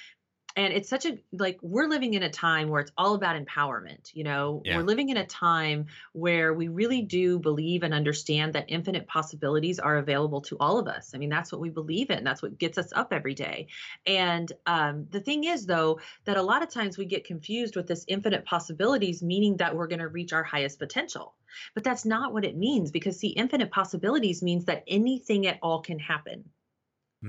and 0.56 0.74
it's 0.74 0.89
such 0.89 1.06
a 1.06 1.18
like 1.34 1.60
we're 1.62 1.88
living 1.88 2.14
in 2.14 2.24
a 2.24 2.30
time 2.30 2.70
where 2.70 2.82
it's 2.82 2.91
all 2.97 3.16
about 3.16 3.36
empowerment 3.36 4.14
you 4.14 4.24
know? 4.24 4.62
Yeah. 4.66 4.78
we're 4.78 4.84
living 4.84 5.10
in 5.10 5.18
a 5.18 5.26
time 5.26 5.88
where 6.14 6.53
we 6.53 6.68
really 6.68 7.01
do 7.01 7.39
believe 7.39 7.84
and 7.84 7.93
understand 7.93 8.53
that 8.53 8.66
infinite 8.68 9.08
possibilities 9.08 9.80
are 9.80 9.97
available 9.97 10.41
to 10.41 10.58
all 10.60 10.80
of 10.80 10.88
us. 10.88 11.12
I 11.14 11.18
mean 11.18 11.30
that's 11.30 11.51
what 11.51 11.62
we 11.62 11.70
believe 11.70 12.10
in. 12.10 12.24
That's 12.24 12.41
what 12.41 12.58
gets 12.58 12.78
us 12.78 12.91
up 12.93 13.12
every 13.12 13.34
day. 13.34 13.68
And 14.06 14.51
um, 14.66 15.08
the 15.12 15.20
thing 15.20 15.43
is 15.43 15.66
though 15.66 15.99
that 16.26 16.38
a 16.38 16.41
lot 16.41 16.64
of 16.64 16.70
times 16.70 16.97
we 16.97 17.06
get 17.06 17.26
confused 17.26 17.76
with 17.76 17.88
this 17.88 18.06
infinite 18.08 18.45
possibilities 18.45 19.22
meaning 19.22 19.58
that 19.58 19.76
we're 19.76 19.88
going 19.88 19.99
to 19.99 20.08
reach 20.08 20.34
our 20.34 20.43
highest 20.43 20.80
potential. 20.80 21.34
But 21.74 21.84
that's 21.84 22.06
not 22.06 22.34
what 22.34 22.45
it 22.45 22.58
means 22.58 22.91
because 22.91 23.18
see 23.18 23.30
infinite 23.30 23.72
possibilities 23.72 24.43
means 24.43 24.66
that 24.66 24.84
anything 24.88 25.47
at 25.47 25.60
all 25.62 25.82
can 25.82 25.99
happen 25.99 26.45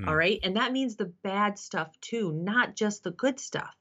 all 0.05 0.12
hmm. 0.12 0.18
right. 0.18 0.40
And 0.42 0.57
that 0.57 0.72
means 0.72 0.97
the 0.97 1.12
bad 1.22 1.59
stuff 1.59 1.88
too, 2.01 2.32
not 2.32 2.76
just 2.76 3.03
the 3.03 3.11
good 3.11 3.40
stuff. 3.40 3.74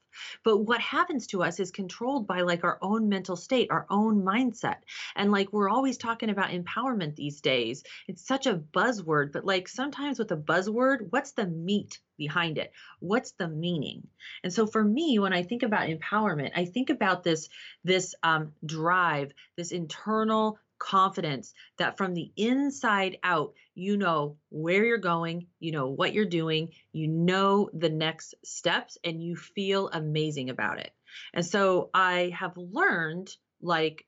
But 0.44 0.60
what 0.60 0.80
happens 0.80 1.28
to 1.28 1.44
us 1.44 1.60
is 1.60 1.72
controlled 1.72 2.28
by 2.28 2.42
like 2.42 2.64
our 2.64 2.80
own 2.82 3.10
mental 3.10 3.36
state, 3.36 3.70
our 3.72 3.86
own 3.90 4.24
mindset. 4.24 4.78
And 5.16 5.32
like 5.32 5.52
we're 5.52 5.70
always 5.70 5.98
talking 5.98 6.30
about 6.30 6.52
empowerment 6.52 7.16
these 7.16 7.42
days. 7.42 7.84
It's 8.08 8.26
such 8.26 8.48
a 8.48 8.56
buzzword, 8.56 9.32
but 9.34 9.46
like 9.46 9.68
sometimes 9.68 10.20
with 10.20 10.32
a 10.32 10.38
buzzword, 10.38 11.08
what's 11.10 11.32
the 11.32 11.48
meat 11.48 12.00
behind 12.18 12.58
it? 12.58 12.72
What's 13.00 13.32
the 13.32 13.50
meaning? 13.50 14.08
And 14.44 14.54
so 14.54 14.66
for 14.66 14.84
me, 14.84 15.20
when 15.20 15.34
I 15.34 15.44
think 15.44 15.64
about 15.64 15.90
empowerment, 15.90 16.52
I 16.56 16.66
think 16.66 16.90
about 16.90 17.24
this 17.24 17.50
this 17.84 18.16
um, 18.24 18.54
drive, 18.66 19.34
this 19.58 19.72
internal 19.72 20.60
confidence 20.78 21.54
that 21.78 21.98
from 21.98 22.14
the 22.14 22.32
inside 22.36 23.18
out, 23.24 23.54
you 23.76 23.98
know 23.98 24.38
where 24.50 24.84
you're 24.84 24.98
going, 24.98 25.48
you 25.60 25.72
know 25.72 25.88
what 25.88 26.14
you're 26.14 26.26
doing, 26.26 26.70
you 26.94 27.08
know 27.08 27.70
the 27.74 27.90
next 27.90 28.34
steps, 28.44 28.98
and 29.04 29.22
you 29.22 29.36
feel 29.36 29.90
amazing 29.90 30.50
about 30.50 30.80
it. 30.80 30.92
And 31.34 31.46
so 31.46 31.90
I 31.94 32.34
have 32.38 32.58
learned, 32.58 33.36
like, 33.62 34.06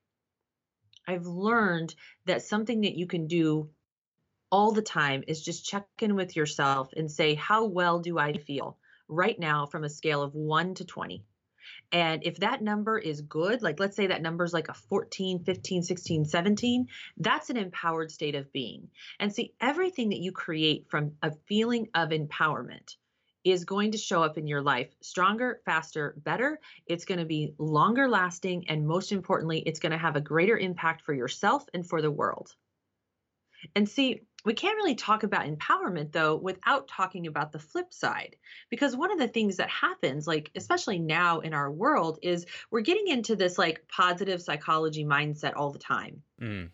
I've 1.05 1.25
learned 1.25 1.93
that 2.25 2.41
something 2.41 2.81
that 2.81 2.95
you 2.95 3.07
can 3.07 3.27
do 3.27 3.69
all 4.49 4.71
the 4.71 4.81
time 4.81 5.23
is 5.27 5.41
just 5.41 5.65
check 5.65 5.87
in 6.01 6.15
with 6.15 6.35
yourself 6.35 6.89
and 6.95 7.11
say, 7.11 7.35
How 7.35 7.65
well 7.65 7.99
do 7.99 8.17
I 8.17 8.33
feel 8.33 8.77
right 9.07 9.37
now 9.37 9.65
from 9.65 9.83
a 9.83 9.89
scale 9.89 10.21
of 10.21 10.33
one 10.33 10.73
to 10.75 10.85
20? 10.85 11.23
And 11.91 12.23
if 12.25 12.37
that 12.39 12.61
number 12.61 12.97
is 12.97 13.21
good, 13.21 13.61
like 13.61 13.79
let's 13.79 13.95
say 13.95 14.07
that 14.07 14.21
number 14.21 14.43
is 14.43 14.53
like 14.53 14.67
a 14.67 14.73
14, 14.73 15.43
15, 15.43 15.83
16, 15.83 16.25
17, 16.25 16.87
that's 17.17 17.49
an 17.49 17.57
empowered 17.57 18.11
state 18.11 18.35
of 18.35 18.51
being. 18.51 18.89
And 19.19 19.33
see, 19.33 19.53
everything 19.61 20.09
that 20.09 20.19
you 20.19 20.31
create 20.31 20.87
from 20.89 21.13
a 21.21 21.31
feeling 21.47 21.87
of 21.93 22.09
empowerment 22.09 22.95
is 23.45 23.63
going 23.63 23.91
to 23.91 23.97
show 23.97 24.21
up 24.21 24.37
in 24.37 24.47
your 24.47 24.61
life 24.61 24.89
stronger, 25.01 25.61
faster, 25.65 26.15
better. 26.17 26.59
It's 26.85 27.05
going 27.05 27.19
to 27.19 27.25
be 27.25 27.53
longer 27.57 28.09
lasting. 28.09 28.67
And 28.67 28.85
most 28.85 29.13
importantly, 29.13 29.59
it's 29.59 29.79
going 29.79 29.93
to 29.93 29.97
have 29.97 30.17
a 30.17 30.21
greater 30.21 30.57
impact 30.57 31.03
for 31.03 31.13
yourself 31.13 31.63
and 31.73 31.87
for 31.87 32.01
the 32.01 32.11
world. 32.11 32.53
And 33.75 33.87
see, 33.87 34.21
we 34.45 34.53
can't 34.53 34.77
really 34.77 34.95
talk 34.95 35.23
about 35.23 35.45
empowerment 35.45 36.11
though 36.11 36.35
without 36.35 36.87
talking 36.87 37.27
about 37.27 37.51
the 37.51 37.59
flip 37.59 37.93
side. 37.93 38.35
Because 38.69 38.95
one 38.95 39.11
of 39.11 39.19
the 39.19 39.27
things 39.27 39.57
that 39.57 39.69
happens, 39.69 40.27
like 40.27 40.51
especially 40.55 40.99
now 40.99 41.39
in 41.39 41.53
our 41.53 41.71
world, 41.71 42.19
is 42.21 42.45
we're 42.71 42.81
getting 42.81 43.07
into 43.07 43.35
this 43.35 43.57
like 43.57 43.87
positive 43.87 44.41
psychology 44.41 45.05
mindset 45.05 45.53
all 45.55 45.71
the 45.71 45.79
time. 45.79 46.21
Mm. 46.41 46.69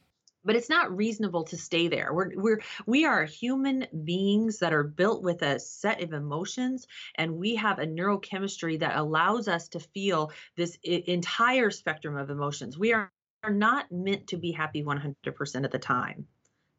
But 0.46 0.58
it's 0.58 0.70
not 0.70 0.96
reasonable 0.96 1.46
to 1.46 1.58
stay 1.58 1.88
there. 1.88 2.14
We're 2.14 2.32
we're 2.36 2.62
we 2.86 3.06
are 3.06 3.24
human 3.24 3.88
beings 4.04 4.60
that 4.60 4.74
are 4.74 4.84
built 4.84 5.24
with 5.24 5.42
a 5.42 5.58
set 5.58 6.04
of 6.04 6.12
emotions, 6.12 6.86
and 7.16 7.38
we 7.38 7.56
have 7.56 7.80
a 7.80 7.88
neurochemistry 7.88 8.80
that 8.82 8.98
allows 8.98 9.48
us 9.48 9.70
to 9.70 9.80
feel 9.80 10.34
this 10.58 10.78
I- 10.86 11.04
entire 11.08 11.72
spectrum 11.72 12.18
of 12.18 12.30
emotions. 12.30 12.78
We 12.78 12.92
are, 12.92 13.10
are 13.42 13.54
not 13.54 13.90
meant 13.90 14.28
to 14.28 14.38
be 14.38 14.52
happy 14.52 14.84
100% 14.84 15.66
of 15.66 15.72
the 15.72 15.80
time 15.80 16.28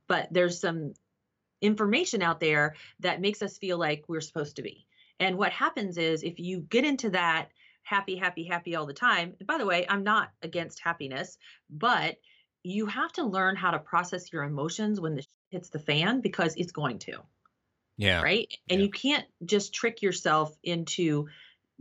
but 0.08 0.28
there's 0.30 0.60
some 0.60 0.94
information 1.60 2.22
out 2.22 2.40
there 2.40 2.74
that 3.00 3.20
makes 3.20 3.42
us 3.42 3.58
feel 3.58 3.78
like 3.78 4.04
we're 4.08 4.20
supposed 4.20 4.56
to 4.56 4.62
be. 4.62 4.86
And 5.20 5.38
what 5.38 5.52
happens 5.52 5.96
is 5.96 6.22
if 6.22 6.38
you 6.38 6.60
get 6.60 6.84
into 6.84 7.10
that 7.10 7.48
happy, 7.82 8.16
happy, 8.16 8.44
happy 8.44 8.74
all 8.74 8.86
the 8.86 8.92
time, 8.92 9.34
by 9.46 9.58
the 9.58 9.66
way, 9.66 9.86
I'm 9.88 10.02
not 10.02 10.30
against 10.42 10.80
happiness, 10.80 11.38
but 11.70 12.16
you 12.62 12.86
have 12.86 13.12
to 13.12 13.24
learn 13.24 13.56
how 13.56 13.70
to 13.70 13.78
process 13.78 14.32
your 14.32 14.42
emotions 14.42 15.00
when 15.00 15.14
the 15.14 15.24
hits 15.50 15.70
the 15.70 15.78
fan 15.78 16.20
because 16.20 16.54
it's 16.56 16.72
going 16.72 16.98
to. 16.98 17.18
Yeah. 17.96 18.22
Right. 18.22 18.52
And 18.68 18.80
yeah. 18.80 18.86
you 18.86 18.90
can't 18.90 19.26
just 19.44 19.72
trick 19.72 20.02
yourself 20.02 20.56
into 20.64 21.28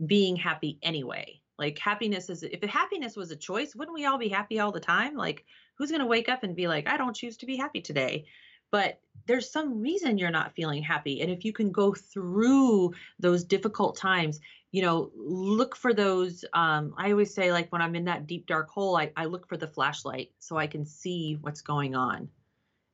being 0.04 0.36
happy 0.36 0.78
anyway. 0.82 1.40
Like 1.58 1.78
happiness 1.78 2.30
is 2.30 2.42
if 2.42 2.62
happiness 2.62 3.16
was 3.16 3.30
a 3.30 3.36
choice, 3.36 3.74
wouldn't 3.74 3.94
we 3.94 4.06
all 4.06 4.18
be 4.18 4.28
happy 4.28 4.60
all 4.60 4.72
the 4.72 4.80
time? 4.80 5.16
Like 5.16 5.44
who's 5.76 5.90
going 5.90 6.00
to 6.00 6.06
wake 6.06 6.28
up 6.28 6.42
and 6.42 6.56
be 6.56 6.68
like, 6.68 6.88
I 6.88 6.96
don't 6.96 7.16
choose 7.16 7.36
to 7.38 7.46
be 7.46 7.56
happy 7.56 7.80
today? 7.80 8.26
But 8.70 9.00
there's 9.26 9.50
some 9.50 9.80
reason 9.80 10.18
you're 10.18 10.30
not 10.30 10.54
feeling 10.54 10.82
happy. 10.82 11.20
And 11.20 11.30
if 11.30 11.44
you 11.44 11.52
can 11.52 11.70
go 11.70 11.94
through 11.94 12.94
those 13.18 13.44
difficult 13.44 13.96
times, 13.96 14.40
you 14.72 14.82
know, 14.82 15.12
look 15.16 15.76
for 15.76 15.94
those. 15.94 16.44
Um, 16.52 16.94
I 16.98 17.12
always 17.12 17.32
say, 17.32 17.52
like, 17.52 17.70
when 17.70 17.80
I'm 17.80 17.94
in 17.94 18.06
that 18.06 18.26
deep, 18.26 18.46
dark 18.46 18.68
hole, 18.68 18.96
I, 18.96 19.12
I 19.16 19.26
look 19.26 19.48
for 19.48 19.56
the 19.56 19.68
flashlight 19.68 20.32
so 20.40 20.56
I 20.56 20.66
can 20.66 20.84
see 20.84 21.38
what's 21.40 21.62
going 21.62 21.94
on. 21.94 22.28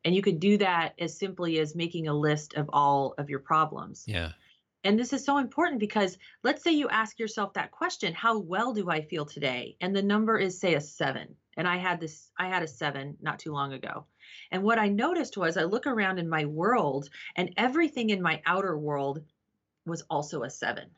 And 0.05 0.14
you 0.14 0.22
could 0.22 0.41
do 0.41 0.59
that 0.59 0.95
as 0.99 1.16
simply 1.16 1.59
as 1.59 1.74
making 1.74 2.09
a 2.09 2.14
list 2.14 2.55
of 2.55 2.68
all 2.72 3.14
of 3.18 3.31
your 3.31 3.39
problems. 3.39 4.05
Yeah. 4.07 4.33
And 4.85 4.99
this 4.99 5.12
is 5.12 5.24
so 5.24 5.39
important 5.39 5.78
because 5.78 6.16
let's 6.43 6.62
say 6.62 6.72
you 6.72 6.89
ask 6.89 7.18
yourself 7.18 7.55
that 7.55 7.70
question, 7.70 8.14
how 8.14 8.39
well 8.39 8.72
do 8.72 8.91
I 8.91 9.03
feel 9.03 9.26
today? 9.26 9.76
And 9.81 9.95
the 9.95 10.03
number 10.03 10.39
is 10.39 10.59
say 10.59 10.74
a 10.74 10.81
7. 10.81 11.35
And 11.57 11.66
I 11.66 11.76
had 11.76 12.01
this 12.01 12.30
I 12.38 12.48
had 12.48 12.62
a 12.62 12.68
7 12.68 13.16
not 13.20 13.38
too 13.38 13.53
long 13.53 13.72
ago. 13.72 14.07
And 14.51 14.62
what 14.62 14.78
I 14.78 14.88
noticed 14.88 15.36
was 15.36 15.57
I 15.57 15.64
look 15.64 15.86
around 15.86 16.18
in 16.18 16.28
my 16.28 16.44
world 16.44 17.09
and 17.36 17.53
everything 17.57 18.11
in 18.11 18.22
my 18.22 18.42
outer 18.46 18.76
world 18.76 19.22
was 19.86 20.03
also 20.11 20.42
a 20.42 20.51
7. 20.51 20.90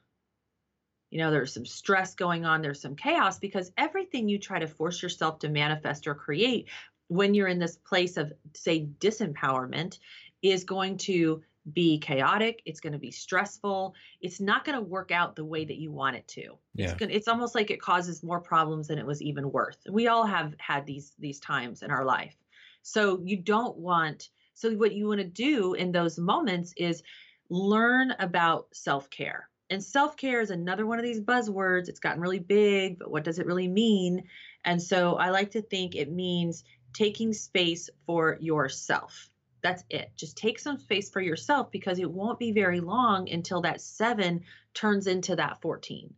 You 1.11 1.19
know, 1.19 1.31
there's 1.31 1.53
some 1.53 1.67
stress 1.67 2.15
going 2.15 2.47
on, 2.47 2.63
there's 2.63 2.81
some 2.81 2.97
chaos 2.97 3.39
because 3.39 3.73
everything 3.77 4.29
you 4.29 4.39
try 4.39 4.59
to 4.59 4.67
force 4.67 5.03
yourself 5.03 5.41
to 5.41 5.49
manifest 5.49 6.07
or 6.07 6.15
create 6.15 6.69
when 7.09 7.35
you're 7.35 7.49
in 7.49 7.59
this 7.59 7.77
place 7.77 8.17
of 8.17 8.33
say 8.55 8.87
disempowerment 8.99 9.99
is 10.41 10.65
going 10.65 10.97
to 10.97 11.43
be 11.73 11.99
chaotic 11.99 12.61
it's 12.67 12.81
going 12.81 12.93
to 12.93 12.99
be 12.99 13.11
stressful 13.11 13.95
it's 14.21 14.41
not 14.41 14.65
going 14.65 14.77
to 14.77 14.83
work 14.83 15.11
out 15.11 15.37
the 15.37 15.45
way 15.45 15.65
that 15.65 15.79
you 15.79 15.91
want 15.91 16.17
it 16.17 16.27
to. 16.29 16.59
Yeah. 16.75 16.87
it's, 16.87 16.95
gonna, 16.95 17.13
it's 17.13 17.29
almost 17.29 17.55
like 17.55 17.71
it 17.71 17.81
causes 17.81 18.23
more 18.23 18.41
problems 18.41 18.89
than 18.89 18.99
it 18.99 19.07
was 19.07 19.23
even 19.23 19.51
worth. 19.51 19.79
We 19.91 20.09
all 20.09 20.27
have 20.27 20.55
had 20.59 20.87
these 20.87 21.13
these 21.19 21.41
times 21.41 21.83
in 21.83 21.91
our 21.91 22.05
life. 22.05 22.37
So 22.83 23.21
you 23.25 23.37
don't 23.37 23.77
want 23.77 24.31
so 24.55 24.73
what 24.73 24.95
you 24.95 25.09
want 25.09 25.21
to 25.21 25.27
do 25.27 25.75
in 25.75 25.93
those 25.93 26.19
moments 26.19 26.73
is 26.77 27.03
learn 27.49 28.15
about 28.19 28.69
self-care. 28.73 29.49
And 29.71 29.83
self-care 29.83 30.41
is 30.41 30.51
another 30.51 30.87
one 30.87 30.99
of 30.99 31.05
these 31.05 31.21
buzzwords. 31.21 31.89
It's 31.89 32.01
gotten 32.01 32.21
really 32.21 32.39
big 32.39 32.99
but 32.99 33.11
what 33.11 33.25
does 33.25 33.39
it 33.39 33.47
really 33.47 33.69
mean? 33.69 34.25
And 34.65 34.81
so 34.81 35.17
i 35.17 35.31
like 35.31 35.51
to 35.53 35.63
think 35.63 35.95
it 35.95 36.11
means 36.11 36.65
taking 36.93 37.33
space 37.33 37.89
for 38.07 38.37
yourself 38.41 39.32
that's 39.63 39.85
it. 39.91 40.11
Just 40.17 40.37
take 40.37 40.59
some 40.59 40.79
space 40.79 41.09
for 41.09 41.21
yourself 41.21 41.71
because 41.71 41.99
it 41.99 42.11
won't 42.11 42.39
be 42.39 42.53
very 42.53 42.81
long 42.81 43.29
until 43.31 43.61
that 43.63 43.81
seven 43.81 44.43
turns 44.75 45.07
into 45.07 45.37
that 45.37 45.61
14. 45.63 46.13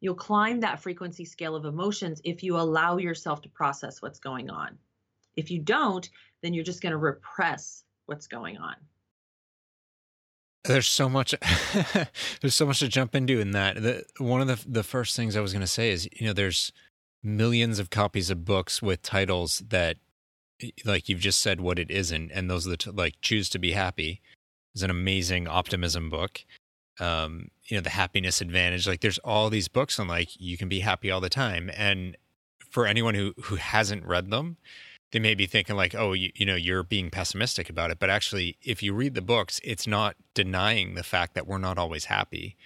You'll 0.00 0.14
climb 0.14 0.60
that 0.60 0.80
frequency 0.80 1.24
scale 1.24 1.54
of 1.56 1.64
emotions 1.64 2.20
if 2.24 2.42
you 2.42 2.56
allow 2.58 2.98
yourself 2.98 3.40
to 3.42 3.48
process 3.48 4.02
what's 4.02 4.18
going 4.18 4.50
on. 4.50 4.76
If 5.36 5.50
you 5.50 5.60
don't, 5.60 6.08
then 6.42 6.52
you're 6.52 6.64
just 6.64 6.82
going 6.82 6.92
to 6.92 6.98
repress 6.98 7.84
what's 8.06 8.26
going 8.26 8.58
on. 8.58 8.74
There's 10.64 10.86
so 10.86 11.08
much. 11.08 11.34
there's 12.40 12.54
so 12.54 12.66
much 12.66 12.78
to 12.80 12.88
jump 12.88 13.14
into 13.14 13.38
in 13.38 13.50
that. 13.52 13.76
The, 13.76 14.04
one 14.18 14.40
of 14.40 14.46
the 14.46 14.68
the 14.68 14.82
first 14.82 15.14
things 15.14 15.36
I 15.36 15.40
was 15.40 15.52
going 15.52 15.60
to 15.60 15.66
say 15.66 15.90
is, 15.90 16.08
you 16.12 16.26
know, 16.26 16.32
there's 16.32 16.72
millions 17.22 17.78
of 17.78 17.90
copies 17.90 18.30
of 18.30 18.44
books 18.44 18.82
with 18.82 19.02
titles 19.02 19.62
that 19.68 19.98
like 20.84 21.08
you've 21.08 21.20
just 21.20 21.40
said 21.40 21.60
what 21.60 21.78
it 21.78 21.90
isn't 21.90 22.30
and 22.32 22.50
those 22.50 22.64
that 22.64 22.94
like 22.96 23.14
choose 23.20 23.48
to 23.48 23.58
be 23.58 23.72
happy 23.72 24.20
is 24.74 24.82
an 24.82 24.90
amazing 24.90 25.48
optimism 25.48 26.08
book 26.08 26.44
um 27.00 27.48
you 27.64 27.76
know 27.76 27.80
the 27.80 27.90
happiness 27.90 28.40
advantage 28.40 28.86
like 28.86 29.00
there's 29.00 29.18
all 29.18 29.50
these 29.50 29.68
books 29.68 29.98
on 29.98 30.06
like 30.06 30.28
you 30.40 30.56
can 30.56 30.68
be 30.68 30.80
happy 30.80 31.10
all 31.10 31.20
the 31.20 31.28
time 31.28 31.70
and 31.76 32.16
for 32.70 32.86
anyone 32.86 33.14
who 33.14 33.34
who 33.42 33.56
hasn't 33.56 34.04
read 34.06 34.30
them 34.30 34.56
they 35.14 35.20
may 35.20 35.36
be 35.36 35.46
thinking 35.46 35.76
like, 35.76 35.94
oh, 35.94 36.12
you, 36.12 36.32
you 36.34 36.44
know, 36.44 36.56
you're 36.56 36.82
being 36.82 37.08
pessimistic 37.08 37.70
about 37.70 37.92
it. 37.92 38.00
But 38.00 38.10
actually, 38.10 38.58
if 38.62 38.82
you 38.82 38.92
read 38.92 39.14
the 39.14 39.22
books, 39.22 39.60
it's 39.62 39.86
not 39.86 40.16
denying 40.34 40.96
the 40.96 41.04
fact 41.04 41.34
that 41.34 41.46
we're 41.46 41.58
not 41.58 41.78
always 41.78 42.06
happy. 42.06 42.56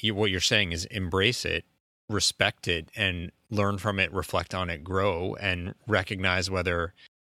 You, 0.00 0.16
what 0.16 0.32
you're 0.32 0.40
saying 0.40 0.72
is 0.72 0.86
embrace 0.86 1.44
it, 1.44 1.64
respect 2.08 2.66
it, 2.66 2.90
and 2.96 3.30
learn 3.48 3.78
from 3.78 4.00
it, 4.00 4.12
reflect 4.12 4.56
on 4.56 4.70
it, 4.70 4.82
grow, 4.82 5.36
and 5.36 5.76
recognize 5.86 6.50
whether, 6.50 6.94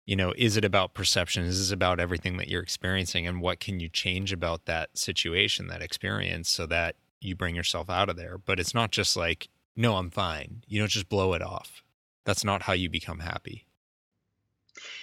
you 0.09 0.17
know, 0.17 0.33
is 0.39 0.57
it 0.57 0.65
about 0.65 0.95
perception? 0.95 1.45
Is 1.45 1.59
this 1.59 1.71
about 1.71 2.01
everything 2.01 2.39
that 2.39 2.49
you're 2.49 2.63
experiencing? 2.63 3.27
And 3.27 3.43
what 3.43 3.61
can 3.61 3.79
you 3.79 3.91
change 3.91 4.33
about 4.33 4.65
that 4.65 4.97
situation, 4.97 5.67
that 5.67 5.83
experience, 5.83 6.49
so 6.49 6.65
that 6.65 6.97
you 7.21 7.37
bring 7.37 7.55
yourself 7.55 7.91
out 7.91 8.09
of 8.09 8.17
there? 8.17 8.39
But 8.39 8.59
it's 8.59 8.73
not 8.73 8.91
just 8.91 9.19
like, 9.19 9.51
no, 9.77 9.97
I'm 9.97 10.09
fine. 10.09 10.63
You 10.67 10.79
don't 10.79 10.91
just 10.91 11.11
blow 11.11 11.35
it 11.35 11.43
off. 11.43 11.83
That's 12.25 12.43
not 12.43 12.63
how 12.63 12.73
you 12.73 12.89
become 12.89 13.19
happy. 13.19 13.67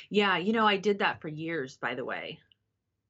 Yeah, 0.09 0.37
you 0.37 0.53
know, 0.53 0.65
I 0.65 0.77
did 0.77 0.97
that 0.97 1.21
for 1.21 1.27
years, 1.27 1.77
by 1.77 1.93
the 1.93 2.03
way. 2.03 2.39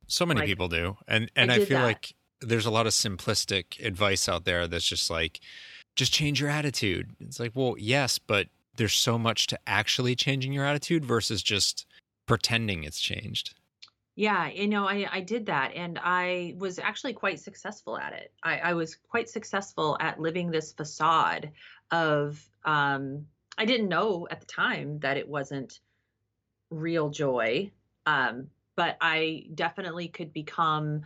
So 0.07 0.25
many 0.25 0.41
like, 0.41 0.47
people 0.49 0.67
do. 0.67 0.97
And 1.07 1.31
and 1.33 1.49
I, 1.49 1.55
I 1.55 1.57
feel 1.63 1.79
that. 1.79 1.85
like 1.85 2.13
there's 2.41 2.65
a 2.65 2.71
lot 2.71 2.87
of 2.87 2.91
simplistic 2.91 3.81
advice 3.81 4.27
out 4.27 4.43
there 4.43 4.67
that's 4.67 4.85
just 4.85 5.09
like 5.09 5.39
just 5.95 6.11
change 6.11 6.41
your 6.41 6.49
attitude. 6.49 7.11
It's 7.21 7.39
like, 7.39 7.53
well, 7.55 7.75
yes, 7.79 8.19
but 8.19 8.47
there's 8.75 8.93
so 8.93 9.17
much 9.17 9.47
to 9.47 9.59
actually 9.67 10.15
changing 10.15 10.53
your 10.53 10.65
attitude 10.65 11.05
versus 11.05 11.41
just 11.41 11.85
pretending 12.25 12.83
it's 12.83 12.99
changed. 12.99 13.55
Yeah, 14.15 14.47
you 14.47 14.67
know, 14.67 14.87
I, 14.87 15.07
I 15.11 15.21
did 15.21 15.47
that 15.47 15.73
and 15.75 15.99
I 16.01 16.55
was 16.57 16.79
actually 16.79 17.13
quite 17.13 17.39
successful 17.39 17.97
at 17.97 18.13
it. 18.13 18.31
I, 18.41 18.59
I 18.59 18.73
was 18.73 18.95
quite 18.95 19.29
successful 19.29 19.97
at 19.99 20.19
living 20.19 20.51
this 20.51 20.71
facade 20.71 21.51
of 21.91 22.43
um 22.63 23.27
I 23.57 23.65
didn't 23.65 23.89
know 23.89 24.27
at 24.29 24.41
the 24.41 24.47
time 24.47 24.99
that 24.99 25.17
it 25.17 25.27
wasn't 25.27 25.79
real 26.69 27.09
joy. 27.09 27.71
Um, 28.05 28.49
but 28.75 28.97
I 29.01 29.47
definitely 29.53 30.09
could 30.09 30.33
become 30.33 31.03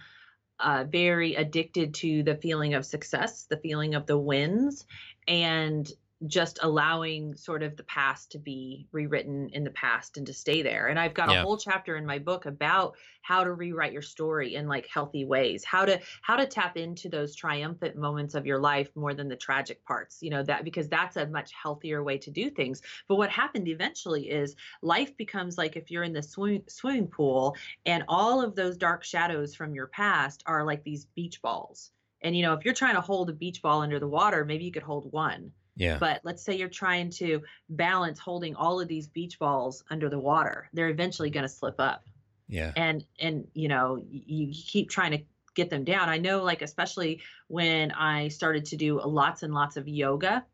uh, 0.60 0.86
very 0.90 1.36
addicted 1.36 1.94
to 1.96 2.24
the 2.24 2.36
feeling 2.36 2.74
of 2.74 2.86
success, 2.86 3.44
the 3.44 3.58
feeling 3.58 3.96
of 3.96 4.06
the 4.06 4.18
wins, 4.18 4.86
and 5.28 5.90
just 6.28 6.60
allowing 6.62 7.34
sort 7.36 7.64
of 7.64 7.78
the 7.78 7.84
past 7.84 8.32
to 8.32 8.38
be 8.38 8.88
rewritten 8.92 9.50
in 9.54 9.64
the 9.64 9.70
past 9.70 10.18
and 10.18 10.28
to 10.28 10.34
stay 10.34 10.62
there. 10.62 10.88
And 10.88 11.00
I've 11.00 11.14
got 11.14 11.32
yeah. 11.32 11.40
a 11.40 11.44
whole 11.44 11.56
chapter 11.56 11.96
in 11.96 12.06
my 12.06 12.20
book 12.20 12.46
about 12.46 12.98
how 13.22 13.46
to 13.46 13.54
rewrite 13.54 13.94
your 13.94 14.02
story 14.02 14.56
in 14.56 14.68
like 14.68 14.86
healthy 14.88 15.24
ways, 15.24 15.64
how 15.64 15.86
to 15.86 16.00
how 16.22 16.36
to 16.36 16.46
tap 16.46 16.76
into 16.76 17.08
those 17.08 17.36
triumphant 17.36 17.96
moments 17.96 18.36
of 18.36 18.46
your 18.46 18.60
life 18.60 18.90
more 18.96 19.14
than 19.14 19.30
the 19.30 19.36
tragic 19.38 19.84
parts. 19.86 20.18
You 20.22 20.32
know, 20.32 20.44
that 20.44 20.66
because 20.66 20.90
that's 20.90 21.16
a 21.16 21.28
much 21.28 21.52
healthier 21.54 22.04
way 22.04 22.18
to 22.18 22.32
do 22.32 22.50
things. 22.50 22.82
But 23.08 23.16
what 23.16 23.30
happened 23.30 23.70
eventually 23.70 24.30
is 24.30 24.58
life 24.82 25.16
becomes 25.16 25.58
like 25.58 25.78
if 25.78 25.90
you're 25.90 26.04
in 26.04 26.14
the 26.14 26.24
swim, 26.24 26.64
swimming 26.68 27.08
pool 27.08 27.56
and 27.86 28.04
all 28.10 28.42
of 28.42 28.56
those 28.56 28.76
dark 28.76 29.06
shadows 29.06 29.56
from 29.56 29.74
your 29.74 29.88
past 29.88 30.44
are 30.46 30.66
like 30.66 30.84
these 30.84 31.06
beach 31.06 31.42
balls. 31.42 31.92
And 32.22 32.36
you 32.36 32.42
know, 32.42 32.54
if 32.56 32.66
you're 32.66 32.74
trying 32.74 32.96
to 32.96 33.02
hold 33.02 33.30
a 33.30 33.34
beach 33.34 33.62
ball 33.62 33.82
under 33.82 34.00
the 34.00 34.08
water, 34.08 34.44
maybe 34.44 34.66
you 34.66 34.72
could 34.74 34.84
hold 34.84 35.10
one 35.14 35.54
yeah. 35.76 35.98
But 35.98 36.22
let's 36.24 36.44
say 36.44 36.58
you're 36.58 36.68
trying 36.68 37.10
to 37.12 37.42
balance 37.70 38.20
holding 38.20 38.56
all 38.56 38.82
of 38.82 38.88
these 38.88 39.08
beach 39.08 39.40
balls 39.40 39.84
under 39.90 40.10
the 40.10 40.20
water. 40.20 40.70
They're 40.74 40.90
eventually 40.90 41.30
going 41.30 41.44
to 41.44 41.50
slip 41.50 41.80
up. 41.80 42.04
Yeah. 42.48 42.74
And 42.76 43.06
and 43.20 43.48
you 43.54 43.68
know, 43.68 43.98
you, 44.10 44.48
you 44.48 44.54
keep 44.54 44.90
trying 44.90 45.12
to 45.12 45.24
get 45.56 45.70
them 45.70 45.84
down. 45.84 46.10
I 46.10 46.18
know 46.18 46.44
like 46.44 46.62
especially 46.62 47.22
when 47.48 47.92
I 47.92 48.28
started 48.28 48.66
to 48.66 48.78
do 48.78 49.00
lots 49.02 49.44
and 49.44 49.54
lots 49.54 49.78
of 49.78 49.88
yoga, 49.88 50.46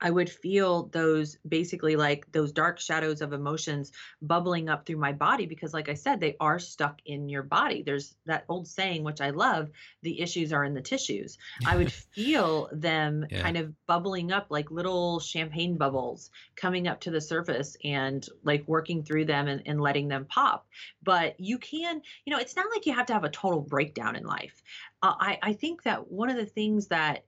I 0.00 0.10
would 0.10 0.30
feel 0.30 0.86
those 0.86 1.36
basically 1.46 1.96
like 1.96 2.30
those 2.32 2.52
dark 2.52 2.78
shadows 2.78 3.20
of 3.20 3.32
emotions 3.32 3.92
bubbling 4.22 4.68
up 4.68 4.86
through 4.86 4.98
my 4.98 5.12
body 5.12 5.46
because, 5.46 5.74
like 5.74 5.88
I 5.88 5.94
said, 5.94 6.20
they 6.20 6.36
are 6.38 6.58
stuck 6.58 7.00
in 7.04 7.28
your 7.28 7.42
body. 7.42 7.82
There's 7.82 8.14
that 8.26 8.44
old 8.48 8.68
saying, 8.68 9.02
which 9.02 9.20
I 9.20 9.30
love 9.30 9.70
the 10.02 10.20
issues 10.20 10.52
are 10.52 10.64
in 10.64 10.74
the 10.74 10.80
tissues. 10.80 11.38
I 11.66 11.76
would 11.76 11.92
feel 12.14 12.68
them 12.72 13.26
yeah. 13.30 13.42
kind 13.42 13.56
of 13.56 13.74
bubbling 13.86 14.32
up 14.32 14.46
like 14.50 14.70
little 14.70 15.20
champagne 15.20 15.76
bubbles 15.76 16.30
coming 16.56 16.86
up 16.86 17.00
to 17.00 17.10
the 17.10 17.20
surface 17.20 17.76
and 17.84 18.26
like 18.44 18.66
working 18.68 19.02
through 19.02 19.24
them 19.24 19.48
and, 19.48 19.62
and 19.66 19.80
letting 19.80 20.08
them 20.08 20.26
pop. 20.26 20.66
But 21.02 21.40
you 21.40 21.58
can, 21.58 22.02
you 22.24 22.32
know, 22.32 22.38
it's 22.38 22.56
not 22.56 22.66
like 22.72 22.86
you 22.86 22.94
have 22.94 23.06
to 23.06 23.14
have 23.14 23.24
a 23.24 23.30
total 23.30 23.60
breakdown 23.60 24.16
in 24.16 24.24
life 24.24 24.62
uh, 25.00 25.14
I, 25.18 25.38
I 25.42 25.52
think 25.52 25.84
that 25.84 26.10
one 26.10 26.28
of 26.28 26.36
the 26.36 26.46
things 26.46 26.88
that, 26.88 27.24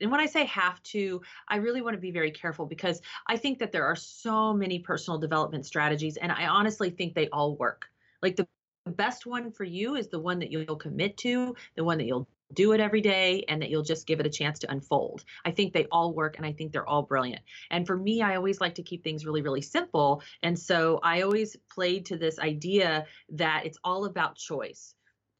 and 0.00 0.10
when 0.10 0.20
I 0.20 0.26
say 0.26 0.44
have 0.44 0.80
to, 0.84 1.20
I 1.48 1.56
really 1.56 1.82
want 1.82 1.94
to 1.94 2.00
be 2.00 2.07
very 2.10 2.30
careful 2.30 2.66
because 2.66 3.00
I 3.26 3.36
think 3.36 3.58
that 3.58 3.72
there 3.72 3.84
are 3.84 3.96
so 3.96 4.52
many 4.52 4.78
personal 4.78 5.18
development 5.18 5.66
strategies, 5.66 6.16
and 6.16 6.32
I 6.32 6.46
honestly 6.46 6.90
think 6.90 7.14
they 7.14 7.28
all 7.28 7.56
work. 7.56 7.86
Like 8.22 8.36
the 8.36 8.46
best 8.86 9.26
one 9.26 9.50
for 9.52 9.64
you 9.64 9.96
is 9.96 10.08
the 10.08 10.20
one 10.20 10.38
that 10.38 10.50
you'll 10.50 10.76
commit 10.76 11.16
to, 11.18 11.54
the 11.76 11.84
one 11.84 11.98
that 11.98 12.06
you'll 12.06 12.28
do 12.54 12.72
it 12.72 12.80
every 12.80 13.02
day 13.02 13.44
and 13.48 13.60
that 13.60 13.68
you'll 13.68 13.82
just 13.82 14.06
give 14.06 14.20
it 14.20 14.26
a 14.26 14.30
chance 14.30 14.58
to 14.58 14.70
unfold. 14.70 15.22
I 15.44 15.50
think 15.50 15.74
they 15.74 15.84
all 15.92 16.14
work 16.14 16.38
and 16.38 16.46
I 16.46 16.52
think 16.52 16.72
they're 16.72 16.88
all 16.88 17.02
brilliant. 17.02 17.42
And 17.70 17.86
for 17.86 17.94
me, 17.94 18.22
I 18.22 18.36
always 18.36 18.58
like 18.58 18.74
to 18.76 18.82
keep 18.82 19.04
things 19.04 19.26
really, 19.26 19.42
really 19.42 19.60
simple. 19.60 20.22
And 20.42 20.58
so 20.58 20.98
I 21.02 21.20
always 21.20 21.56
played 21.70 22.06
to 22.06 22.16
this 22.16 22.38
idea 22.38 23.04
that 23.32 23.66
it's 23.66 23.78
all 23.84 24.06
about 24.06 24.36
choice 24.36 24.94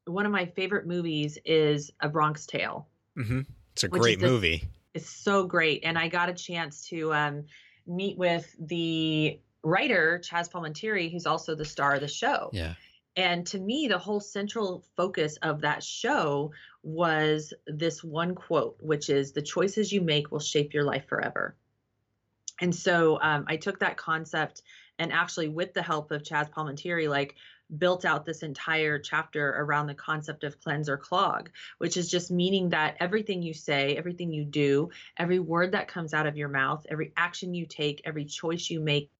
one 0.09 0.25
of 0.25 0.31
my 0.31 0.45
favorite 0.45 0.87
movies 0.87 1.37
is 1.45 1.91
A 2.01 2.09
Bronx 2.09 2.45
Tale. 2.45 2.87
Mm-hmm. 3.17 3.41
It's 3.73 3.83
a 3.83 3.87
great 3.87 4.19
movie. 4.19 4.67
It's 4.93 5.09
so 5.09 5.45
great, 5.45 5.83
and 5.83 5.97
I 5.97 6.07
got 6.07 6.29
a 6.29 6.33
chance 6.33 6.87
to 6.89 7.13
um, 7.13 7.45
meet 7.85 8.17
with 8.17 8.55
the 8.59 9.39
writer 9.63 10.21
Chazz 10.23 10.49
Palminteri, 10.49 11.11
who's 11.11 11.25
also 11.25 11.55
the 11.55 11.65
star 11.65 11.95
of 11.95 12.01
the 12.01 12.07
show. 12.07 12.49
Yeah. 12.53 12.73
And 13.15 13.45
to 13.47 13.59
me, 13.59 13.87
the 13.87 13.97
whole 13.97 14.19
central 14.19 14.85
focus 14.95 15.37
of 15.41 15.61
that 15.61 15.83
show 15.83 16.51
was 16.83 17.53
this 17.67 18.03
one 18.03 18.35
quote, 18.35 18.77
which 18.79 19.09
is 19.09 19.33
the 19.33 19.41
choices 19.41 19.91
you 19.91 20.01
make 20.01 20.31
will 20.31 20.39
shape 20.39 20.73
your 20.73 20.83
life 20.83 21.05
forever. 21.07 21.55
And 22.61 22.73
so 22.73 23.19
um, 23.21 23.45
I 23.47 23.57
took 23.57 23.79
that 23.79 23.97
concept 23.97 24.61
and 24.99 25.13
actually, 25.13 25.47
with 25.47 25.73
the 25.73 25.81
help 25.81 26.11
of 26.11 26.23
Chazz 26.23 26.51
Palminteri, 26.51 27.09
like 27.09 27.35
built 27.77 28.05
out 28.05 28.25
this 28.25 28.43
entire 28.43 28.99
chapter 28.99 29.49
around 29.57 29.87
the 29.87 29.93
concept 29.93 30.43
of 30.43 30.59
cleanse 30.59 30.89
or 30.89 30.97
clog, 30.97 31.49
which 31.77 31.97
is 31.97 32.09
just 32.09 32.31
meaning 32.31 32.69
that 32.69 32.97
everything 32.99 33.41
you 33.41 33.53
say, 33.53 33.95
everything 33.95 34.31
you 34.31 34.45
do, 34.45 34.89
every 35.17 35.39
word 35.39 35.71
that 35.73 35.87
comes 35.87 36.13
out 36.13 36.25
of 36.25 36.37
your 36.37 36.49
mouth, 36.49 36.85
every 36.89 37.13
action 37.15 37.53
you 37.53 37.65
take, 37.65 38.01
every 38.05 38.25
choice 38.25 38.69
you 38.69 38.79
make 38.79 39.11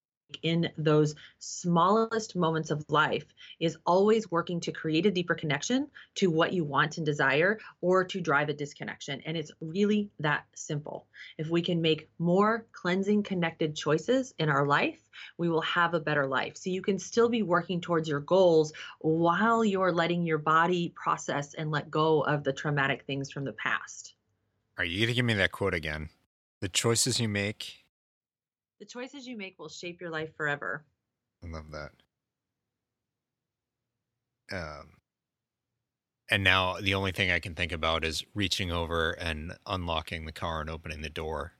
in 0.44 0.70
those 0.78 1.16
smallest 1.40 2.36
moments 2.36 2.72
of 2.72 2.84
life 2.90 3.26
is 3.60 3.78
always 3.86 4.30
working 4.32 4.60
to 4.62 4.72
create 4.72 5.06
a 5.06 5.12
deeper 5.12 5.36
connection 5.36 5.88
to 6.16 6.30
what 6.30 6.54
you 6.54 6.64
want 6.64 6.98
and 6.98 7.06
desire 7.06 7.60
or 7.82 8.04
to 8.04 8.22
drive 8.22 8.50
a 8.50 8.54
disconnection. 8.54 9.22
And 9.26 9.36
it's 9.36 9.52
really 9.62 10.10
that 10.20 10.46
simple. 10.54 11.08
If 11.38 11.50
we 11.50 11.62
can 11.62 11.82
make 11.82 12.10
more 12.20 12.66
cleansing, 12.72 13.24
connected 13.24 13.76
choices 13.76 14.34
in 14.40 14.50
our 14.50 14.66
life, 14.66 15.00
we 15.38 15.50
will 15.50 15.62
have 15.62 15.94
a 15.94 16.00
better 16.00 16.26
life. 16.26 16.58
So 16.58 16.70
you 16.70 16.82
can 16.82 17.00
still 17.00 17.30
be 17.30 17.44
working 17.44 17.82
towards 17.82 18.08
your 18.08 18.22
goals 18.22 18.74
while 19.00 19.66
you're 19.66 19.92
letting 19.92 20.26
your 20.26 20.38
body 20.38 20.94
process 20.96 21.54
and 21.54 21.72
let 21.72 21.92
go 21.92 22.22
of 22.22 22.44
the 22.44 22.54
traumatic 22.54 23.04
things 23.06 23.32
from 23.32 23.46
the 23.46 23.54
past. 23.54 24.14
Are 24.78 24.86
you 24.86 25.00
going 25.00 25.10
to 25.10 25.14
give 25.14 25.26
me 25.26 25.34
that 25.34 25.52
quote 25.52 25.74
again? 25.74 26.10
The 26.62 26.70
choices 26.70 27.20
you 27.20 27.28
make 27.28 27.86
the 28.80 28.86
choices 28.86 29.28
you 29.28 29.38
make 29.38 29.60
will 29.60 29.70
shape 29.70 30.02
your 30.02 30.10
life 30.10 30.36
forever. 30.36 30.86
I 31.44 31.48
love 31.48 31.72
that. 31.72 31.92
Um, 34.52 34.90
and 36.30 36.44
now 36.44 36.78
the 36.80 36.94
only 36.94 37.12
thing 37.12 37.32
I 37.32 37.40
can 37.40 37.56
think 37.56 37.72
about 37.72 38.06
is 38.06 38.24
reaching 38.34 38.72
over 38.72 39.12
and 39.12 39.58
unlocking 39.66 40.26
the 40.26 40.32
car 40.32 40.62
and 40.62 40.70
opening 40.70 41.02
the 41.02 41.10
door. 41.10 41.54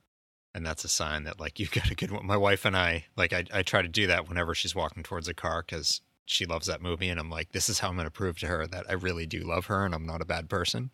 And 0.54 0.66
that's 0.66 0.84
a 0.84 0.88
sign 0.88 1.24
that 1.24 1.40
like 1.40 1.58
you've 1.58 1.70
got 1.70 1.90
a 1.90 1.94
good 1.94 2.10
one. 2.10 2.26
My 2.26 2.36
wife 2.36 2.64
and 2.64 2.76
I, 2.76 3.04
like 3.16 3.32
I, 3.32 3.44
I 3.52 3.62
try 3.62 3.82
to 3.82 3.88
do 3.88 4.06
that 4.08 4.28
whenever 4.28 4.54
she's 4.54 4.74
walking 4.74 5.02
towards 5.02 5.28
a 5.28 5.34
car 5.34 5.64
because 5.66 6.00
she 6.26 6.46
loves 6.46 6.66
that 6.68 6.82
movie. 6.82 7.08
And 7.08 7.18
I'm 7.18 7.30
like, 7.30 7.52
this 7.52 7.68
is 7.68 7.80
how 7.80 7.88
I'm 7.88 7.96
going 7.96 8.06
to 8.06 8.10
prove 8.10 8.38
to 8.38 8.46
her 8.46 8.66
that 8.66 8.86
I 8.88 8.94
really 8.94 9.26
do 9.26 9.40
love 9.40 9.66
her 9.66 9.84
and 9.84 9.94
I'm 9.94 10.06
not 10.06 10.22
a 10.22 10.26
bad 10.26 10.48
person. 10.48 10.90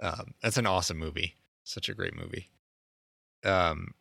Um, 0.00 0.34
that's 0.42 0.58
an 0.58 0.66
awesome 0.66 0.98
movie. 0.98 1.36
Such 1.64 1.88
a 1.88 1.94
great 1.94 2.14
movie. 2.14 2.50
Um, 3.44 3.94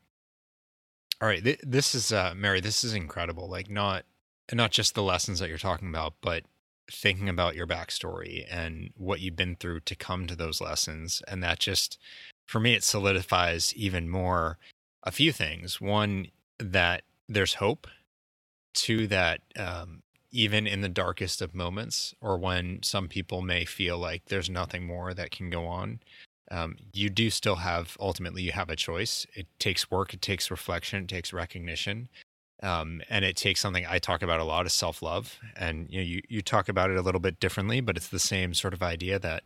all 1.22 1.28
right, 1.28 1.43
th- 1.43 1.61
this 1.63 1.95
is 1.95 2.11
uh, 2.11 2.34
Mary. 2.36 2.59
This 2.61 2.84
is 2.84 2.93
incredible. 2.93 3.49
Like 3.49 3.70
not 3.70 4.05
not 4.53 4.72
just 4.72 4.95
the 4.95 5.03
lessons 5.03 5.39
that 5.39 5.49
you're 5.49 5.57
talking 5.57 5.89
about, 5.89 6.13
but 6.22 6.43
thinking 6.91 7.30
about 7.30 7.55
your 7.55 7.66
backstory 7.66 8.45
and 8.49 8.91
what 8.95 9.20
you've 9.20 9.36
been 9.36 9.55
through 9.55 9.80
to 9.82 9.95
come 9.95 10.28
to 10.28 10.36
those 10.36 10.61
lessons, 10.61 11.22
and 11.28 11.41
that 11.43 11.59
just 11.59 11.97
for 12.45 12.59
me 12.59 12.74
it 12.74 12.84
solidifies 12.84 13.74
even 13.76 14.09
more 14.09 14.57
a 15.03 15.11
few 15.11 15.32
things. 15.32 15.80
One 15.82 16.28
that 16.59 17.03
there's 17.28 17.55
hope. 17.55 17.88
Two 18.74 19.07
that 19.07 19.39
um, 19.57 20.03
even 20.32 20.68
in 20.68 20.82
the 20.82 20.89
darkest 20.89 21.41
of 21.41 21.55
moments, 21.55 22.13
or 22.20 22.38
when 22.38 22.84
some 22.84 23.07
people 23.07 23.41
may 23.41 23.63
feel 23.63 23.97
like 23.97 24.26
there's 24.26 24.49
nothing 24.49 24.86
more 24.86 25.13
that 25.13 25.32
can 25.32 25.49
go 25.49 25.66
on, 25.66 26.01
um, 26.52 26.78
you 26.93 27.10
do 27.10 27.30
still 27.30 27.56
have 27.58 27.98
ultimately 28.00 28.43
you 28.43 28.52
have 28.52 28.70
a 28.70 28.76
choice. 28.76 29.26
It 29.34 29.48
takes 29.60 29.89
work, 29.89 30.14
it 30.14 30.22
takes 30.22 30.52
reflection, 30.52 31.04
it 31.04 31.10
takes 31.10 31.34
recognition. 31.34 32.10
Um, 32.64 33.02
and 33.10 33.26
it 33.26 33.36
takes 33.36 33.60
something 33.60 33.86
I 33.88 34.00
talk 34.00 34.22
about 34.22 34.39
a 34.39 34.46
lot 34.46 34.66
is 34.66 34.74
self 34.74 35.02
love, 35.02 35.38
and 35.58 35.88
you 35.89 36.00
know 36.00 36.06
you 36.06 36.22
you 36.30 36.41
talk 36.41 36.70
about 36.70 36.89
it 36.89 36.98
a 36.98 37.02
little 37.02 37.20
bit 37.20 37.39
differently, 37.39 37.82
but 37.82 37.98
it's 37.98 38.08
the 38.08 38.20
same 38.20 38.54
sort 38.54 38.74
of 38.74 38.82
idea 38.82 39.20
that 39.20 39.43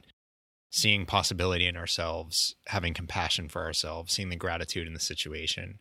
seeing 0.70 1.06
possibility 1.06 1.66
in 1.68 1.76
ourselves, 1.76 2.56
having 2.68 2.94
compassion 2.94 3.50
for 3.50 3.64
ourselves, 3.64 4.14
seeing 4.14 4.30
the 4.30 4.36
gratitude 4.36 4.88
in 4.88 4.94
the 4.94 5.00
situation, 5.00 5.80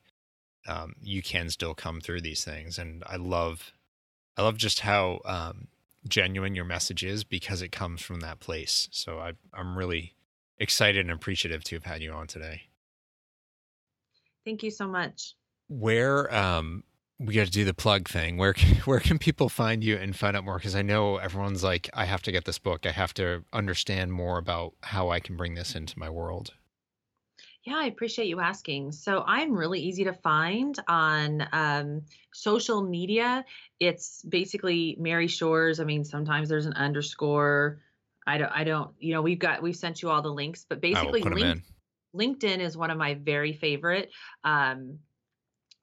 um, 0.66 0.95
you 1.01 1.23
can 1.23 1.51
still 1.51 1.75
come 1.75 2.01
through 2.01 2.23
these 2.23 2.45
things. 2.45 2.79
And 2.79 3.03
I 3.07 3.16
love, 3.16 3.73
I 4.37 4.43
love 4.43 4.57
just 4.57 4.81
how 4.81 5.21
um, 5.25 5.69
genuine 6.09 6.55
your 6.55 6.64
message 6.64 7.05
is 7.05 7.25
because 7.25 7.61
it 7.61 7.73
comes 7.73 8.01
from 8.01 8.21
that 8.21 8.41
place. 8.41 8.89
So 8.91 9.19
I, 9.19 9.33
I'm 9.53 9.77
really 9.77 10.14
excited 10.61 11.01
and 11.01 11.11
appreciative 11.11 11.65
to 11.65 11.77
have 11.77 11.85
had 11.85 12.03
you 12.03 12.13
on 12.13 12.27
today. 12.27 12.63
Thank 14.45 14.63
you 14.63 14.71
so 14.71 14.89
much. 14.89 15.35
Where 15.69 16.35
um, 16.35 16.85
we 17.19 17.35
got 17.35 17.47
to 17.47 17.53
do 17.53 17.65
the 17.65 17.75
plug 17.75 18.09
thing. 18.09 18.37
Where 18.37 18.53
can, 18.53 18.77
where 18.85 19.01
can 19.01 19.19
people 19.19 19.49
find 19.49 19.83
you 19.83 19.97
and 19.97 20.15
find 20.15 20.37
out 20.37 20.45
more? 20.45 20.57
Because 20.57 20.75
I 20.75 20.83
know 20.83 21.17
everyone's 21.17 21.65
like, 21.65 21.91
I 21.95 22.05
have 22.05 22.23
to 22.23 22.33
get 22.33 22.45
this 22.45 22.59
book. 22.59 22.87
I 22.87 22.93
have 22.93 23.15
to 23.15 23.45
understand 23.53 24.13
more 24.13 24.39
about 24.39 24.75
how 24.83 25.11
I 25.11 25.21
can 25.21 25.37
bring 25.37 25.55
this 25.55 25.75
into 25.75 25.99
my 25.99 26.09
world. 26.09 26.53
Yeah, 27.65 27.77
I 27.77 27.87
appreciate 27.87 28.29
you 28.29 28.41
asking. 28.41 28.93
So 28.93 29.25
I'm 29.27 29.53
really 29.53 29.81
easy 29.81 30.05
to 30.05 30.13
find 30.13 30.79
on 30.89 31.47
um, 31.53 32.03
social 32.33 32.83
media. 32.83 33.45
It's 33.79 34.23
basically 34.23 34.97
Mary 34.99 35.27
Shores. 35.27 35.81
I 35.81 35.85
mean, 35.85 36.05
sometimes 36.05 36.49
there's 36.49 36.67
an 36.67 36.73
underscore. 36.75 37.81
I 38.29 38.37
don't. 38.37 38.53
I 38.53 38.64
don't. 38.64 38.91
You 38.99 39.14
know, 39.14 39.22
we've 39.22 39.39
got 39.39 39.62
we've 39.62 39.74
sent 39.74 40.03
you 40.03 40.11
all 40.11 40.20
the 40.20 40.29
links, 40.29 40.66
but 40.68 40.83
basically, 40.83 41.22
link, 41.22 41.62
LinkedIn 42.14 42.59
is 42.59 42.76
one 42.76 42.91
of 42.91 42.99
my 42.99 43.14
very 43.14 43.55
favorite. 43.55 44.11
Um, 44.45 44.99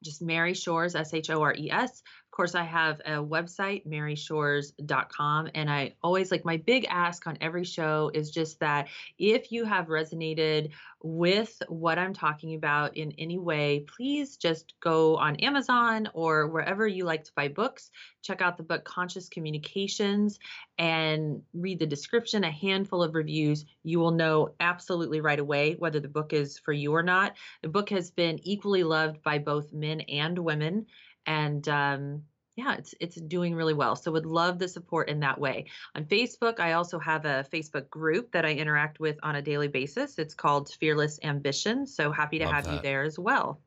just 0.04 0.22
Mary 0.22 0.54
Shores, 0.54 0.94
S 0.94 1.12
H 1.12 1.28
O 1.30 1.42
R 1.42 1.54
E 1.54 1.70
S. 1.72 2.02
Course, 2.36 2.54
I 2.54 2.64
have 2.64 3.00
a 3.00 3.12
website, 3.12 3.86
maryshores.com. 3.86 5.48
And 5.54 5.70
I 5.70 5.94
always 6.02 6.30
like 6.30 6.44
my 6.44 6.58
big 6.58 6.84
ask 6.86 7.26
on 7.26 7.38
every 7.40 7.64
show 7.64 8.10
is 8.12 8.30
just 8.30 8.60
that 8.60 8.88
if 9.18 9.50
you 9.50 9.64
have 9.64 9.86
resonated 9.86 10.72
with 11.02 11.62
what 11.68 11.98
I'm 11.98 12.12
talking 12.12 12.54
about 12.54 12.98
in 12.98 13.12
any 13.12 13.38
way, 13.38 13.86
please 13.96 14.36
just 14.36 14.74
go 14.80 15.16
on 15.16 15.36
Amazon 15.36 16.10
or 16.12 16.48
wherever 16.48 16.86
you 16.86 17.04
like 17.04 17.24
to 17.24 17.32
buy 17.34 17.48
books. 17.48 17.90
Check 18.22 18.42
out 18.42 18.58
the 18.58 18.64
book 18.64 18.84
Conscious 18.84 19.30
Communications 19.30 20.38
and 20.76 21.40
read 21.54 21.78
the 21.78 21.86
description, 21.86 22.44
a 22.44 22.50
handful 22.50 23.02
of 23.02 23.14
reviews. 23.14 23.64
You 23.82 23.98
will 23.98 24.10
know 24.10 24.54
absolutely 24.60 25.22
right 25.22 25.38
away 25.38 25.76
whether 25.78 26.00
the 26.00 26.08
book 26.08 26.34
is 26.34 26.58
for 26.58 26.72
you 26.72 26.94
or 26.94 27.02
not. 27.02 27.34
The 27.62 27.70
book 27.70 27.88
has 27.90 28.10
been 28.10 28.40
equally 28.42 28.82
loved 28.82 29.22
by 29.22 29.38
both 29.38 29.72
men 29.72 30.02
and 30.02 30.38
women. 30.38 30.86
And 31.26 31.68
um, 31.68 32.22
yeah, 32.56 32.74
it's 32.74 32.94
it's 33.00 33.16
doing 33.16 33.54
really 33.54 33.74
well. 33.74 33.96
So 33.96 34.10
would 34.12 34.26
love 34.26 34.58
the 34.58 34.68
support 34.68 35.08
in 35.08 35.20
that 35.20 35.38
way. 35.38 35.66
On 35.94 36.04
Facebook, 36.04 36.58
I 36.58 36.72
also 36.72 36.98
have 36.98 37.26
a 37.26 37.46
Facebook 37.52 37.90
group 37.90 38.32
that 38.32 38.46
I 38.46 38.52
interact 38.52 38.98
with 38.98 39.18
on 39.22 39.36
a 39.36 39.42
daily 39.42 39.68
basis. 39.68 40.18
It's 40.18 40.34
called 40.34 40.70
Fearless 40.80 41.18
Ambition. 41.22 41.86
So 41.86 42.10
happy 42.10 42.38
to 42.38 42.46
love 42.46 42.54
have 42.54 42.64
that. 42.64 42.74
you 42.74 42.80
there 42.80 43.02
as 43.02 43.18
well. 43.18 43.60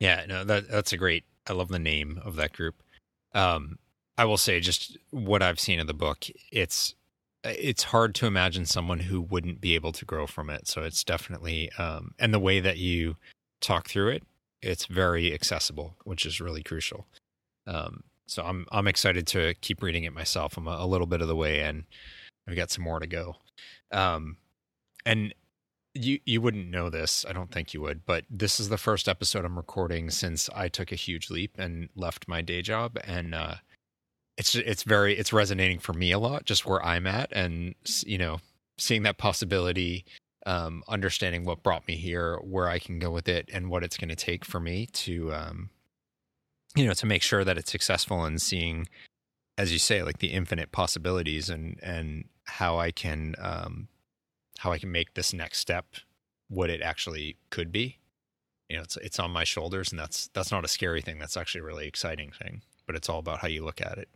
Yeah, 0.00 0.24
no, 0.26 0.42
that 0.44 0.70
that's 0.70 0.92
a 0.92 0.96
great. 0.96 1.24
I 1.46 1.52
love 1.52 1.68
the 1.68 1.78
name 1.78 2.20
of 2.24 2.36
that 2.36 2.52
group. 2.52 2.82
Um, 3.34 3.78
I 4.16 4.24
will 4.24 4.38
say 4.38 4.58
just 4.60 4.96
what 5.10 5.42
I've 5.42 5.60
seen 5.60 5.78
in 5.78 5.86
the 5.86 5.94
book. 5.94 6.26
It's 6.50 6.94
it's 7.44 7.82
hard 7.82 8.14
to 8.14 8.26
imagine 8.26 8.64
someone 8.64 9.00
who 9.00 9.20
wouldn't 9.20 9.60
be 9.60 9.74
able 9.74 9.92
to 9.92 10.04
grow 10.04 10.26
from 10.26 10.48
it. 10.48 10.66
So 10.66 10.82
it's 10.82 11.04
definitely 11.04 11.70
um, 11.72 12.14
and 12.18 12.32
the 12.32 12.38
way 12.38 12.60
that 12.60 12.78
you 12.78 13.16
talk 13.60 13.88
through 13.88 14.08
it, 14.08 14.22
it's 14.62 14.86
very 14.86 15.32
accessible, 15.34 15.96
which 16.04 16.24
is 16.24 16.40
really 16.40 16.62
crucial. 16.62 17.06
Um, 17.66 18.04
so 18.26 18.42
I'm 18.42 18.66
I'm 18.72 18.86
excited 18.86 19.26
to 19.28 19.54
keep 19.60 19.82
reading 19.82 20.04
it 20.04 20.12
myself. 20.12 20.56
I'm 20.56 20.68
a, 20.68 20.76
a 20.80 20.86
little 20.86 21.06
bit 21.06 21.20
of 21.20 21.28
the 21.28 21.36
way 21.36 21.60
in. 21.60 21.84
I've 22.48 22.56
got 22.56 22.70
some 22.70 22.84
more 22.84 23.00
to 23.00 23.06
go. 23.06 23.36
Um, 23.92 24.36
and 25.04 25.34
you 25.94 26.20
you 26.24 26.40
wouldn't 26.40 26.70
know 26.70 26.88
this, 26.88 27.24
I 27.28 27.32
don't 27.32 27.50
think 27.50 27.74
you 27.74 27.80
would, 27.82 28.06
but 28.06 28.24
this 28.30 28.58
is 28.58 28.68
the 28.68 28.78
first 28.78 29.08
episode 29.08 29.44
I'm 29.44 29.56
recording 29.56 30.10
since 30.10 30.48
I 30.54 30.68
took 30.68 30.90
a 30.92 30.96
huge 30.96 31.30
leap 31.30 31.56
and 31.58 31.88
left 31.94 32.28
my 32.28 32.40
day 32.40 32.62
job, 32.62 32.98
and 33.04 33.34
uh, 33.34 33.56
it's 34.38 34.54
it's 34.54 34.84
very 34.84 35.16
it's 35.16 35.32
resonating 35.32 35.78
for 35.78 35.92
me 35.92 36.12
a 36.12 36.18
lot, 36.18 36.44
just 36.44 36.64
where 36.64 36.84
I'm 36.84 37.06
at, 37.06 37.30
and 37.32 37.74
you 38.06 38.18
know, 38.18 38.38
seeing 38.78 39.02
that 39.02 39.18
possibility, 39.18 40.04
um, 40.46 40.82
understanding 40.88 41.44
what 41.44 41.62
brought 41.62 41.86
me 41.86 41.96
here, 41.96 42.38
where 42.42 42.68
I 42.68 42.78
can 42.78 42.98
go 42.98 43.10
with 43.10 43.28
it, 43.28 43.48
and 43.52 43.70
what 43.70 43.84
it's 43.84 43.96
going 43.96 44.08
to 44.08 44.16
take 44.16 44.44
for 44.44 44.60
me 44.60 44.86
to 44.86 45.32
um, 45.32 45.70
you 46.74 46.86
know 46.86 46.94
to 46.94 47.06
make 47.06 47.22
sure 47.22 47.44
that 47.44 47.58
it's 47.58 47.70
successful 47.70 48.24
and 48.24 48.40
seeing 48.40 48.88
as 49.58 49.72
you 49.72 49.78
say 49.78 50.02
like 50.02 50.18
the 50.18 50.32
infinite 50.32 50.72
possibilities 50.72 51.50
and 51.50 51.78
and 51.82 52.24
how 52.44 52.78
i 52.78 52.90
can 52.90 53.34
um 53.38 53.88
how 54.58 54.72
i 54.72 54.78
can 54.78 54.90
make 54.90 55.14
this 55.14 55.32
next 55.32 55.58
step 55.58 55.86
what 56.48 56.68
it 56.70 56.82
actually 56.82 57.36
could 57.50 57.72
be. 57.72 57.98
You 58.68 58.76
know 58.76 58.82
it's 58.82 58.96
it's 58.98 59.18
on 59.18 59.30
my 59.30 59.44
shoulders 59.44 59.90
and 59.90 59.98
that's 59.98 60.28
that's 60.34 60.50
not 60.50 60.64
a 60.64 60.68
scary 60.68 61.00
thing. 61.02 61.18
That's 61.18 61.36
actually 61.36 61.62
a 61.62 61.64
really 61.64 61.86
exciting 61.86 62.30
thing 62.30 62.62
but 62.86 62.96
it's 62.96 63.08
all 63.08 63.18
about 63.18 63.38
how 63.38 63.48
you 63.48 63.64
look 63.64 63.80
at 63.80 63.98
it. 63.98 64.08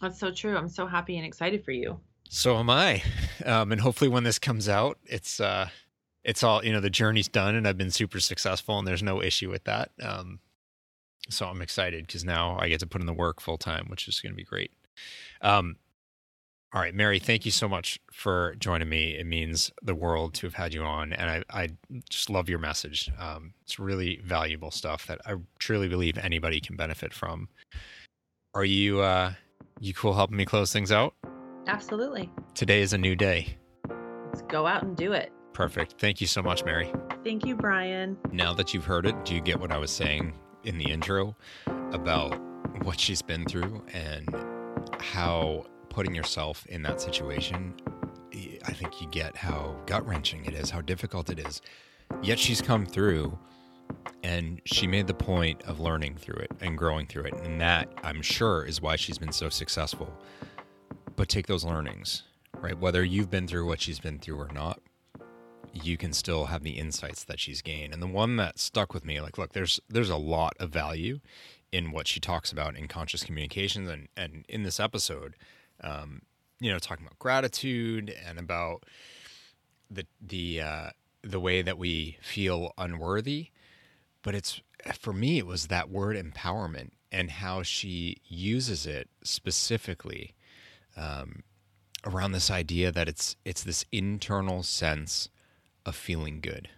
That's 0.00 0.18
so 0.18 0.32
true. 0.32 0.56
I'm 0.56 0.68
so 0.68 0.86
happy 0.86 1.16
and 1.16 1.26
excited 1.26 1.64
for 1.64 1.72
you 1.72 2.00
so 2.30 2.56
am 2.56 2.70
i 2.70 3.02
um 3.44 3.72
and 3.72 3.80
hopefully 3.80 4.08
when 4.08 4.24
this 4.24 4.38
comes 4.38 4.68
out 4.68 4.98
it's 5.04 5.40
uh 5.40 5.68
it's 6.24 6.42
all 6.42 6.64
you 6.64 6.72
know 6.72 6.80
the 6.80 6.90
journey's 6.90 7.28
done 7.28 7.54
and 7.54 7.66
i've 7.66 7.78
been 7.78 7.90
super 7.90 8.20
successful 8.20 8.78
and 8.78 8.86
there's 8.86 9.02
no 9.02 9.22
issue 9.22 9.50
with 9.50 9.64
that 9.64 9.90
um 10.02 10.38
so 11.28 11.46
I'm 11.46 11.62
excited 11.62 12.06
because 12.06 12.24
now 12.24 12.56
I 12.58 12.68
get 12.68 12.80
to 12.80 12.86
put 12.86 13.00
in 13.00 13.06
the 13.06 13.12
work 13.12 13.40
full 13.40 13.58
time, 13.58 13.86
which 13.88 14.08
is 14.08 14.20
going 14.20 14.32
to 14.32 14.36
be 14.36 14.44
great. 14.44 14.72
Um, 15.40 15.76
all 16.72 16.80
right, 16.80 16.94
Mary, 16.94 17.18
thank 17.18 17.44
you 17.44 17.50
so 17.50 17.68
much 17.68 17.98
for 18.12 18.54
joining 18.56 18.88
me. 18.88 19.16
It 19.18 19.26
means 19.26 19.72
the 19.82 19.94
world 19.94 20.34
to 20.34 20.46
have 20.46 20.54
had 20.54 20.72
you 20.72 20.82
on, 20.82 21.12
and 21.12 21.28
I, 21.28 21.62
I 21.62 21.68
just 22.08 22.30
love 22.30 22.48
your 22.48 22.60
message. 22.60 23.10
Um, 23.18 23.54
it's 23.62 23.80
really 23.80 24.20
valuable 24.24 24.70
stuff 24.70 25.06
that 25.06 25.20
I 25.26 25.34
truly 25.58 25.88
believe 25.88 26.16
anybody 26.16 26.60
can 26.60 26.76
benefit 26.76 27.12
from. 27.12 27.48
Are 28.54 28.64
you 28.64 29.00
uh, 29.00 29.32
you 29.80 29.94
cool 29.94 30.14
helping 30.14 30.36
me 30.36 30.44
close 30.44 30.72
things 30.72 30.92
out? 30.92 31.14
Absolutely. 31.70 32.28
Today 32.54 32.82
is 32.82 32.92
a 32.92 32.98
new 32.98 33.14
day. 33.14 33.56
Let's 34.26 34.42
go 34.42 34.66
out 34.66 34.82
and 34.82 34.96
do 34.96 35.12
it. 35.12 35.32
Perfect. 35.52 36.00
Thank 36.00 36.20
you 36.20 36.26
so 36.26 36.42
much, 36.42 36.64
Mary. 36.64 36.92
Thank 37.22 37.46
you, 37.46 37.54
Bryan. 37.54 38.18
Now 38.32 38.52
that 38.54 38.74
you've 38.74 38.84
heard 38.84 39.06
it, 39.06 39.24
do 39.24 39.36
you 39.36 39.40
get 39.40 39.60
what 39.60 39.70
I 39.70 39.78
was 39.78 39.92
saying 39.92 40.34
in 40.64 40.78
the 40.78 40.90
intro 40.90 41.36
about 41.92 42.36
what 42.82 42.98
she's 42.98 43.22
been 43.22 43.44
through 43.44 43.84
and 43.92 44.28
how 44.98 45.64
putting 45.90 46.12
yourself 46.12 46.66
in 46.66 46.82
that 46.82 47.00
situation, 47.00 47.74
I 48.64 48.72
think 48.72 49.00
you 49.00 49.06
get 49.08 49.36
how 49.36 49.76
gut 49.86 50.04
wrenching 50.04 50.46
it 50.46 50.54
is, 50.54 50.70
how 50.70 50.80
difficult 50.80 51.30
it 51.30 51.38
is. 51.38 51.62
Yet 52.20 52.40
she's 52.40 52.60
come 52.60 52.84
through 52.84 53.38
and 54.24 54.60
she 54.64 54.88
made 54.88 55.06
the 55.06 55.14
point 55.14 55.62
of 55.62 55.78
learning 55.78 56.16
through 56.16 56.40
it 56.40 56.50
and 56.60 56.76
growing 56.76 57.06
through 57.06 57.26
it. 57.26 57.34
And 57.44 57.60
that, 57.60 57.92
I'm 58.02 58.22
sure, 58.22 58.64
is 58.64 58.82
why 58.82 58.96
she's 58.96 59.18
been 59.18 59.32
so 59.32 59.48
successful. 59.48 60.12
But 61.20 61.28
take 61.28 61.48
those 61.48 61.66
learnings, 61.66 62.22
right? 62.62 62.78
Whether 62.78 63.04
you've 63.04 63.28
been 63.28 63.46
through 63.46 63.66
what 63.66 63.82
she's 63.82 64.00
been 64.00 64.18
through 64.20 64.40
or 64.40 64.48
not, 64.54 64.80
you 65.70 65.98
can 65.98 66.14
still 66.14 66.46
have 66.46 66.62
the 66.62 66.78
insights 66.78 67.24
that 67.24 67.38
she's 67.38 67.60
gained. 67.60 67.92
And 67.92 68.02
the 68.02 68.06
one 68.06 68.36
that 68.36 68.58
stuck 68.58 68.94
with 68.94 69.04
me, 69.04 69.20
like, 69.20 69.36
look, 69.36 69.52
there's 69.52 69.80
there's 69.86 70.08
a 70.08 70.16
lot 70.16 70.54
of 70.58 70.70
value 70.70 71.20
in 71.72 71.92
what 71.92 72.08
she 72.08 72.20
talks 72.20 72.50
about 72.50 72.74
in 72.74 72.88
conscious 72.88 73.22
communications, 73.22 73.90
and 73.90 74.08
and 74.16 74.46
in 74.48 74.62
this 74.62 74.80
episode, 74.80 75.36
um, 75.84 76.22
you 76.58 76.72
know, 76.72 76.78
talking 76.78 77.04
about 77.04 77.18
gratitude 77.18 78.16
and 78.26 78.38
about 78.38 78.84
the 79.90 80.06
the 80.22 80.62
uh, 80.62 80.90
the 81.20 81.38
way 81.38 81.60
that 81.60 81.76
we 81.76 82.16
feel 82.22 82.72
unworthy. 82.78 83.48
But 84.22 84.34
it's 84.34 84.62
for 84.98 85.12
me, 85.12 85.36
it 85.36 85.46
was 85.46 85.66
that 85.66 85.90
word 85.90 86.16
empowerment 86.16 86.92
and 87.12 87.30
how 87.30 87.62
she 87.62 88.22
uses 88.26 88.86
it 88.86 89.10
specifically 89.22 90.34
um, 90.96 91.42
around 92.04 92.32
this 92.32 92.50
idea 92.50 92.90
that 92.92 93.08
it's 93.08 93.36
it's 93.44 93.62
this 93.62 93.84
internal 93.92 94.62
sense 94.62 95.28
of 95.84 95.94
feeling 95.94 96.40
good. 96.40 96.68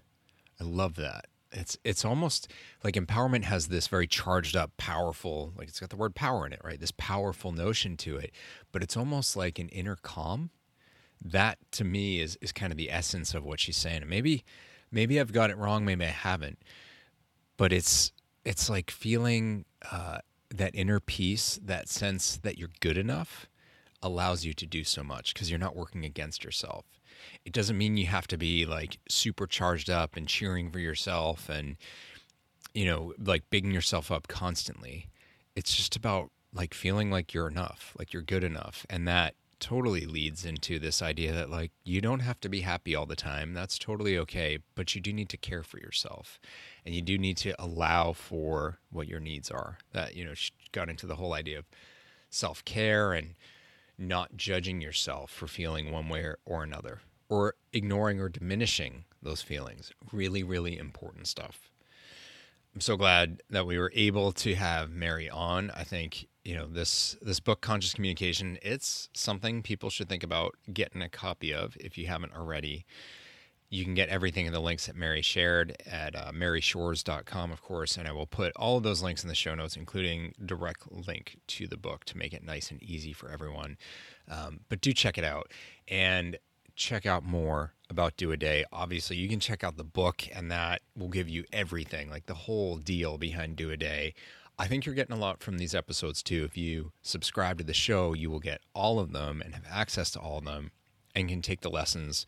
I 0.60 0.64
love 0.64 0.96
that. 0.96 1.26
It's 1.50 1.76
it's 1.84 2.04
almost 2.04 2.50
like 2.82 2.94
empowerment 2.94 3.44
has 3.44 3.68
this 3.68 3.86
very 3.86 4.06
charged 4.06 4.56
up, 4.56 4.76
powerful, 4.76 5.52
like 5.56 5.68
it's 5.68 5.80
got 5.80 5.90
the 5.90 5.96
word 5.96 6.14
power 6.14 6.46
in 6.46 6.52
it, 6.52 6.60
right? 6.64 6.80
This 6.80 6.92
powerful 6.92 7.52
notion 7.52 7.96
to 7.98 8.16
it, 8.16 8.32
but 8.70 8.82
it's 8.82 8.96
almost 8.96 9.36
like 9.36 9.58
an 9.58 9.68
inner 9.68 9.96
calm. 9.96 10.50
That 11.24 11.58
to 11.72 11.84
me 11.84 12.20
is 12.20 12.36
is 12.40 12.52
kind 12.52 12.72
of 12.72 12.78
the 12.78 12.90
essence 12.90 13.34
of 13.34 13.44
what 13.44 13.60
she's 13.60 13.76
saying. 13.76 14.02
Maybe 14.06 14.44
maybe 14.90 15.20
I've 15.20 15.32
got 15.32 15.50
it 15.50 15.58
wrong, 15.58 15.84
maybe 15.84 16.04
I 16.04 16.08
haven't. 16.08 16.58
But 17.56 17.72
it's 17.72 18.12
it's 18.44 18.70
like 18.70 18.90
feeling 18.90 19.66
uh, 19.90 20.18
that 20.50 20.74
inner 20.74 21.00
peace, 21.00 21.60
that 21.62 21.88
sense 21.88 22.38
that 22.38 22.58
you're 22.58 22.70
good 22.80 22.96
enough 22.96 23.46
allows 24.02 24.44
you 24.44 24.52
to 24.52 24.66
do 24.66 24.84
so 24.84 25.02
much 25.02 25.32
because 25.32 25.50
you're 25.50 25.58
not 25.58 25.76
working 25.76 26.04
against 26.04 26.44
yourself 26.44 26.84
it 27.44 27.52
doesn't 27.52 27.78
mean 27.78 27.96
you 27.96 28.06
have 28.06 28.26
to 28.26 28.36
be 28.36 28.66
like 28.66 28.98
super 29.08 29.46
charged 29.46 29.88
up 29.88 30.16
and 30.16 30.26
cheering 30.26 30.70
for 30.70 30.80
yourself 30.80 31.48
and 31.48 31.76
you 32.74 32.86
know, 32.86 33.12
like 33.18 33.48
bigging 33.50 33.72
yourself 33.72 34.10
up 34.10 34.28
constantly. 34.28 35.08
It's 35.54 35.74
just 35.74 35.96
about 35.96 36.30
like 36.54 36.74
feeling 36.74 37.10
like 37.10 37.34
you're 37.34 37.48
enough, 37.48 37.94
like 37.98 38.12
you're 38.12 38.22
good 38.22 38.44
enough. 38.44 38.86
And 38.88 39.06
that 39.08 39.34
totally 39.60 40.06
leads 40.06 40.44
into 40.44 40.78
this 40.78 41.02
idea 41.02 41.32
that 41.32 41.50
like 41.50 41.70
you 41.84 42.00
don't 42.00 42.20
have 42.20 42.40
to 42.40 42.48
be 42.48 42.62
happy 42.62 42.94
all 42.94 43.06
the 43.06 43.16
time. 43.16 43.54
That's 43.54 43.78
totally 43.78 44.18
okay, 44.18 44.58
but 44.74 44.94
you 44.94 45.00
do 45.00 45.12
need 45.12 45.28
to 45.30 45.36
care 45.36 45.62
for 45.62 45.78
yourself. 45.78 46.40
And 46.84 46.94
you 46.94 47.02
do 47.02 47.18
need 47.18 47.36
to 47.38 47.54
allow 47.62 48.12
for 48.12 48.78
what 48.90 49.08
your 49.08 49.20
needs 49.20 49.50
are. 49.50 49.78
That, 49.92 50.16
you 50.16 50.24
know, 50.24 50.34
got 50.72 50.88
into 50.88 51.06
the 51.06 51.16
whole 51.16 51.34
idea 51.34 51.58
of 51.58 51.66
self-care 52.30 53.12
and 53.12 53.34
not 54.02 54.36
judging 54.36 54.80
yourself 54.80 55.30
for 55.30 55.46
feeling 55.46 55.90
one 55.90 56.08
way 56.08 56.34
or 56.44 56.62
another 56.62 57.00
or 57.28 57.54
ignoring 57.72 58.20
or 58.20 58.28
diminishing 58.28 59.04
those 59.22 59.40
feelings. 59.40 59.92
Really, 60.12 60.42
really 60.42 60.76
important 60.76 61.26
stuff. 61.26 61.70
I'm 62.74 62.80
so 62.80 62.96
glad 62.96 63.42
that 63.50 63.66
we 63.66 63.78
were 63.78 63.92
able 63.94 64.32
to 64.32 64.54
have 64.54 64.90
Mary 64.90 65.30
on. 65.30 65.70
I 65.70 65.84
think 65.84 66.26
you 66.44 66.54
know 66.54 66.66
this 66.66 67.16
this 67.22 67.40
book, 67.40 67.60
Conscious 67.60 67.94
Communication. 67.94 68.58
It's 68.62 69.08
something 69.14 69.62
people 69.62 69.90
should 69.90 70.08
think 70.08 70.22
about 70.22 70.56
getting 70.72 71.02
a 71.02 71.08
copy 71.08 71.52
of 71.54 71.76
if 71.78 71.96
you 71.96 72.06
haven't 72.06 72.34
already. 72.34 72.84
You 73.72 73.84
can 73.84 73.94
get 73.94 74.10
everything 74.10 74.44
in 74.44 74.52
the 74.52 74.60
links 74.60 74.84
that 74.84 74.96
Mary 74.96 75.22
shared 75.22 75.78
at 75.90 76.14
uh, 76.14 76.30
maryshores.com, 76.30 77.50
of 77.50 77.62
course, 77.62 77.96
and 77.96 78.06
I 78.06 78.12
will 78.12 78.26
put 78.26 78.52
all 78.54 78.76
of 78.76 78.82
those 78.82 79.02
links 79.02 79.22
in 79.22 79.30
the 79.30 79.34
show 79.34 79.54
notes, 79.54 79.78
including 79.78 80.34
direct 80.44 80.92
link 80.92 81.38
to 81.46 81.66
the 81.66 81.78
book 81.78 82.04
to 82.04 82.18
make 82.18 82.34
it 82.34 82.44
nice 82.44 82.70
and 82.70 82.82
easy 82.82 83.14
for 83.14 83.30
everyone. 83.30 83.78
Um, 84.30 84.60
but 84.68 84.82
do 84.82 84.92
check 84.92 85.16
it 85.16 85.24
out 85.24 85.50
and 85.88 86.36
check 86.76 87.06
out 87.06 87.24
more 87.24 87.72
about 87.88 88.18
Do 88.18 88.30
a 88.30 88.36
Day, 88.36 88.66
obviously 88.72 89.16
you 89.16 89.26
can 89.26 89.40
check 89.40 89.64
out 89.64 89.78
the 89.78 89.84
book 89.84 90.28
and 90.34 90.50
that 90.50 90.82
will 90.94 91.08
give 91.08 91.30
you 91.30 91.44
everything, 91.50 92.10
like 92.10 92.26
the 92.26 92.34
whole 92.34 92.76
deal 92.76 93.16
behind 93.16 93.56
Do 93.56 93.70
a 93.70 93.78
Day. 93.78 94.12
I 94.58 94.66
think 94.66 94.84
you're 94.84 94.94
getting 94.94 95.16
a 95.16 95.18
lot 95.18 95.42
from 95.42 95.56
these 95.56 95.74
episodes 95.74 96.22
too. 96.22 96.44
If 96.44 96.58
you 96.58 96.92
subscribe 97.00 97.56
to 97.56 97.64
the 97.64 97.72
show, 97.72 98.12
you 98.12 98.30
will 98.30 98.38
get 98.38 98.60
all 98.74 98.98
of 98.98 99.12
them 99.12 99.40
and 99.40 99.54
have 99.54 99.64
access 99.70 100.10
to 100.10 100.20
all 100.20 100.36
of 100.36 100.44
them 100.44 100.72
and 101.14 101.30
can 101.30 101.40
take 101.40 101.62
the 101.62 101.70
lessons 101.70 102.26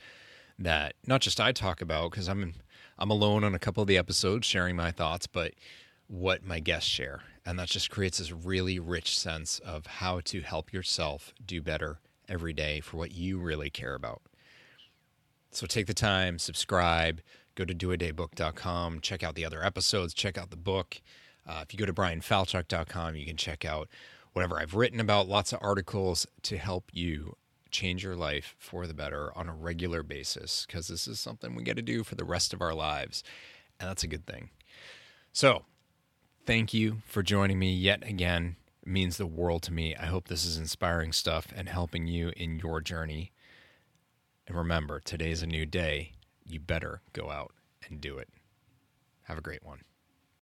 that 0.58 0.94
not 1.06 1.20
just 1.20 1.40
I 1.40 1.52
talk 1.52 1.80
about 1.80 2.10
because 2.10 2.28
I'm 2.28 2.54
I'm 2.98 3.10
alone 3.10 3.42
on 3.42 3.54
a 3.54 3.58
couple 3.58 3.82
of 3.82 3.88
the 3.88 3.98
episodes 3.98 4.46
sharing 4.46 4.76
my 4.76 4.92
thoughts, 4.92 5.26
but 5.26 5.54
what 6.06 6.44
my 6.44 6.60
guests 6.60 6.88
share. 6.88 7.22
And 7.44 7.58
that 7.58 7.68
just 7.68 7.90
creates 7.90 8.18
this 8.18 8.32
really 8.32 8.78
rich 8.78 9.18
sense 9.18 9.58
of 9.58 9.86
how 9.86 10.20
to 10.26 10.42
help 10.42 10.72
yourself 10.72 11.34
do 11.44 11.60
better 11.60 11.98
every 12.28 12.52
day 12.52 12.80
for 12.80 12.96
what 12.96 13.12
you 13.12 13.38
really 13.38 13.68
care 13.70 13.94
about. 13.94 14.22
So 15.50 15.66
take 15.66 15.86
the 15.86 15.94
time, 15.94 16.38
subscribe, 16.38 17.20
go 17.54 17.64
to 17.64 17.74
doadaybook.com, 17.74 19.00
check 19.00 19.22
out 19.22 19.34
the 19.34 19.44
other 19.44 19.64
episodes, 19.64 20.14
check 20.14 20.38
out 20.38 20.50
the 20.50 20.56
book. 20.56 21.00
Uh, 21.46 21.60
if 21.62 21.72
you 21.72 21.78
go 21.78 21.86
to 21.86 21.92
bryanfalchuk.com, 21.92 23.16
you 23.16 23.26
can 23.26 23.36
check 23.36 23.64
out 23.64 23.88
whatever 24.32 24.58
I've 24.58 24.74
written 24.74 25.00
about, 25.00 25.28
lots 25.28 25.52
of 25.52 25.58
articles 25.62 26.26
to 26.42 26.58
help 26.58 26.90
you 26.92 27.36
change 27.74 28.04
your 28.04 28.16
life 28.16 28.54
for 28.58 28.86
the 28.86 28.94
better 28.94 29.36
on 29.36 29.48
a 29.48 29.54
regular 29.54 30.02
basis 30.02 30.64
because 30.66 30.86
this 30.86 31.08
is 31.08 31.18
something 31.18 31.54
we 31.54 31.64
got 31.64 31.76
to 31.76 31.82
do 31.82 32.04
for 32.04 32.14
the 32.14 32.24
rest 32.24 32.54
of 32.54 32.62
our 32.62 32.72
lives. 32.72 33.24
And 33.80 33.90
that's 33.90 34.04
a 34.04 34.08
good 34.08 34.26
thing. 34.26 34.50
So, 35.32 35.64
thank 36.46 36.72
you 36.72 37.02
for 37.04 37.22
joining 37.22 37.58
me 37.58 37.74
yet 37.74 38.08
again. 38.08 38.56
It 38.82 38.88
means 38.88 39.16
the 39.16 39.26
world 39.26 39.62
to 39.64 39.72
me. 39.72 39.96
I 39.96 40.06
hope 40.06 40.28
this 40.28 40.44
is 40.44 40.56
inspiring 40.56 41.12
stuff 41.12 41.48
and 41.54 41.68
helping 41.68 42.06
you 42.06 42.32
in 42.36 42.60
your 42.60 42.80
journey. 42.80 43.32
And 44.46 44.56
remember, 44.56 45.00
today's 45.00 45.42
a 45.42 45.46
new 45.46 45.66
day. 45.66 46.12
You 46.44 46.60
better 46.60 47.00
go 47.12 47.30
out 47.30 47.52
and 47.88 48.00
do 48.00 48.18
it. 48.18 48.28
Have 49.24 49.38
a 49.38 49.42
great 49.42 49.64
one. 49.64 49.80